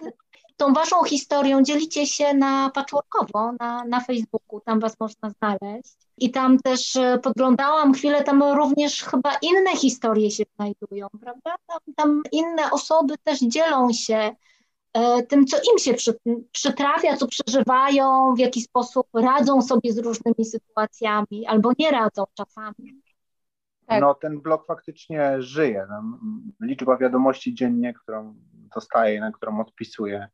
Tą 0.57 0.73
waszą 0.73 1.05
historią 1.05 1.63
dzielicie 1.63 2.07
się 2.07 2.35
na 2.35 2.71
patchworkowo, 2.71 3.53
na, 3.61 3.85
na 3.85 4.01
Facebooku, 4.01 4.61
tam 4.61 4.81
was 4.81 5.01
można 5.01 5.31
znaleźć. 5.31 5.95
I 6.19 6.31
tam 6.31 6.59
też 6.59 6.97
e, 6.97 7.19
podglądałam 7.19 7.95
chwilę, 7.95 8.25
tam 8.25 8.43
również 8.43 9.03
chyba 9.03 9.31
inne 9.43 9.77
historie 9.77 10.31
się 10.31 10.45
znajdują, 10.57 11.07
prawda? 11.21 11.55
Tam, 11.67 11.79
tam 11.97 12.23
inne 12.33 12.71
osoby 12.71 13.15
też 13.25 13.41
dzielą 13.41 13.93
się 13.93 14.37
e, 14.93 15.23
tym, 15.23 15.47
co 15.47 15.57
im 15.57 15.79
się 15.79 15.95
przy, 15.95 16.15
przytrafia, 16.53 17.17
co 17.17 17.27
przeżywają, 17.27 18.35
w 18.35 18.39
jaki 18.39 18.63
sposób 18.63 19.07
radzą 19.15 19.63
sobie 19.63 19.93
z 19.93 19.99
różnymi 19.99 20.45
sytuacjami 20.45 21.47
albo 21.47 21.73
nie 21.79 21.91
radzą 21.91 22.25
czasami. 22.35 23.03
Tak. 23.87 24.01
No 24.01 24.15
ten 24.15 24.41
blog 24.41 24.67
faktycznie 24.67 25.43
żyje. 25.43 25.87
No, 25.91 26.19
liczba 26.61 26.97
wiadomości 26.97 27.55
dziennie, 27.55 27.95
którą 27.95 28.35
dostaję, 28.75 29.21
na 29.21 29.33
którą 29.33 29.61
odpisuję, 29.61 30.29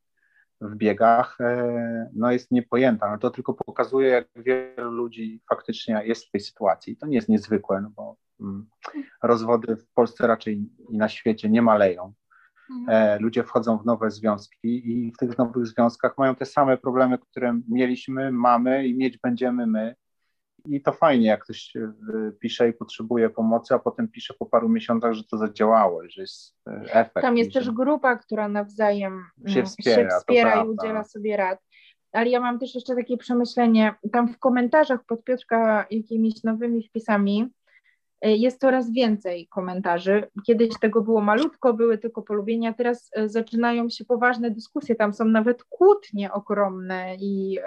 w 0.60 0.76
biegach 0.76 1.40
e, 1.40 2.10
no 2.14 2.32
jest 2.32 2.50
niepojęta. 2.50 3.10
No 3.10 3.18
to 3.18 3.30
tylko 3.30 3.54
pokazuje, 3.54 4.08
jak 4.08 4.28
wielu 4.36 4.90
ludzi 4.90 5.42
faktycznie 5.50 6.02
jest 6.04 6.26
w 6.26 6.30
tej 6.30 6.40
sytuacji. 6.40 6.96
To 6.96 7.06
nie 7.06 7.16
jest 7.16 7.28
niezwykłe, 7.28 7.80
no 7.80 7.90
bo 7.90 8.16
mm, 8.40 8.66
rozwody 9.22 9.76
w 9.76 9.92
Polsce 9.92 10.26
raczej 10.26 10.70
i 10.90 10.98
na 10.98 11.08
świecie 11.08 11.50
nie 11.50 11.62
maleją. 11.62 12.12
E, 12.88 13.18
ludzie 13.18 13.44
wchodzą 13.44 13.78
w 13.78 13.84
nowe 13.84 14.10
związki 14.10 14.90
i 14.90 15.12
w 15.12 15.16
tych 15.16 15.38
nowych 15.38 15.66
związkach 15.66 16.18
mają 16.18 16.34
te 16.34 16.46
same 16.46 16.76
problemy, 16.76 17.18
które 17.18 17.60
mieliśmy, 17.68 18.32
mamy 18.32 18.86
i 18.86 18.96
mieć 18.96 19.18
będziemy 19.18 19.66
my. 19.66 19.94
I 20.64 20.82
to 20.82 20.92
fajnie, 20.92 21.26
jak 21.26 21.44
ktoś 21.44 21.76
e, 21.76 21.92
pisze 22.40 22.68
i 22.68 22.72
potrzebuje 22.72 23.30
pomocy, 23.30 23.74
a 23.74 23.78
potem 23.78 24.08
pisze 24.08 24.34
po 24.38 24.46
paru 24.46 24.68
miesiącach, 24.68 25.12
że 25.12 25.24
to 25.24 25.38
zadziałało, 25.38 26.02
że 26.08 26.22
jest 26.22 26.56
e, 26.66 26.82
efekt. 26.92 27.22
Tam 27.22 27.36
jest 27.36 27.52
też 27.52 27.70
grupa, 27.70 28.16
która 28.16 28.48
nawzajem 28.48 29.24
się 29.46 29.62
wspiera, 29.62 30.10
się 30.10 30.16
wspiera 30.18 30.64
i 30.64 30.68
udziela 30.68 31.04
sobie 31.04 31.36
rad. 31.36 31.58
Ale 32.12 32.30
ja 32.30 32.40
mam 32.40 32.58
też 32.58 32.74
jeszcze 32.74 32.94
takie 32.94 33.16
przemyślenie, 33.16 33.94
tam 34.12 34.28
w 34.28 34.38
komentarzach 34.38 35.04
pod 35.06 35.24
Piotrka 35.24 35.86
jakimiś 35.90 36.44
nowymi 36.44 36.88
wpisami 36.88 37.48
e, 38.20 38.36
jest 38.36 38.60
coraz 38.60 38.92
więcej 38.92 39.48
komentarzy. 39.48 40.28
Kiedyś 40.46 40.78
tego 40.80 41.02
było 41.02 41.20
malutko, 41.20 41.74
były 41.74 41.98
tylko 41.98 42.22
polubienia, 42.22 42.72
teraz 42.72 43.10
zaczynają 43.26 43.88
się 43.88 44.04
poważne 44.04 44.50
dyskusje, 44.50 44.94
tam 44.94 45.12
są 45.12 45.24
nawet 45.24 45.64
kłótnie 45.64 46.32
ogromne 46.32 47.16
i 47.16 47.58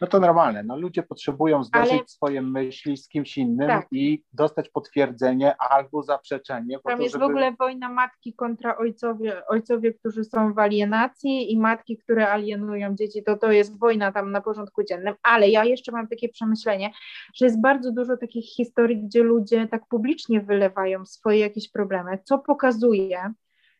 No 0.00 0.06
to 0.06 0.20
normalne. 0.20 0.62
No, 0.62 0.76
ludzie 0.76 1.02
potrzebują 1.02 1.64
zderzyć 1.64 1.92
Ale... 1.92 2.08
swoje 2.08 2.42
myśli 2.42 2.96
z 2.96 3.08
kimś 3.08 3.38
innym 3.38 3.68
tak. 3.68 3.86
i 3.92 4.24
dostać 4.32 4.68
potwierdzenie 4.68 5.56
albo 5.56 6.02
zaprzeczenie. 6.02 6.78
Tam 6.84 6.96
to, 6.96 7.02
jest 7.02 7.12
żeby... 7.12 7.24
w 7.24 7.28
ogóle 7.28 7.52
wojna 7.52 7.88
matki 7.88 8.34
kontra 8.34 8.76
ojcowie, 8.76 9.46
ojcowie, 9.46 9.94
którzy 9.94 10.24
są 10.24 10.54
w 10.54 10.58
alienacji 10.58 11.52
i 11.52 11.58
matki, 11.58 11.98
które 11.98 12.28
alienują 12.28 12.94
dzieci. 12.94 13.22
To, 13.24 13.36
to 13.36 13.52
jest 13.52 13.78
wojna 13.78 14.12
tam 14.12 14.32
na 14.32 14.40
porządku 14.40 14.82
dziennym. 14.84 15.14
Ale 15.22 15.48
ja 15.48 15.64
jeszcze 15.64 15.92
mam 15.92 16.08
takie 16.08 16.28
przemyślenie, 16.28 16.90
że 17.34 17.44
jest 17.44 17.60
bardzo 17.60 17.92
dużo 17.92 18.16
takich 18.16 18.44
historii, 18.44 19.02
gdzie 19.02 19.22
ludzie 19.22 19.68
tak 19.68 19.86
publicznie 19.88 20.40
wylewają 20.40 21.06
swoje 21.06 21.38
jakieś 21.38 21.70
problemy, 21.70 22.18
co 22.24 22.38
pokazuje, 22.38 23.32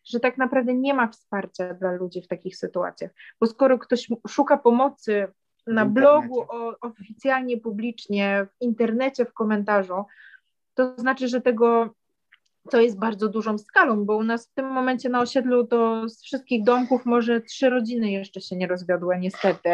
że 0.05 0.21
tak 0.21 0.39
naprawdę 0.39 0.75
nie 0.75 0.95
ma 0.95 1.09
wsparcia 1.09 1.75
dla 1.75 1.93
ludzi 1.93 2.23
w 2.23 2.29
takich 2.29 2.57
sytuacjach. 2.57 3.11
Bo 3.41 3.47
skoro 3.47 3.79
ktoś 3.79 4.09
szuka 4.29 4.57
pomocy 4.59 5.29
na 5.67 5.87
blogu 5.87 6.41
o, 6.41 6.77
oficjalnie, 6.81 7.59
publicznie, 7.59 8.47
w 8.51 8.63
internecie, 8.63 9.25
w 9.25 9.33
komentarzu, 9.33 10.05
to 10.75 10.95
znaczy, 10.97 11.29
że 11.29 11.41
tego 11.41 11.95
to 12.71 12.81
jest 12.81 12.99
bardzo 12.99 13.29
dużą 13.29 13.59
skalą, 13.59 14.05
bo 14.05 14.17
u 14.17 14.23
nas 14.23 14.47
w 14.49 14.55
tym 14.55 14.67
momencie 14.67 15.09
na 15.09 15.21
osiedlu 15.21 15.67
to 15.67 16.09
z 16.09 16.23
wszystkich 16.23 16.65
domków 16.65 17.07
może 17.07 17.41
trzy 17.41 17.71
rodziny 17.71 18.11
jeszcze 18.11 18.41
się 18.41 18.57
nie 18.57 18.67
rozwiodły, 18.67 19.19
niestety. 19.19 19.71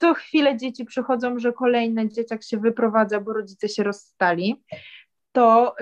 Co 0.00 0.14
chwilę 0.14 0.56
dzieci 0.56 0.84
przychodzą, 0.84 1.38
że 1.38 1.52
kolejny 1.52 2.08
dzieciak 2.08 2.42
się 2.42 2.56
wyprowadza, 2.56 3.20
bo 3.20 3.32
rodzice 3.32 3.68
się 3.68 3.82
rozstali. 3.82 4.64
To, 5.32 5.74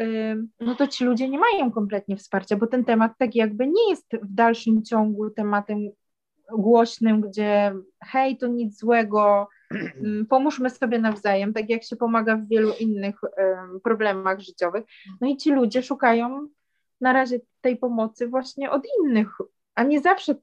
no 0.60 0.74
to 0.74 0.88
ci 0.88 1.04
ludzie 1.04 1.28
nie 1.28 1.38
mają 1.38 1.72
kompletnie 1.72 2.16
wsparcia, 2.16 2.56
bo 2.56 2.66
ten 2.66 2.84
temat 2.84 3.12
tak 3.18 3.34
jakby 3.34 3.66
nie 3.66 3.90
jest 3.90 4.06
w 4.22 4.34
dalszym 4.34 4.82
ciągu 4.82 5.30
tematem 5.30 5.78
głośnym, 6.52 7.20
gdzie 7.20 7.74
hej, 8.04 8.36
to 8.36 8.46
nic 8.46 8.78
złego, 8.78 9.48
pomóżmy 10.28 10.70
sobie 10.70 10.98
nawzajem, 10.98 11.52
tak 11.52 11.70
jak 11.70 11.84
się 11.84 11.96
pomaga 11.96 12.36
w 12.36 12.48
wielu 12.48 12.72
innych 12.80 13.20
problemach 13.84 14.40
życiowych. 14.40 14.84
No 15.20 15.28
i 15.28 15.36
ci 15.36 15.52
ludzie 15.52 15.82
szukają 15.82 16.48
na 17.00 17.12
razie 17.12 17.40
tej 17.60 17.76
pomocy 17.76 18.28
właśnie 18.28 18.70
od 18.70 18.82
innych, 19.00 19.28
a 19.74 19.82
nie 19.82 20.00
zawsze 20.00 20.34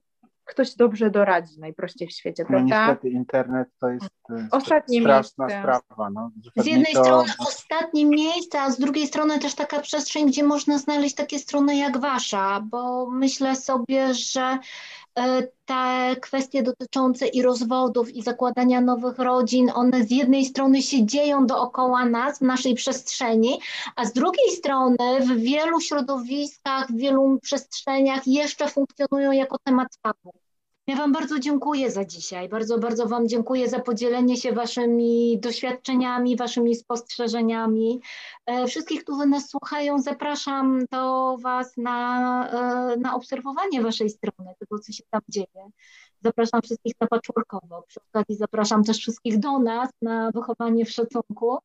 ktoś 0.44 0.74
dobrze 0.74 1.10
doradzi 1.10 1.60
najprościej 1.60 2.08
w 2.08 2.12
świecie, 2.12 2.42
no, 2.42 2.48
prawda? 2.48 2.86
No 2.86 2.92
niestety 2.92 3.10
internet 3.10 3.68
to 3.80 3.88
jest 3.88 4.06
Ostatnie 4.50 5.00
straszna 5.00 5.46
miejsce. 5.46 5.60
sprawa. 5.62 6.10
No. 6.10 6.30
Z 6.56 6.66
jednej 6.66 6.92
to... 6.94 7.04
strony 7.04 7.32
ostatnie 7.38 8.06
miejsce, 8.06 8.60
a 8.60 8.70
z 8.70 8.78
drugiej 8.78 9.06
strony 9.06 9.38
też 9.38 9.54
taka 9.54 9.80
przestrzeń, 9.80 10.26
gdzie 10.26 10.44
można 10.44 10.78
znaleźć 10.78 11.14
takie 11.14 11.38
strony 11.38 11.76
jak 11.76 11.98
wasza, 11.98 12.60
bo 12.70 13.10
myślę 13.10 13.56
sobie, 13.56 14.14
że 14.14 14.58
e, 15.18 15.48
te 15.64 16.16
kwestie 16.20 16.62
dotyczące 16.62 17.26
i 17.26 17.42
rozwodów, 17.42 18.10
i 18.10 18.22
zakładania 18.22 18.80
nowych 18.80 19.18
rodzin, 19.18 19.70
one 19.74 20.04
z 20.04 20.10
jednej 20.10 20.44
strony 20.44 20.82
się 20.82 21.06
dzieją 21.06 21.46
dookoła 21.46 22.04
nas, 22.04 22.38
w 22.38 22.42
naszej 22.42 22.74
przestrzeni, 22.74 23.60
a 23.96 24.04
z 24.04 24.12
drugiej 24.12 24.50
strony 24.50 24.96
w 25.20 25.36
wielu 25.36 25.80
środowiskach, 25.80 26.88
w 26.88 26.96
wielu 26.96 27.38
przestrzeniach 27.42 28.26
jeszcze 28.26 28.68
funkcjonują 28.68 29.32
jako 29.32 29.56
temat 29.64 29.88
tabu. 30.02 30.43
Ja 30.86 30.96
Wam 30.96 31.12
bardzo 31.12 31.38
dziękuję 31.38 31.90
za 31.90 32.04
dzisiaj. 32.04 32.48
Bardzo, 32.48 32.78
bardzo 32.78 33.06
Wam 33.06 33.28
dziękuję 33.28 33.68
za 33.68 33.80
podzielenie 33.80 34.36
się 34.36 34.52
Waszymi 34.52 35.38
doświadczeniami, 35.40 36.36
Waszymi 36.36 36.74
spostrzeżeniami. 36.74 38.00
E, 38.46 38.66
wszystkich, 38.66 39.04
którzy 39.04 39.26
nas 39.26 39.50
słuchają, 39.50 39.98
zapraszam 39.98 40.86
do 40.90 41.36
Was 41.38 41.76
na, 41.76 42.48
e, 42.92 42.96
na 42.96 43.14
obserwowanie 43.14 43.82
Waszej 43.82 44.10
strony, 44.10 44.54
tego, 44.58 44.78
co 44.78 44.92
się 44.92 45.02
tam 45.10 45.20
dzieje. 45.28 45.70
Zapraszam 46.20 46.62
wszystkich 46.62 46.92
na 47.00 47.06
patchworkowo. 47.06 47.82
Przy 47.88 48.00
okazji 48.10 48.36
zapraszam 48.36 48.84
też 48.84 48.98
wszystkich 48.98 49.38
do 49.38 49.58
nas 49.58 49.90
na 50.02 50.30
wychowanie 50.30 50.84
w 50.84 50.90
szacunku. 50.90 51.58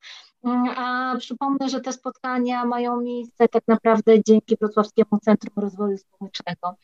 Mm, 0.43 0.69
a 0.77 1.15
przypomnę, 1.19 1.69
że 1.69 1.81
te 1.81 1.93
spotkania 1.93 2.65
mają 2.65 3.01
miejsce 3.01 3.47
tak 3.47 3.63
naprawdę 3.67 4.23
dzięki 4.23 4.57
Wrocławskiemu 4.57 5.19
Centrum 5.23 5.53
Rozwoju 5.55 5.97
Społecznego 5.97 6.75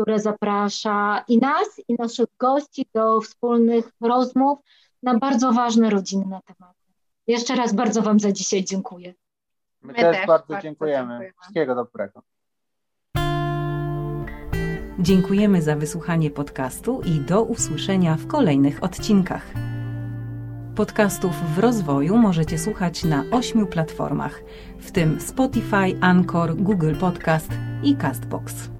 które 0.00 0.18
zaprasza 0.18 1.24
i 1.28 1.38
nas, 1.38 1.80
i 1.88 1.94
naszych 1.98 2.28
gości 2.38 2.86
do 2.94 3.20
wspólnych 3.20 3.92
rozmów 4.00 4.58
na 5.02 5.18
bardzo 5.18 5.52
ważne 5.52 5.90
rodzinne 5.90 6.40
tematy. 6.46 6.80
Jeszcze 7.26 7.54
raz 7.54 7.72
bardzo 7.72 8.02
Wam 8.02 8.20
za 8.20 8.32
dzisiaj 8.32 8.64
dziękuję. 8.64 9.14
My, 9.82 9.92
My 9.92 9.98
też, 9.98 10.16
też, 10.16 10.26
bardzo, 10.26 10.46
bardzo 10.48 10.62
dziękujemy. 10.62 11.08
dziękujemy. 11.08 11.32
Wszystkiego 11.40 11.74
dobrego. 11.74 12.22
Dziękujemy 14.98 15.62
za 15.62 15.76
wysłuchanie 15.76 16.30
podcastu 16.30 17.00
i 17.04 17.20
do 17.20 17.42
usłyszenia 17.42 18.16
w 18.16 18.26
kolejnych 18.26 18.84
odcinkach. 18.84 19.46
Podcastów 20.76 21.32
w 21.54 21.58
rozwoju 21.58 22.16
możecie 22.16 22.58
słuchać 22.58 23.04
na 23.04 23.24
ośmiu 23.30 23.66
platformach, 23.66 24.42
w 24.78 24.92
tym 24.92 25.20
Spotify, 25.20 26.00
Anchor, 26.00 26.56
Google 26.56 26.94
Podcast 27.00 27.50
i 27.82 27.96
Castbox. 27.96 28.79